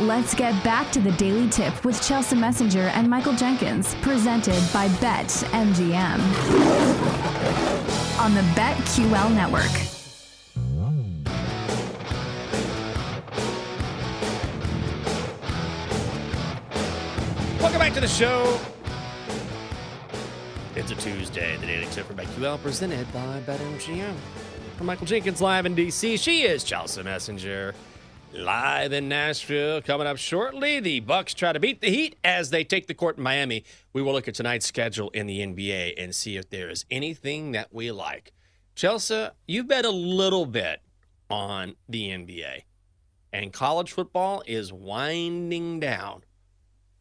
Let's 0.00 0.32
get 0.32 0.52
back 0.62 0.92
to 0.92 1.00
the 1.00 1.10
Daily 1.10 1.50
Tip 1.50 1.84
with 1.84 2.00
Chelsea 2.00 2.36
Messenger 2.36 2.82
and 2.94 3.10
Michael 3.10 3.32
Jenkins, 3.32 3.96
presented 3.96 4.62
by 4.72 4.86
Bet 5.00 5.26
MGM 5.26 6.20
on 8.20 8.32
the 8.32 8.42
BetQL 8.54 9.34
network. 9.34 9.72
Welcome 17.60 17.80
back 17.80 17.92
to 17.94 18.00
the 18.00 18.06
show. 18.06 18.56
It's 20.76 20.92
a 20.92 20.94
Tuesday, 20.94 21.56
the 21.56 21.66
Daily 21.66 21.86
Tip 21.86 22.06
from 22.06 22.18
BetQL, 22.18 22.62
presented 22.62 23.12
by 23.12 23.40
BetMGM. 23.40 24.14
From 24.76 24.86
Michael 24.86 25.06
Jenkins 25.06 25.40
live 25.40 25.66
in 25.66 25.74
DC, 25.74 26.20
she 26.20 26.42
is 26.42 26.62
Chelsea 26.62 27.02
Messenger. 27.02 27.74
Live 28.32 28.92
in 28.92 29.08
Nashville, 29.08 29.80
coming 29.80 30.06
up 30.06 30.18
shortly. 30.18 30.80
The 30.80 31.00
Bucks 31.00 31.34
try 31.34 31.52
to 31.52 31.58
beat 31.58 31.80
the 31.80 31.88
Heat 31.88 32.16
as 32.22 32.50
they 32.50 32.62
take 32.62 32.86
the 32.86 32.94
court 32.94 33.16
in 33.16 33.22
Miami. 33.22 33.64
We 33.92 34.02
will 34.02 34.12
look 34.12 34.28
at 34.28 34.34
tonight's 34.34 34.66
schedule 34.66 35.10
in 35.10 35.26
the 35.26 35.40
NBA 35.40 35.94
and 35.96 36.14
see 36.14 36.36
if 36.36 36.50
there 36.50 36.68
is 36.68 36.84
anything 36.90 37.52
that 37.52 37.72
we 37.72 37.90
like. 37.90 38.32
Chelsea, 38.74 39.28
you 39.46 39.64
bet 39.64 39.84
a 39.84 39.90
little 39.90 40.46
bit 40.46 40.82
on 41.30 41.74
the 41.88 42.10
NBA, 42.10 42.62
and 43.32 43.52
college 43.52 43.92
football 43.92 44.42
is 44.46 44.72
winding 44.72 45.80
down 45.80 46.22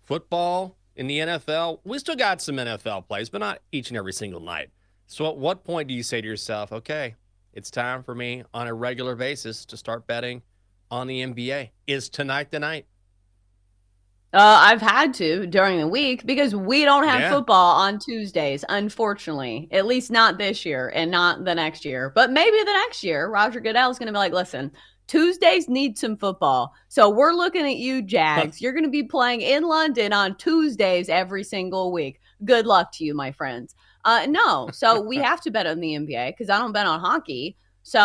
football 0.04 0.78
in 0.96 1.08
the 1.08 1.20
NFL, 1.20 1.80
we 1.84 2.00
still 2.00 2.16
got 2.16 2.42
some 2.42 2.56
NFL 2.56 3.08
plays, 3.08 3.30
but 3.30 3.40
not 3.40 3.60
each 3.72 3.90
and 3.90 3.98
every 3.98 4.13
single 4.13 4.40
night. 4.40 4.72
So 5.06 5.30
at 5.30 5.38
what 5.38 5.63
point 5.63 5.88
do 5.88 5.94
you 5.94 6.04
say 6.04 6.22
to 6.22 6.28
yourself, 6.28 6.72
okay, 6.72 7.16
it's 7.54 7.70
time 7.70 8.02
for 8.02 8.16
me 8.16 8.44
on 8.54 8.68
a 8.68 8.74
regular 8.74 9.16
basis 9.16 9.66
to 9.66 9.78
start 9.78 10.08
betting 10.08 10.42
on 10.91 11.08
the 11.08 11.21
NBA? 11.21 11.69
Is 11.86 12.10
tonight 12.10 12.52
the 12.52 12.60
night? 12.60 12.86
Uh, 14.34 14.60
I've 14.62 14.82
had 14.82 15.13
to 15.15 15.47
during 15.47 15.80
the 15.80 15.88
week 15.88 16.26
because 16.26 16.54
we 16.54 16.84
don't 16.84 17.08
have 17.08 17.21
Yeah. 17.21 17.30
football 17.32 17.78
on 17.78 17.97
Tuesdays, 17.97 18.65
unfortunately. 18.67 19.69
At 19.71 19.86
least 19.86 20.12
not 20.12 20.38
this 20.38 20.65
year 20.65 20.91
and 20.93 21.10
not 21.10 21.45
the 21.45 21.56
next 21.56 21.86
year. 21.86 22.12
But 22.13 22.32
maybe 22.32 22.58
the 22.58 22.65
next 22.65 23.04
year, 23.04 23.30
Roger 23.30 23.62
Goodell 23.62 23.89
is 23.89 23.97
going 23.97 24.08
to 24.08 24.13
be 24.13 24.17
like, 24.17 24.34
listen, 24.34 24.71
Tuesdays 25.08 25.69
need 25.69 25.97
some 25.97 26.17
football. 26.17 26.73
So 26.89 27.10
we're 27.10 27.32
looking 27.32 27.65
at 27.65 27.78
you, 27.78 28.02
Jags. 28.02 28.62
You're 28.62 28.73
going 28.73 28.84
to 28.84 28.89
be 28.89 29.04
playing 29.04 29.41
in 29.41 29.63
London 29.63 30.12
on 30.12 30.36
Tuesdays 30.36 31.08
every 31.08 31.45
single 31.45 31.93
week. 31.93 32.19
Good 32.43 32.65
luck 32.67 32.91
to 32.93 33.06
you, 33.06 33.15
my 33.15 33.32
friends. 33.32 33.76
Uh, 34.04 34.26
no, 34.30 34.69
so 34.71 35.02
we 35.02 35.17
have 35.17 35.41
to 35.41 35.52
bet 35.52 35.67
on 35.67 35.80
the 35.80 35.95
NBA 35.95 36.32
because 36.32 36.50
I 36.50 36.60
don't 36.60 36.71
bet 36.73 36.86
on 36.86 37.00
hockey. 37.00 37.58
So 37.88 38.00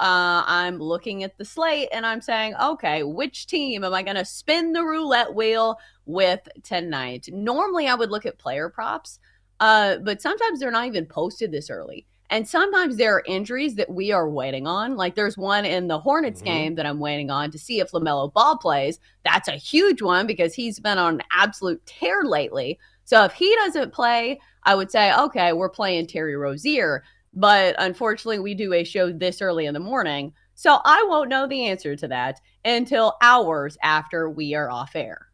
uh, 0.00 0.42
I'm 0.48 0.80
looking 0.80 1.22
at 1.22 1.38
the 1.38 1.44
slate 1.44 1.90
and 1.92 2.04
I'm 2.04 2.20
saying, 2.20 2.54
okay, 2.60 3.04
which 3.04 3.46
team 3.46 3.84
am 3.84 3.94
I 3.94 4.02
going 4.02 4.16
to 4.16 4.24
spin 4.24 4.72
the 4.72 4.82
roulette 4.82 5.32
wheel 5.32 5.78
with 6.06 6.40
tonight? 6.64 7.28
Normally, 7.32 7.86
I 7.86 7.94
would 7.94 8.10
look 8.10 8.26
at 8.26 8.36
player 8.38 8.68
props, 8.68 9.20
uh, 9.60 9.98
but 9.98 10.20
sometimes 10.20 10.58
they're 10.58 10.72
not 10.72 10.88
even 10.88 11.06
posted 11.06 11.52
this 11.52 11.70
early. 11.70 12.04
And 12.30 12.48
sometimes 12.48 12.96
there 12.96 13.14
are 13.14 13.22
injuries 13.28 13.76
that 13.76 13.88
we 13.88 14.10
are 14.10 14.28
waiting 14.28 14.66
on. 14.66 14.96
Like 14.96 15.14
there's 15.14 15.38
one 15.38 15.64
in 15.64 15.86
the 15.86 16.00
Hornets 16.00 16.42
Mhm. 16.42 16.44
game 16.44 16.74
that 16.74 16.84
I'm 16.84 16.98
waiting 16.98 17.30
on 17.30 17.52
to 17.52 17.58
see 17.60 17.78
if 17.78 17.92
LaMelo 17.92 18.32
Ball 18.32 18.58
plays. 18.58 18.98
That's 19.24 19.46
a 19.46 19.52
huge 19.52 20.02
one 20.02 20.26
because 20.26 20.52
he's 20.52 20.80
been 20.80 20.98
on 20.98 21.14
an 21.14 21.22
absolute 21.30 21.86
tear 21.86 22.24
lately. 22.24 22.76
So 23.04 23.22
if 23.22 23.34
he 23.34 23.54
doesn't 23.54 23.92
play, 23.92 24.40
I 24.64 24.74
would 24.74 24.90
say, 24.90 25.14
okay, 25.14 25.52
we're 25.52 25.70
playing 25.70 26.08
Terry 26.08 26.36
Rozier. 26.36 27.04
But 27.38 27.76
unfortunately, 27.78 28.40
we 28.40 28.54
do 28.54 28.72
a 28.72 28.82
show 28.82 29.12
this 29.12 29.40
early 29.40 29.66
in 29.66 29.74
the 29.74 29.78
morning. 29.78 30.32
So 30.56 30.80
I 30.84 31.06
won't 31.08 31.28
know 31.28 31.46
the 31.46 31.66
answer 31.66 31.94
to 31.94 32.08
that 32.08 32.40
until 32.64 33.14
hours 33.22 33.78
after 33.80 34.28
we 34.28 34.56
are 34.56 34.68
off 34.68 34.96
air. 34.96 35.28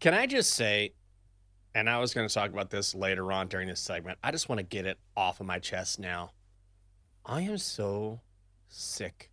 Can 0.00 0.12
I 0.12 0.26
just 0.26 0.54
say, 0.54 0.94
and 1.72 1.88
I 1.88 1.98
was 1.98 2.12
going 2.12 2.26
to 2.26 2.34
talk 2.34 2.50
about 2.50 2.68
this 2.68 2.96
later 2.96 3.30
on 3.30 3.46
during 3.46 3.68
this 3.68 3.78
segment, 3.78 4.18
I 4.24 4.32
just 4.32 4.48
want 4.48 4.58
to 4.58 4.64
get 4.64 4.86
it 4.86 4.98
off 5.16 5.38
of 5.38 5.46
my 5.46 5.60
chest 5.60 6.00
now. 6.00 6.32
I 7.24 7.42
am 7.42 7.58
so 7.58 8.20
sick 8.68 9.30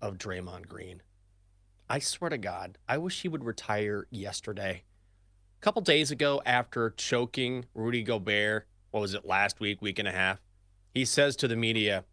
of 0.00 0.16
Draymond 0.16 0.68
Green. 0.68 1.02
I 1.90 1.98
swear 1.98 2.30
to 2.30 2.38
God, 2.38 2.78
I 2.88 2.96
wish 2.96 3.20
he 3.20 3.28
would 3.28 3.44
retire 3.44 4.06
yesterday. 4.10 4.84
A 5.58 5.60
couple 5.60 5.82
days 5.82 6.10
ago, 6.10 6.40
after 6.46 6.88
choking 6.96 7.66
Rudy 7.74 8.02
Gobert, 8.02 8.66
what 8.90 9.00
was 9.00 9.14
it, 9.14 9.24
last 9.24 9.60
week, 9.60 9.80
week 9.82 9.98
and 9.98 10.08
a 10.08 10.12
half, 10.12 10.40
he 10.92 11.04
says 11.04 11.36
to 11.36 11.48
the 11.48 11.56
media, 11.56 12.04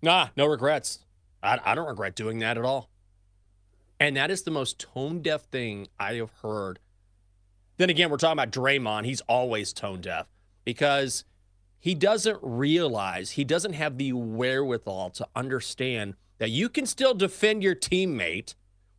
Nah, 0.00 0.28
no 0.36 0.46
regrets. 0.46 1.00
I, 1.42 1.58
I 1.64 1.74
don't 1.74 1.88
regret 1.88 2.16
doing 2.16 2.40
that 2.40 2.58
at 2.58 2.64
all. 2.64 2.90
And 4.00 4.16
that 4.16 4.30
is 4.30 4.42
the 4.42 4.50
most 4.50 4.80
tone 4.80 5.22
deaf 5.22 5.42
thing 5.42 5.86
I 5.98 6.14
have 6.14 6.32
heard. 6.42 6.80
Then 7.76 7.88
again, 7.90 8.10
we're 8.10 8.16
talking 8.16 8.32
about 8.32 8.50
Draymond. 8.50 9.04
He's 9.04 9.20
always 9.22 9.72
tone 9.72 10.00
deaf. 10.00 10.26
because 10.64 11.24
he 11.78 11.94
doesn't 11.94 12.38
realize, 12.42 13.32
he 13.32 13.44
doesn't 13.44 13.72
have 13.72 13.98
the 13.98 14.12
wherewithal 14.12 15.10
to 15.10 15.26
understand 15.34 16.14
that 16.38 16.50
you 16.50 16.68
can 16.68 16.86
still 16.86 17.14
defend 17.14 17.62
your 17.62 17.74
teammate 17.74 18.54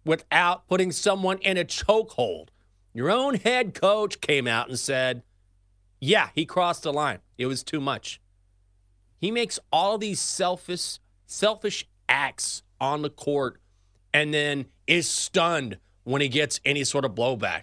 without 0.05 0.67
putting 0.67 0.91
someone 0.91 1.37
in 1.39 1.57
a 1.57 1.63
chokehold. 1.63 2.49
Your 2.93 3.09
own 3.09 3.35
head 3.35 3.73
coach 3.73 4.19
came 4.19 4.47
out 4.47 4.67
and 4.67 4.77
said, 4.77 5.23
Yeah, 6.05 6.31
he 6.35 6.45
crossed 6.45 6.83
the 6.83 6.91
line. 6.91 7.19
It 7.37 7.45
was 7.45 7.63
too 7.63 7.79
much. 7.79 8.19
He 9.21 9.31
makes 9.31 9.57
all 9.71 9.97
these 9.97 10.19
selfish, 10.19 10.99
selfish 11.25 11.87
acts 12.09 12.61
on 12.81 13.03
the 13.03 13.09
court 13.09 13.61
and 14.13 14.33
then 14.33 14.65
is 14.85 15.07
stunned 15.07 15.77
when 16.03 16.21
he 16.21 16.27
gets 16.27 16.59
any 16.65 16.83
sort 16.83 17.05
of 17.05 17.15
blowback. 17.15 17.61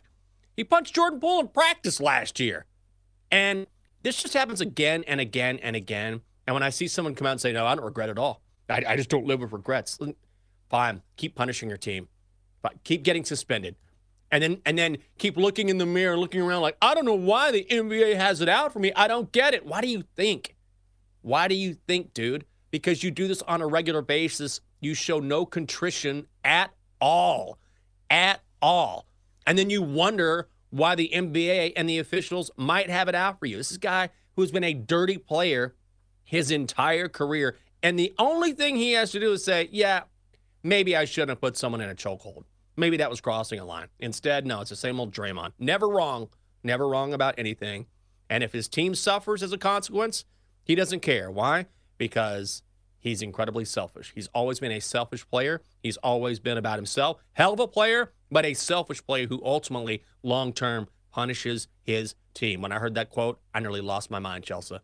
He 0.56 0.64
punched 0.64 0.94
Jordan 0.94 1.20
Poole 1.20 1.40
in 1.40 1.48
practice 1.48 2.00
last 2.00 2.40
year. 2.40 2.64
And 3.30 3.66
this 4.04 4.22
just 4.22 4.32
happens 4.32 4.62
again 4.62 5.04
and 5.06 5.20
again 5.20 5.58
and 5.62 5.76
again. 5.76 6.22
And 6.46 6.54
when 6.54 6.62
I 6.62 6.70
see 6.70 6.88
someone 6.88 7.14
come 7.14 7.26
out 7.26 7.32
and 7.32 7.40
say, 7.42 7.52
No, 7.52 7.66
I 7.66 7.74
don't 7.74 7.84
regret 7.84 8.08
it 8.08 8.18
all, 8.18 8.40
I, 8.70 8.82
I 8.88 8.96
just 8.96 9.10
don't 9.10 9.26
live 9.26 9.40
with 9.40 9.52
regrets. 9.52 9.98
Fine, 10.70 11.02
keep 11.18 11.34
punishing 11.34 11.68
your 11.68 11.76
team, 11.76 12.08
but 12.62 12.82
keep 12.84 13.02
getting 13.02 13.26
suspended. 13.26 13.76
And 14.32 14.42
then 14.42 14.62
and 14.64 14.78
then 14.78 14.98
keep 15.18 15.36
looking 15.36 15.68
in 15.68 15.78
the 15.78 15.86
mirror, 15.86 16.16
looking 16.16 16.40
around 16.40 16.62
like, 16.62 16.76
I 16.80 16.94
don't 16.94 17.04
know 17.04 17.14
why 17.14 17.50
the 17.50 17.66
NBA 17.68 18.16
has 18.16 18.40
it 18.40 18.48
out 18.48 18.72
for 18.72 18.78
me. 18.78 18.92
I 18.94 19.08
don't 19.08 19.32
get 19.32 19.54
it. 19.54 19.66
Why 19.66 19.80
do 19.80 19.88
you 19.88 20.04
think? 20.16 20.54
Why 21.22 21.48
do 21.48 21.54
you 21.54 21.74
think, 21.74 22.14
dude? 22.14 22.44
Because 22.70 23.02
you 23.02 23.10
do 23.10 23.26
this 23.26 23.42
on 23.42 23.60
a 23.60 23.66
regular 23.66 24.02
basis. 24.02 24.60
You 24.80 24.94
show 24.94 25.18
no 25.18 25.44
contrition 25.44 26.26
at 26.44 26.70
all. 27.00 27.58
At 28.08 28.40
all. 28.62 29.06
And 29.46 29.58
then 29.58 29.68
you 29.68 29.82
wonder 29.82 30.48
why 30.70 30.94
the 30.94 31.10
NBA 31.12 31.72
and 31.76 31.88
the 31.88 31.98
officials 31.98 32.50
might 32.56 32.88
have 32.88 33.08
it 33.08 33.14
out 33.14 33.38
for 33.40 33.46
you. 33.46 33.56
This 33.56 33.70
is 33.70 33.76
a 33.76 33.80
guy 33.80 34.10
who's 34.36 34.52
been 34.52 34.64
a 34.64 34.74
dirty 34.74 35.18
player 35.18 35.74
his 36.22 36.52
entire 36.52 37.08
career. 37.08 37.56
And 37.82 37.98
the 37.98 38.14
only 38.18 38.52
thing 38.52 38.76
he 38.76 38.92
has 38.92 39.10
to 39.12 39.20
do 39.20 39.32
is 39.32 39.44
say, 39.44 39.68
yeah, 39.72 40.02
maybe 40.62 40.96
I 40.96 41.04
shouldn't 41.04 41.30
have 41.30 41.40
put 41.40 41.56
someone 41.56 41.80
in 41.80 41.90
a 41.90 41.94
chokehold. 41.94 42.44
Maybe 42.80 42.96
that 42.96 43.10
was 43.10 43.20
crossing 43.20 43.60
a 43.60 43.64
line. 43.66 43.88
Instead, 43.98 44.46
no, 44.46 44.62
it's 44.62 44.70
the 44.70 44.76
same 44.76 44.98
old 44.98 45.12
Draymond. 45.12 45.52
Never 45.58 45.86
wrong. 45.86 46.30
Never 46.64 46.88
wrong 46.88 47.12
about 47.12 47.34
anything. 47.36 47.86
And 48.30 48.42
if 48.42 48.54
his 48.54 48.68
team 48.68 48.94
suffers 48.94 49.42
as 49.42 49.52
a 49.52 49.58
consequence, 49.58 50.24
he 50.64 50.74
doesn't 50.74 51.00
care. 51.00 51.30
Why? 51.30 51.66
Because 51.98 52.62
he's 52.98 53.20
incredibly 53.20 53.66
selfish. 53.66 54.12
He's 54.14 54.28
always 54.28 54.60
been 54.60 54.72
a 54.72 54.80
selfish 54.80 55.28
player. 55.28 55.60
He's 55.82 55.98
always 55.98 56.40
been 56.40 56.56
about 56.56 56.76
himself. 56.76 57.22
Hell 57.34 57.52
of 57.52 57.60
a 57.60 57.68
player, 57.68 58.12
but 58.30 58.46
a 58.46 58.54
selfish 58.54 59.04
player 59.04 59.26
who 59.26 59.42
ultimately, 59.44 60.02
long 60.22 60.54
term, 60.54 60.88
punishes 61.12 61.68
his 61.82 62.14
team. 62.32 62.62
When 62.62 62.72
I 62.72 62.78
heard 62.78 62.94
that 62.94 63.10
quote, 63.10 63.40
I 63.52 63.60
nearly 63.60 63.82
lost 63.82 64.10
my 64.10 64.20
mind, 64.20 64.44
Chelsea. 64.44 64.78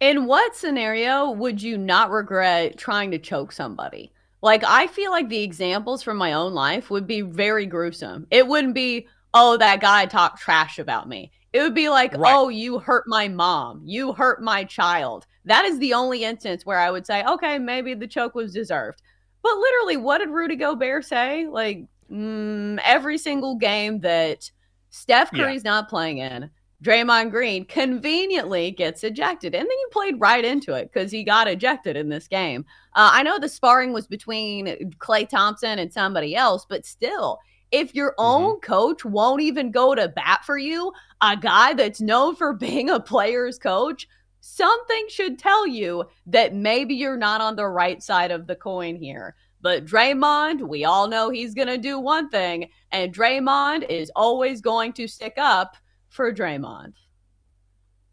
In 0.00 0.24
what 0.24 0.56
scenario 0.56 1.30
would 1.30 1.60
you 1.60 1.76
not 1.76 2.10
regret 2.10 2.78
trying 2.78 3.10
to 3.10 3.18
choke 3.18 3.52
somebody? 3.52 4.10
Like, 4.42 4.64
I 4.64 4.86
feel 4.86 5.10
like 5.10 5.28
the 5.28 5.42
examples 5.42 6.02
from 6.02 6.16
my 6.16 6.32
own 6.32 6.54
life 6.54 6.90
would 6.90 7.06
be 7.06 7.20
very 7.20 7.66
gruesome. 7.66 8.26
It 8.30 8.46
wouldn't 8.46 8.74
be, 8.74 9.06
oh, 9.34 9.56
that 9.58 9.80
guy 9.80 10.06
talked 10.06 10.40
trash 10.40 10.78
about 10.78 11.08
me. 11.08 11.30
It 11.52 11.60
would 11.60 11.74
be 11.74 11.88
like, 11.88 12.12
right. 12.12 12.34
oh, 12.34 12.48
you 12.48 12.78
hurt 12.78 13.04
my 13.06 13.28
mom. 13.28 13.82
You 13.84 14.12
hurt 14.12 14.42
my 14.42 14.64
child. 14.64 15.26
That 15.44 15.64
is 15.64 15.78
the 15.78 15.94
only 15.94 16.24
instance 16.24 16.64
where 16.64 16.78
I 16.78 16.90
would 16.90 17.06
say, 17.06 17.24
okay, 17.24 17.58
maybe 17.58 17.92
the 17.94 18.06
choke 18.06 18.34
was 18.34 18.52
deserved. 18.52 19.02
But 19.42 19.56
literally, 19.56 19.96
what 19.96 20.18
did 20.18 20.30
Rudy 20.30 20.56
Gobert 20.56 21.04
say? 21.04 21.46
Like, 21.46 21.86
mm, 22.10 22.78
every 22.84 23.18
single 23.18 23.56
game 23.56 24.00
that 24.00 24.50
Steph 24.90 25.32
Curry's 25.32 25.64
yeah. 25.64 25.70
not 25.70 25.88
playing 25.88 26.18
in, 26.18 26.50
Draymond 26.82 27.30
Green 27.30 27.64
conveniently 27.66 28.70
gets 28.70 29.04
ejected. 29.04 29.54
And 29.54 29.62
then 29.62 29.70
you 29.70 29.88
played 29.92 30.20
right 30.20 30.44
into 30.44 30.72
it 30.74 30.90
because 30.92 31.12
he 31.12 31.24
got 31.24 31.48
ejected 31.48 31.96
in 31.96 32.08
this 32.08 32.26
game. 32.26 32.64
Uh, 32.94 33.10
I 33.12 33.22
know 33.22 33.38
the 33.38 33.48
sparring 33.48 33.92
was 33.92 34.06
between 34.06 34.92
Klay 34.98 35.28
Thompson 35.28 35.78
and 35.78 35.92
somebody 35.92 36.34
else, 36.34 36.66
but 36.68 36.86
still, 36.86 37.38
if 37.70 37.94
your 37.94 38.12
mm-hmm. 38.12 38.44
own 38.44 38.60
coach 38.60 39.04
won't 39.04 39.42
even 39.42 39.70
go 39.70 39.94
to 39.94 40.08
bat 40.08 40.44
for 40.44 40.56
you, 40.56 40.92
a 41.20 41.36
guy 41.36 41.74
that's 41.74 42.00
known 42.00 42.34
for 42.34 42.52
being 42.54 42.88
a 42.88 42.98
player's 42.98 43.58
coach, 43.58 44.08
something 44.40 45.06
should 45.08 45.38
tell 45.38 45.66
you 45.66 46.04
that 46.26 46.54
maybe 46.54 46.94
you're 46.94 47.16
not 47.16 47.42
on 47.42 47.56
the 47.56 47.68
right 47.68 48.02
side 48.02 48.30
of 48.30 48.46
the 48.46 48.56
coin 48.56 48.96
here. 48.96 49.34
But 49.62 49.84
Draymond, 49.84 50.66
we 50.66 50.86
all 50.86 51.06
know 51.06 51.28
he's 51.28 51.52
going 51.52 51.68
to 51.68 51.76
do 51.76 51.98
one 51.98 52.30
thing, 52.30 52.70
and 52.92 53.14
Draymond 53.14 53.90
is 53.90 54.10
always 54.16 54.62
going 54.62 54.94
to 54.94 55.06
stick 55.06 55.34
up 55.36 55.76
for 56.10 56.32
Draymond. 56.32 56.92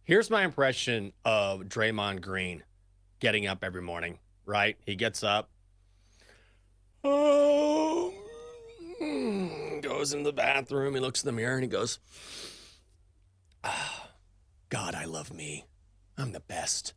Here's 0.03 0.29
my 0.29 0.45
impression 0.45 1.11
of 1.25 1.63
Draymond 1.63 2.21
Green 2.21 2.63
getting 3.19 3.45
up 3.45 3.63
every 3.63 3.81
morning, 3.81 4.19
right? 4.45 4.77
He 4.85 4.95
gets 4.95 5.21
up, 5.23 5.49
oh, 7.03 8.13
goes 9.81 10.13
in 10.13 10.23
the 10.23 10.31
bathroom, 10.31 10.93
he 10.93 11.01
looks 11.01 11.23
in 11.23 11.27
the 11.27 11.33
mirror, 11.33 11.55
and 11.55 11.63
he 11.63 11.69
goes, 11.69 11.99
oh, 13.65 14.07
God, 14.69 14.95
I 14.95 15.03
love 15.05 15.33
me. 15.33 15.65
I'm 16.17 16.31
the 16.31 16.39
best. 16.39 16.93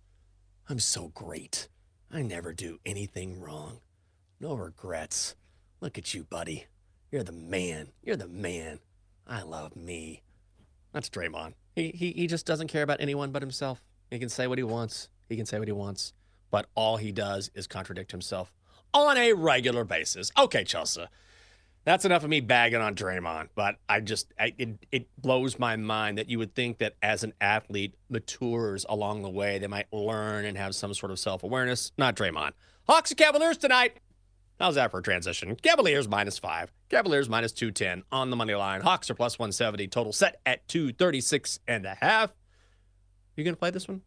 I'm 0.69 0.79
so 0.79 1.09
great. 1.09 1.69
I 2.13 2.23
never 2.23 2.53
do 2.53 2.79
anything 2.87 3.41
wrong. 3.41 3.81
No 4.39 4.55
regrets. 4.55 5.35
Look 5.81 5.99
at 5.99 6.15
you, 6.15 6.25
buddy. 6.25 6.67
You're 7.11 7.25
the 7.25 7.33
man. 7.33 7.89
You're 8.03 8.17
the 8.17 8.29
man. 8.29 8.79
I 9.27 9.43
love 9.43 9.75
me. 9.75 10.23
That's 10.93 11.09
Draymond. 11.09 11.55
He, 11.75 11.91
he, 11.91 12.13
he 12.13 12.27
just 12.27 12.47
doesn't 12.47 12.69
care 12.69 12.83
about 12.83 13.01
anyone 13.01 13.31
but 13.31 13.43
himself. 13.43 13.83
He 14.11 14.19
can 14.19 14.29
say 14.29 14.47
what 14.47 14.59
he 14.59 14.65
wants. 14.65 15.09
He 15.29 15.37
can 15.37 15.47
say 15.47 15.59
what 15.59 15.69
he 15.69 15.73
wants. 15.73 16.13
But 16.51 16.67
all 16.75 16.97
he 16.97 17.13
does 17.13 17.51
is 17.55 17.67
contradict 17.67 18.11
himself 18.11 18.53
on 18.93 19.17
a 19.17 19.33
regular 19.33 19.85
basis. 19.85 20.33
Okay, 20.37 20.65
Chelsea. 20.65 21.07
That's 21.85 22.05
enough 22.05 22.25
of 22.25 22.31
me 22.31 22.41
bagging 22.41 22.81
on 22.81 22.95
Draymond, 22.95 23.49
but 23.55 23.77
I 23.89 24.01
just 24.01 24.35
I, 24.39 24.53
it 24.59 24.87
it 24.93 25.09
blows 25.17 25.59
my 25.59 25.77
mind 25.77 26.19
that 26.19 26.29
you 26.29 26.39
would 26.39 26.55
think 26.55 26.79
that 26.79 26.95
as 27.03 27.25
an 27.25 27.33
athlete 27.41 27.95
matures 28.11 28.85
along 28.87 29.23
the 29.23 29.31
way, 29.31 29.59
they 29.59 29.67
might 29.67 29.91
learn 29.91 30.45
and 30.45 30.59
have 30.59 30.75
some 30.75 30.93
sort 30.93 31.11
of 31.11 31.19
self 31.19 31.43
awareness. 31.43 31.93
Not 31.97 32.17
Draymond. 32.17 32.53
Hawks 32.87 33.11
and 33.11 33.19
Cavaliers 33.19 33.57
tonight. 33.57 33.99
How's 34.59 34.75
that 34.75 34.91
for 34.91 34.99
a 34.99 35.03
transition? 35.03 35.57
Cavaliers 35.57 36.07
minus 36.07 36.39
five. 36.39 36.71
Cavaliers 36.91 37.29
minus 37.29 37.53
210 37.53 38.03
on 38.11 38.31
the 38.31 38.37
money 38.37 38.55
line. 38.55 38.81
Hawks 38.81 39.09
are 39.11 39.15
plus 39.15 39.39
170. 39.39 39.87
Total 39.89 40.13
set 40.13 40.41
at 40.45 40.67
236 40.69 41.61
and 41.69 41.87
a 41.87 41.95
half. 41.95 42.31
You 43.37 43.45
going 43.45 43.55
to 43.55 43.59
play 43.59 43.71
this 43.71 43.87
one? 43.89 44.03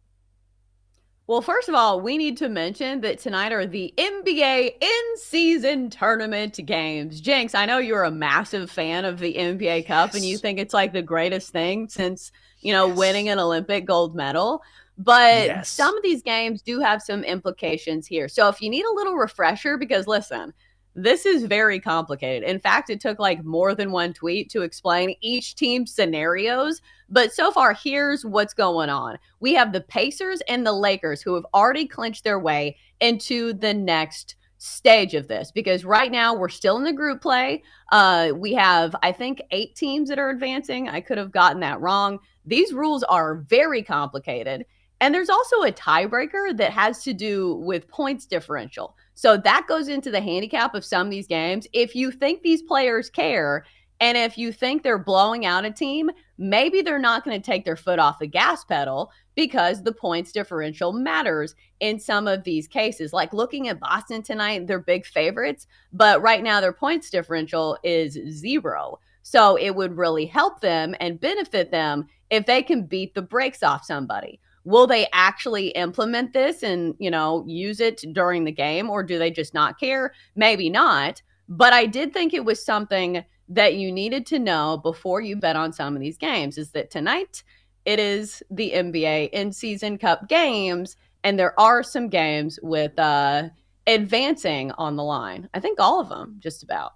Well, 1.26 1.40
first 1.40 1.70
of 1.70 1.74
all, 1.74 2.02
we 2.02 2.18
need 2.18 2.36
to 2.36 2.50
mention 2.50 3.00
that 3.00 3.18
tonight 3.18 3.50
are 3.50 3.66
the 3.66 3.94
NBA 3.96 4.74
in 4.78 5.16
season 5.16 5.88
tournament 5.88 6.60
games. 6.66 7.22
Jenks, 7.22 7.54
I 7.54 7.64
know 7.64 7.78
you're 7.78 8.04
a 8.04 8.10
massive 8.10 8.70
fan 8.70 9.06
of 9.06 9.18
the 9.18 9.32
NBA 9.32 9.86
Cup 9.86 10.08
yes. 10.08 10.16
and 10.16 10.24
you 10.24 10.36
think 10.36 10.58
it's 10.58 10.74
like 10.74 10.92
the 10.92 11.00
greatest 11.00 11.50
thing 11.50 11.88
since, 11.88 12.30
you 12.60 12.74
know, 12.74 12.88
yes. 12.88 12.98
winning 12.98 13.30
an 13.30 13.38
Olympic 13.38 13.86
gold 13.86 14.14
medal. 14.14 14.62
But 14.98 15.46
yes. 15.46 15.70
some 15.70 15.96
of 15.96 16.02
these 16.02 16.22
games 16.22 16.60
do 16.60 16.80
have 16.80 17.00
some 17.00 17.24
implications 17.24 18.06
here. 18.06 18.28
So 18.28 18.48
if 18.48 18.60
you 18.60 18.68
need 18.68 18.84
a 18.84 18.92
little 18.92 19.14
refresher, 19.14 19.78
because 19.78 20.06
listen, 20.06 20.52
this 20.94 21.26
is 21.26 21.44
very 21.44 21.80
complicated. 21.80 22.48
In 22.48 22.60
fact, 22.60 22.90
it 22.90 23.00
took 23.00 23.18
like 23.18 23.44
more 23.44 23.74
than 23.74 23.90
one 23.90 24.12
tweet 24.12 24.50
to 24.50 24.62
explain 24.62 25.16
each 25.20 25.56
team's 25.56 25.92
scenarios. 25.92 26.80
But 27.08 27.32
so 27.32 27.50
far, 27.50 27.74
here's 27.74 28.24
what's 28.24 28.54
going 28.54 28.90
on 28.90 29.18
we 29.40 29.54
have 29.54 29.72
the 29.72 29.80
Pacers 29.80 30.40
and 30.48 30.66
the 30.66 30.72
Lakers 30.72 31.20
who 31.20 31.34
have 31.34 31.46
already 31.52 31.86
clinched 31.86 32.24
their 32.24 32.38
way 32.38 32.76
into 33.00 33.52
the 33.54 33.74
next 33.74 34.36
stage 34.58 35.14
of 35.14 35.28
this 35.28 35.50
because 35.50 35.84
right 35.84 36.10
now 36.10 36.34
we're 36.34 36.48
still 36.48 36.76
in 36.78 36.84
the 36.84 36.92
group 36.92 37.20
play. 37.20 37.62
Uh, 37.92 38.30
we 38.34 38.54
have, 38.54 38.96
I 39.02 39.12
think, 39.12 39.42
eight 39.50 39.74
teams 39.74 40.08
that 40.08 40.18
are 40.18 40.30
advancing. 40.30 40.88
I 40.88 41.00
could 41.00 41.18
have 41.18 41.32
gotten 41.32 41.60
that 41.60 41.80
wrong. 41.80 42.18
These 42.46 42.72
rules 42.72 43.02
are 43.02 43.44
very 43.48 43.82
complicated. 43.82 44.64
And 45.00 45.14
there's 45.14 45.28
also 45.28 45.62
a 45.62 45.72
tiebreaker 45.72 46.56
that 46.56 46.70
has 46.70 47.02
to 47.02 47.12
do 47.12 47.56
with 47.56 47.88
points 47.88 48.24
differential. 48.24 48.96
So 49.14 49.36
that 49.36 49.66
goes 49.68 49.88
into 49.88 50.10
the 50.10 50.20
handicap 50.20 50.74
of 50.74 50.84
some 50.84 51.06
of 51.06 51.10
these 51.10 51.26
games. 51.26 51.66
If 51.72 51.94
you 51.94 52.10
think 52.10 52.42
these 52.42 52.62
players 52.62 53.10
care, 53.10 53.64
and 54.00 54.18
if 54.18 54.36
you 54.36 54.52
think 54.52 54.82
they're 54.82 54.98
blowing 54.98 55.46
out 55.46 55.64
a 55.64 55.70
team, 55.70 56.10
maybe 56.36 56.82
they're 56.82 56.98
not 56.98 57.24
going 57.24 57.40
to 57.40 57.44
take 57.44 57.64
their 57.64 57.76
foot 57.76 57.98
off 57.98 58.18
the 58.18 58.26
gas 58.26 58.64
pedal 58.64 59.12
because 59.36 59.82
the 59.82 59.92
points 59.92 60.32
differential 60.32 60.92
matters 60.92 61.54
in 61.80 61.98
some 62.00 62.26
of 62.26 62.44
these 62.44 62.66
cases. 62.66 63.12
Like 63.12 63.32
looking 63.32 63.68
at 63.68 63.80
Boston 63.80 64.22
tonight, 64.22 64.66
they're 64.66 64.80
big 64.80 65.06
favorites, 65.06 65.66
but 65.92 66.20
right 66.22 66.42
now 66.42 66.60
their 66.60 66.72
points 66.72 67.08
differential 67.08 67.78
is 67.84 68.18
zero. 68.28 68.98
So 69.22 69.56
it 69.56 69.74
would 69.74 69.96
really 69.96 70.26
help 70.26 70.60
them 70.60 70.94
and 71.00 71.20
benefit 71.20 71.70
them 71.70 72.08
if 72.30 72.46
they 72.46 72.62
can 72.62 72.84
beat 72.84 73.14
the 73.14 73.22
brakes 73.22 73.62
off 73.62 73.84
somebody 73.84 74.40
will 74.64 74.86
they 74.86 75.06
actually 75.12 75.68
implement 75.68 76.32
this 76.32 76.62
and 76.62 76.94
you 76.98 77.10
know 77.10 77.44
use 77.46 77.80
it 77.80 78.02
during 78.12 78.44
the 78.44 78.52
game 78.52 78.88
or 78.88 79.02
do 79.02 79.18
they 79.18 79.30
just 79.30 79.54
not 79.54 79.78
care 79.78 80.12
maybe 80.34 80.70
not 80.70 81.20
but 81.48 81.72
i 81.72 81.86
did 81.86 82.12
think 82.12 82.32
it 82.32 82.44
was 82.44 82.64
something 82.64 83.24
that 83.48 83.74
you 83.74 83.92
needed 83.92 84.24
to 84.24 84.38
know 84.38 84.78
before 84.78 85.20
you 85.20 85.36
bet 85.36 85.56
on 85.56 85.72
some 85.72 85.94
of 85.94 86.00
these 86.00 86.16
games 86.16 86.56
is 86.56 86.70
that 86.70 86.90
tonight 86.90 87.42
it 87.84 87.98
is 87.98 88.42
the 88.50 88.72
NBA 88.74 89.30
in 89.30 89.52
season 89.52 89.98
cup 89.98 90.28
games, 90.28 90.96
and 91.22 91.38
there 91.38 91.58
are 91.60 91.82
some 91.82 92.08
games 92.08 92.58
with 92.62 92.98
uh, 92.98 93.50
advancing 93.86 94.72
on 94.72 94.96
the 94.96 95.02
line. 95.02 95.48
I 95.52 95.60
think 95.60 95.78
all 95.78 96.00
of 96.00 96.08
them, 96.08 96.36
just 96.38 96.62
about. 96.62 96.92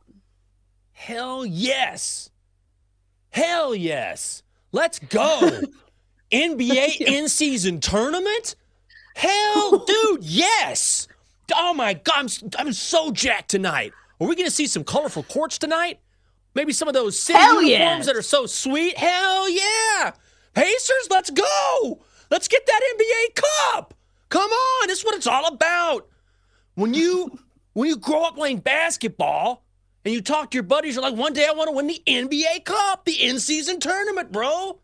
Hell 0.93 1.45
yes. 1.45 2.31
Hell 3.31 3.75
yes. 3.75 4.43
Let's 4.73 4.99
go. 4.99 5.61
NBA 6.31 7.01
in 7.01 7.29
season 7.29 7.81
tournament? 7.81 8.57
Hell, 9.15 9.79
dude, 9.87 10.25
yes. 10.25 11.09
Oh 11.55 11.75
my 11.75 11.95
God, 11.95 12.15
I'm, 12.17 12.51
I'm 12.59 12.73
so 12.73 13.11
jacked 13.11 13.51
tonight. 13.51 13.93
Are 14.21 14.27
we 14.27 14.35
going 14.35 14.47
to 14.47 14.55
see 14.55 14.67
some 14.67 14.85
colorful 14.85 15.23
courts 15.23 15.59
tonight? 15.59 16.01
Maybe 16.55 16.73
some 16.73 16.89
of 16.89 16.95
those 16.95 17.19
city 17.19 17.39
Hell 17.39 17.63
uniforms 17.63 17.99
yes. 17.99 18.07
that 18.07 18.17
are 18.17 18.23
so 18.23 18.47
sweet? 18.47 18.97
Hell 18.97 19.49
yeah. 19.49 20.13
Pacers, 20.55 21.09
let's 21.11 21.31
go. 21.31 22.01
Let's 22.31 22.49
get 22.49 22.67
that 22.67 22.81
NBA 22.97 23.43
Cup. 23.43 23.95
Come 24.29 24.51
on, 24.51 24.89
this 24.89 24.99
is 24.99 25.05
what 25.05 25.15
it's 25.15 25.27
all 25.27 25.47
about. 25.47 26.09
When 26.75 26.95
you 26.95 27.39
when 27.75 27.89
you 27.89 27.97
grow 27.97 28.25
up 28.25 28.35
playing 28.35 28.59
basketball 28.59 29.65
and 30.05 30.13
you 30.13 30.21
talk 30.21 30.51
to 30.51 30.57
your 30.57 30.65
buddies, 30.65 30.97
you're 30.97 31.03
like, 31.03 31.15
one 31.15 31.33
day 31.33 31.47
I 31.47 31.53
want 31.53 31.69
to 31.69 31.77
win 31.77 31.87
the 31.87 32.03
NBA 32.07 32.65
Cup, 32.65 33.05
the 33.05 33.23
in-season 33.23 33.79
tournament, 33.81 34.33
bro. 34.33 34.81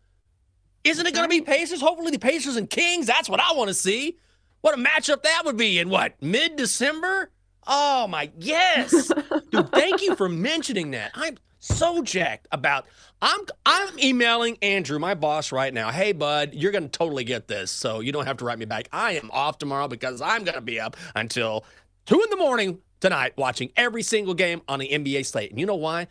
Isn't 0.85 1.07
it 1.07 1.15
going 1.15 1.25
to 1.25 1.29
be 1.29 1.41
Pacers? 1.41 1.81
Hopefully, 1.81 2.11
the 2.11 2.19
Pacers 2.19 2.55
and 2.55 2.69
Kings. 2.69 3.07
That's 3.07 3.27
what 3.27 3.41
I 3.41 3.53
want 3.53 3.69
to 3.69 3.73
see. 3.73 4.17
What 4.61 4.77
a 4.77 4.81
matchup 4.81 5.23
that 5.23 5.41
would 5.45 5.57
be 5.57 5.79
in 5.79 5.89
what 5.89 6.13
mid 6.21 6.55
December? 6.55 7.31
Oh 7.67 8.07
my 8.07 8.31
yes, 8.37 9.11
dude! 9.51 9.71
Thank 9.71 10.03
you 10.03 10.15
for 10.15 10.29
mentioning 10.29 10.91
that. 10.91 11.11
I'm 11.15 11.37
so 11.59 12.03
jacked 12.03 12.47
about. 12.51 12.85
I'm 13.21 13.39
I'm 13.65 13.97
emailing 13.99 14.57
Andrew, 14.61 14.99
my 14.99 15.15
boss, 15.15 15.51
right 15.51 15.73
now. 15.73 15.89
Hey, 15.89 16.11
bud, 16.11 16.53
you're 16.53 16.71
going 16.71 16.83
to 16.83 16.89
totally 16.89 17.23
get 17.23 17.47
this, 17.47 17.71
so 17.71 18.01
you 18.01 18.11
don't 18.11 18.25
have 18.25 18.37
to 18.37 18.45
write 18.45 18.59
me 18.59 18.65
back. 18.65 18.87
I 18.91 19.13
am 19.13 19.31
off 19.31 19.57
tomorrow 19.57 19.87
because 19.87 20.21
I'm 20.21 20.43
going 20.43 20.55
to 20.55 20.61
be 20.61 20.79
up 20.79 20.95
until 21.15 21.65
two 22.05 22.21
in 22.21 22.29
the 22.29 22.37
morning 22.37 22.79
tonight 22.99 23.33
watching 23.37 23.71
every 23.75 24.03
single 24.03 24.35
game 24.35 24.61
on 24.67 24.79
the 24.79 24.89
NBA 24.89 25.25
slate. 25.25 25.49
And 25.49 25.59
you 25.59 25.65
know 25.65 25.75
why? 25.75 26.07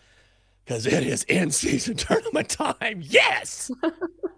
Because 0.64 0.86
it 0.86 1.04
is 1.04 1.22
in 1.24 1.50
season 1.50 1.96
tournament 1.96 2.48
time. 2.48 3.02
Yes. 3.04 3.70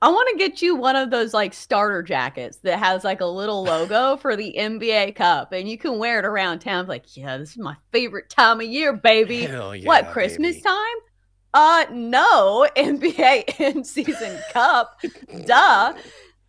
I 0.00 0.08
want 0.08 0.28
to 0.32 0.36
get 0.38 0.60
you 0.60 0.74
one 0.74 0.96
of 0.96 1.10
those 1.10 1.32
like 1.32 1.54
starter 1.54 2.02
jackets 2.02 2.56
that 2.64 2.78
has 2.80 3.04
like 3.04 3.20
a 3.20 3.26
little 3.26 3.62
logo 3.62 4.16
for 4.20 4.34
the 4.36 4.54
NBA 4.58 5.14
Cup, 5.14 5.52
and 5.52 5.68
you 5.68 5.78
can 5.78 5.98
wear 5.98 6.18
it 6.18 6.24
around 6.24 6.58
town. 6.58 6.86
Like, 6.86 7.16
yeah, 7.16 7.36
this 7.38 7.50
is 7.52 7.58
my 7.58 7.76
favorite 7.92 8.28
time 8.28 8.60
of 8.60 8.66
year, 8.66 8.92
baby. 8.92 9.42
Hell 9.42 9.76
yeah, 9.76 9.86
what 9.86 10.08
Christmas 10.10 10.56
baby. 10.56 10.62
time? 10.62 10.96
Uh, 11.54 11.84
no, 11.92 12.66
NBA 12.76 13.60
in 13.60 13.84
season 13.84 14.38
cup. 14.52 15.00
Duh. 15.46 15.92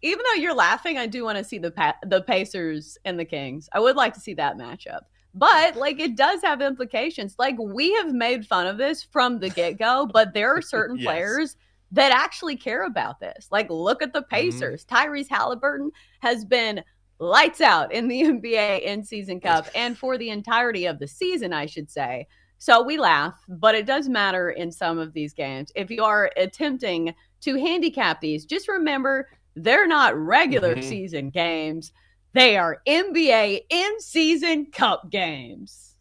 Even 0.02 0.20
though 0.34 0.42
you're 0.42 0.54
laughing, 0.56 0.98
I 0.98 1.08
do 1.08 1.24
want 1.24 1.38
to 1.38 1.44
see 1.46 1.60
the 1.60 1.72
pa- 1.72 1.96
the 2.06 2.22
Pacers 2.24 2.98
and 3.06 3.18
the 3.20 3.24
Kings. 3.26 3.70
I 3.72 3.80
would 3.80 3.96
like 3.96 4.14
to 4.16 4.20
see 4.20 4.34
that 4.34 4.58
matchup. 4.58 5.02
But 5.36 5.76
like 5.78 6.00
it 6.00 6.16
does 6.16 6.42
have 6.42 6.62
implications. 6.62 7.36
Like 7.40 7.56
we 7.60 7.94
have 7.94 8.14
made 8.14 8.46
fun 8.46 8.68
of 8.68 8.78
this 8.78 9.04
from 9.04 9.40
the 9.40 9.50
get-go, 9.50 10.10
but 10.12 10.34
there 10.34 10.56
are 10.56 10.62
certain 10.62 10.98
Yes. 11.00 11.06
players 11.06 11.56
that 11.94 12.12
actually 12.12 12.56
care 12.58 12.84
about 12.86 13.20
this. 13.20 13.48
Like 13.52 13.70
look 13.70 14.02
at 14.04 14.14
the 14.14 14.22
Mm-hmm. 14.24 14.36
Pacers. 14.36 14.86
Tyrese 14.86 15.30
Halliburton 15.30 15.92
has 16.20 16.44
been 16.46 16.84
lights 17.20 17.62
out 17.62 17.94
in 17.94 18.08
the 18.08 18.22
NBA 18.24 18.82
in 18.82 19.04
season 19.04 19.40
cup 19.40 19.68
and 19.76 19.98
for 19.98 20.18
the 20.18 20.30
entirety 20.30 20.86
of 20.86 21.00
the 21.00 21.08
season, 21.08 21.54
I 21.54 21.66
should 21.66 21.90
say. 21.90 22.28
So 22.58 22.82
we 22.82 22.98
laugh, 22.98 23.36
but 23.48 23.76
it 23.76 23.86
does 23.86 24.08
matter 24.10 24.52
in 24.52 24.72
some 24.72 24.98
of 24.98 25.14
these 25.14 25.34
games. 25.34 25.72
If 25.76 25.92
you 25.92 26.04
are 26.04 26.32
attempting 26.38 27.14
to 27.42 27.56
handicap 27.56 28.22
these, 28.22 28.46
just 28.46 28.68
remember 28.70 29.30
they're 29.56 29.88
not 29.88 30.16
regular 30.18 30.76
Mhm. 30.76 30.84
season 30.84 31.30
games. 31.30 31.92
They 32.34 32.58
are 32.58 32.82
NBA 32.88 33.66
in 33.70 34.00
season 34.00 34.68
cup 34.72 35.12
games. 35.12 35.96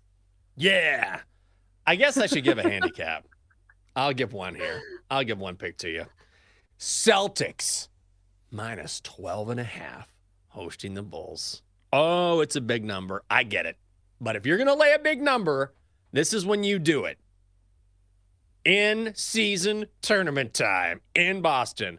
Yeah. 0.56 1.20
I 1.86 1.96
guess 1.96 2.16
I 2.16 2.26
should 2.26 2.44
give 2.44 2.58
a 2.58 2.62
handicap. 2.62 3.26
I'll 3.94 4.12
give 4.12 4.32
one 4.32 4.54
here. 4.54 4.80
I'll 5.10 5.24
give 5.24 5.38
one 5.38 5.56
pick 5.56 5.76
to 5.78 5.90
you. 5.90 6.06
Celtics 6.78 7.88
minus 8.50 9.00
12 9.02 9.50
and 9.50 9.60
a 9.60 9.64
half 9.64 10.08
hosting 10.48 10.94
the 10.94 11.02
Bulls. 11.02 11.62
Oh, 11.92 12.40
it's 12.40 12.56
a 12.56 12.60
big 12.60 12.84
number. 12.84 13.22
I 13.30 13.42
get 13.42 13.66
it. 13.66 13.76
But 14.20 14.36
if 14.36 14.46
you're 14.46 14.56
going 14.56 14.68
to 14.68 14.74
lay 14.74 14.92
a 14.92 14.98
big 14.98 15.20
number, 15.20 15.74
this 16.12 16.32
is 16.32 16.46
when 16.46 16.64
you 16.64 16.78
do 16.78 17.04
it. 17.04 17.18
In 18.64 19.12
season 19.14 19.86
tournament 20.00 20.54
time 20.54 21.00
in 21.14 21.42
Boston. 21.42 21.98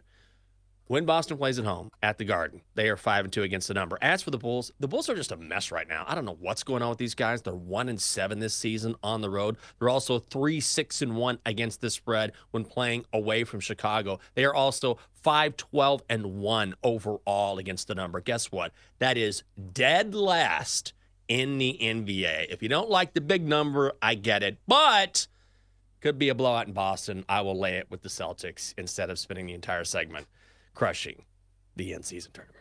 When 0.86 1.06
Boston 1.06 1.38
plays 1.38 1.58
at 1.58 1.64
home 1.64 1.90
at 2.02 2.18
the 2.18 2.26
Garden, 2.26 2.60
they 2.74 2.90
are 2.90 2.98
five 2.98 3.24
and 3.24 3.32
two 3.32 3.42
against 3.42 3.68
the 3.68 3.74
number. 3.74 3.96
As 4.02 4.20
for 4.20 4.30
the 4.30 4.36
Bulls, 4.36 4.70
the 4.80 4.86
Bulls 4.86 5.08
are 5.08 5.14
just 5.14 5.32
a 5.32 5.36
mess 5.38 5.72
right 5.72 5.88
now. 5.88 6.04
I 6.06 6.14
don't 6.14 6.26
know 6.26 6.36
what's 6.38 6.62
going 6.62 6.82
on 6.82 6.90
with 6.90 6.98
these 6.98 7.14
guys. 7.14 7.40
They're 7.40 7.54
one 7.54 7.88
and 7.88 7.98
seven 7.98 8.38
this 8.38 8.52
season 8.52 8.94
on 9.02 9.22
the 9.22 9.30
road. 9.30 9.56
They're 9.78 9.88
also 9.88 10.18
three 10.18 10.60
six 10.60 11.00
and 11.00 11.16
one 11.16 11.38
against 11.46 11.80
the 11.80 11.88
spread 11.88 12.32
when 12.50 12.66
playing 12.66 13.06
away 13.14 13.44
from 13.44 13.60
Chicago. 13.60 14.18
They 14.34 14.44
are 14.44 14.54
also 14.54 14.98
five 15.14 15.56
twelve 15.56 16.02
and 16.10 16.36
one 16.36 16.74
overall 16.82 17.56
against 17.56 17.88
the 17.88 17.94
number. 17.94 18.20
Guess 18.20 18.52
what? 18.52 18.72
That 18.98 19.16
is 19.16 19.42
dead 19.72 20.14
last 20.14 20.92
in 21.28 21.56
the 21.56 21.78
NBA. 21.80 22.48
If 22.50 22.62
you 22.62 22.68
don't 22.68 22.90
like 22.90 23.14
the 23.14 23.22
big 23.22 23.48
number, 23.48 23.94
I 24.02 24.16
get 24.16 24.42
it, 24.42 24.58
but 24.68 25.28
could 26.02 26.18
be 26.18 26.28
a 26.28 26.34
blowout 26.34 26.66
in 26.66 26.74
Boston. 26.74 27.24
I 27.26 27.40
will 27.40 27.58
lay 27.58 27.76
it 27.76 27.90
with 27.90 28.02
the 28.02 28.10
Celtics 28.10 28.74
instead 28.76 29.08
of 29.08 29.18
spending 29.18 29.46
the 29.46 29.54
entire 29.54 29.84
segment 29.84 30.26
crushing 30.74 31.24
the 31.76 31.94
end 31.94 32.04
season 32.04 32.32
tournament. 32.32 32.60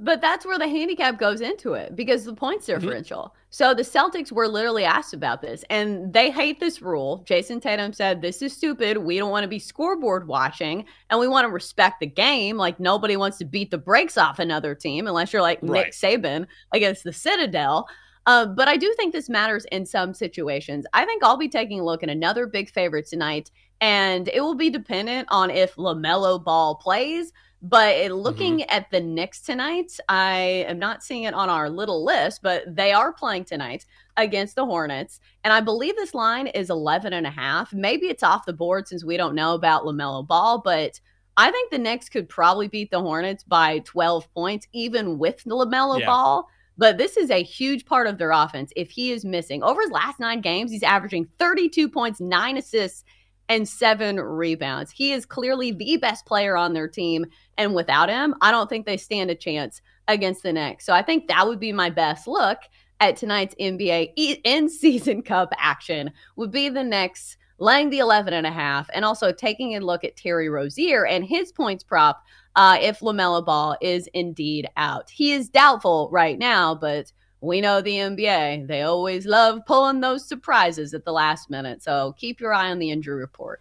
But 0.00 0.20
that's 0.20 0.46
where 0.46 0.60
the 0.60 0.68
handicap 0.68 1.18
goes 1.18 1.40
into 1.40 1.72
it 1.72 1.96
because 1.96 2.24
the 2.24 2.32
points 2.32 2.68
Mm-hmm. 2.68 2.80
differential. 2.80 3.34
So 3.50 3.74
the 3.74 3.82
Celtics 3.82 4.30
were 4.30 4.46
literally 4.46 4.84
asked 4.84 5.12
about 5.12 5.42
this 5.42 5.64
and 5.70 6.12
they 6.12 6.30
hate 6.30 6.60
this 6.60 6.80
rule. 6.80 7.24
Jayson 7.28 7.60
Tatum 7.60 7.92
said, 7.92 8.22
This 8.22 8.40
is 8.40 8.52
stupid. 8.52 8.96
We 8.98 9.18
don't 9.18 9.32
want 9.32 9.42
to 9.42 9.48
be 9.48 9.58
scoreboard 9.58 10.28
watching 10.28 10.84
and 11.10 11.18
we 11.18 11.26
want 11.26 11.46
to 11.46 11.50
respect 11.50 11.98
the 11.98 12.06
game. 12.06 12.56
Like 12.56 12.78
nobody 12.78 13.16
wants 13.16 13.38
to 13.38 13.44
beat 13.44 13.72
the 13.72 13.78
brakes 13.78 14.16
off 14.16 14.38
another 14.38 14.72
team 14.76 15.08
unless 15.08 15.32
you're 15.32 15.42
like 15.42 15.58
Right. 15.62 15.86
Nick 15.86 15.92
Saban 15.94 16.46
against 16.72 17.02
the 17.02 17.12
Citadel. 17.12 17.88
Uh, 18.26 18.46
but 18.46 18.68
I 18.68 18.76
do 18.76 18.94
think 18.96 19.12
this 19.12 19.28
matters 19.28 19.64
in 19.72 19.84
some 19.84 20.14
situations. 20.14 20.84
I 20.92 21.06
think 21.06 21.24
I'll 21.24 21.38
be 21.38 21.48
taking 21.48 21.80
a 21.80 21.84
look 21.84 22.04
at 22.04 22.10
another 22.10 22.46
big 22.46 22.70
favorite 22.70 23.06
tonight, 23.08 23.50
and 23.80 24.28
it 24.28 24.40
will 24.40 24.54
be 24.54 24.70
dependent 24.70 25.28
on 25.30 25.50
if 25.50 25.76
LaMelo 25.76 26.42
Ball 26.42 26.74
plays. 26.76 27.32
But 27.60 27.96
it, 27.96 28.12
mm-hmm. 28.12 28.20
looking 28.20 28.62
at 28.64 28.90
the 28.90 29.00
Knicks 29.00 29.40
tonight, 29.40 29.98
I 30.08 30.64
am 30.68 30.78
not 30.78 31.02
seeing 31.02 31.24
it 31.24 31.34
on 31.34 31.50
our 31.50 31.68
little 31.68 32.04
list, 32.04 32.40
but 32.42 32.62
they 32.74 32.92
are 32.92 33.12
playing 33.12 33.46
tonight 33.46 33.84
against 34.16 34.54
the 34.54 34.64
Hornets. 34.64 35.20
And 35.42 35.52
I 35.52 35.60
believe 35.60 35.96
this 35.96 36.14
line 36.14 36.46
is 36.48 36.70
11 36.70 37.12
and 37.12 37.26
a 37.26 37.30
half. 37.30 37.72
Maybe 37.72 38.06
it's 38.06 38.22
off 38.22 38.46
the 38.46 38.52
board 38.52 38.86
since 38.86 39.04
we 39.04 39.16
don't 39.16 39.34
know 39.34 39.54
about 39.54 39.84
LaMelo 39.84 40.26
Ball, 40.26 40.58
but 40.58 41.00
I 41.36 41.50
think 41.50 41.70
the 41.70 41.78
Knicks 41.78 42.08
could 42.08 42.28
probably 42.28 42.68
beat 42.68 42.90
the 42.90 43.00
Hornets 43.00 43.44
by 43.44 43.80
12 43.80 44.32
points, 44.34 44.66
even 44.72 45.18
with 45.18 45.42
LaMelo 45.44 46.00
Yeah. 46.00 46.06
Ball. 46.06 46.48
But 46.76 46.96
this 46.96 47.16
is 47.16 47.30
a 47.30 47.42
huge 47.42 47.84
part 47.86 48.06
of 48.06 48.18
their 48.18 48.30
offense. 48.30 48.72
If 48.76 48.90
he 48.90 49.10
is 49.10 49.24
missing 49.24 49.64
over 49.64 49.80
his 49.82 49.90
last 49.90 50.20
nine 50.20 50.40
games, 50.40 50.70
he's 50.70 50.84
averaging 50.84 51.26
32 51.40 51.88
points, 51.88 52.20
nine 52.20 52.56
assists, 52.56 53.04
and 53.48 53.68
seven 53.68 54.20
rebounds. 54.20 54.90
He 54.90 55.12
is 55.12 55.24
clearly 55.24 55.72
the 55.72 55.96
best 55.96 56.26
player 56.26 56.56
on 56.56 56.72
their 56.72 56.88
team. 56.88 57.26
And 57.56 57.74
without 57.74 58.08
him, 58.08 58.34
I 58.40 58.50
don't 58.50 58.68
think 58.68 58.86
they 58.86 58.96
stand 58.96 59.30
a 59.30 59.34
chance 59.34 59.80
against 60.06 60.42
the 60.42 60.52
Knicks. 60.52 60.84
So 60.84 60.92
I 60.92 61.02
think 61.02 61.28
that 61.28 61.46
would 61.46 61.60
be 61.60 61.72
my 61.72 61.90
best 61.90 62.26
look 62.26 62.58
at 63.00 63.16
tonight's 63.16 63.54
NBA 63.60 64.40
in 64.44 64.68
season 64.68 65.22
cup 65.22 65.52
action 65.58 66.12
would 66.36 66.50
be 66.50 66.68
the 66.68 66.84
Knicks 66.84 67.36
laying 67.58 67.90
the 67.90 67.98
11 67.98 68.34
and 68.34 68.46
a 68.46 68.52
half 68.52 68.88
and 68.94 69.04
also 69.04 69.32
taking 69.32 69.74
a 69.74 69.80
look 69.80 70.04
at 70.04 70.16
Terry 70.16 70.48
Rozier 70.48 71.06
and 71.06 71.24
his 71.24 71.50
points 71.52 71.82
prop 71.82 72.22
uh, 72.56 72.78
if 72.80 73.00
LaMelo 73.00 73.44
Ball 73.44 73.76
is 73.80 74.08
indeed 74.14 74.68
out. 74.76 75.10
He 75.10 75.32
is 75.32 75.48
doubtful 75.48 76.08
right 76.12 76.38
now, 76.38 76.74
but 76.74 77.12
we 77.40 77.60
know 77.60 77.80
the 77.80 77.96
NBA. 77.96 78.66
They 78.66 78.82
always 78.82 79.26
love 79.26 79.60
pulling 79.66 80.00
those 80.00 80.26
surprises 80.26 80.94
at 80.94 81.04
the 81.04 81.12
last 81.12 81.50
minute. 81.50 81.82
So 81.82 82.14
keep 82.18 82.40
your 82.40 82.52
eye 82.52 82.70
on 82.70 82.78
the 82.78 82.90
injury 82.90 83.20
report. 83.20 83.60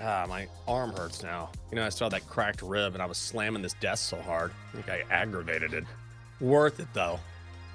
Ah, 0.00 0.26
my 0.28 0.48
arm 0.66 0.92
hurts 0.92 1.22
now. 1.22 1.50
You 1.70 1.76
know, 1.76 1.84
I 1.84 1.90
saw 1.90 2.08
that 2.08 2.26
cracked 2.26 2.62
rib 2.62 2.94
and 2.94 3.02
I 3.02 3.06
was 3.06 3.18
slamming 3.18 3.62
this 3.62 3.74
desk 3.74 4.08
so 4.08 4.16
hard. 4.16 4.50
I 4.72 4.76
think 4.76 4.88
I 4.88 5.04
aggravated 5.10 5.74
it. 5.74 5.84
Worth 6.40 6.80
it, 6.80 6.88
though. 6.92 7.20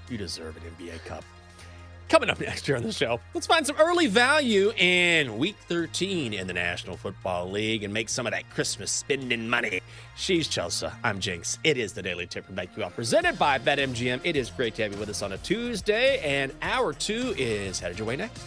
You 0.09 0.17
deserve 0.17 0.57
an 0.57 0.63
NBA 0.77 1.05
Cup. 1.05 1.23
Coming 2.09 2.31
up 2.31 2.39
next 2.39 2.67
year 2.67 2.75
on 2.75 2.81
the 2.81 2.91
show, 2.91 3.19
let's 3.35 3.45
find 3.45 3.67
some 3.67 3.75
early 3.77 4.07
value 4.07 4.73
in 4.77 5.37
Week 5.37 5.55
13 5.67 6.33
in 6.33 6.47
the 6.47 6.53
National 6.53 6.97
Football 6.97 7.51
League 7.51 7.83
and 7.83 7.93
make 7.93 8.09
some 8.09 8.25
of 8.25 8.33
that 8.33 8.49
Christmas 8.49 8.89
spending 8.89 9.47
money. 9.47 9.79
She's 10.17 10.47
Chelsea. 10.47 10.87
I'm 11.03 11.19
Jenks. 11.19 11.59
It 11.63 11.77
is 11.77 11.93
the 11.93 12.01
Daily 12.01 12.25
Tip 12.25 12.47
from 12.47 12.55
BetQL 12.55 12.95
presented 12.95 13.37
by 13.37 13.59
BetMGM. 13.59 14.21
It 14.23 14.35
is 14.35 14.49
great 14.49 14.73
to 14.75 14.83
have 14.83 14.93
you 14.93 14.99
with 14.99 15.09
us 15.09 15.21
on 15.21 15.33
a 15.33 15.37
Tuesday, 15.37 16.17
and 16.21 16.51
hour 16.63 16.93
two 16.93 17.35
is 17.37 17.79
headed 17.79 17.99
your 17.99 18.07
way 18.07 18.15
next. 18.15 18.41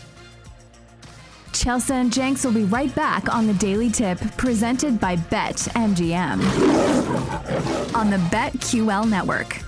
Chelsea 1.52 1.94
and 1.94 2.12
Jenks 2.12 2.44
will 2.44 2.52
be 2.52 2.64
right 2.64 2.92
back 2.96 3.32
on 3.32 3.46
the 3.46 3.54
Daily 3.54 3.90
Tip 3.90 4.18
presented 4.36 4.98
by 4.98 5.14
BetMGM 5.14 6.40
on 7.94 8.10
the 8.10 8.16
BetQL 8.16 9.08
network. 9.08 9.62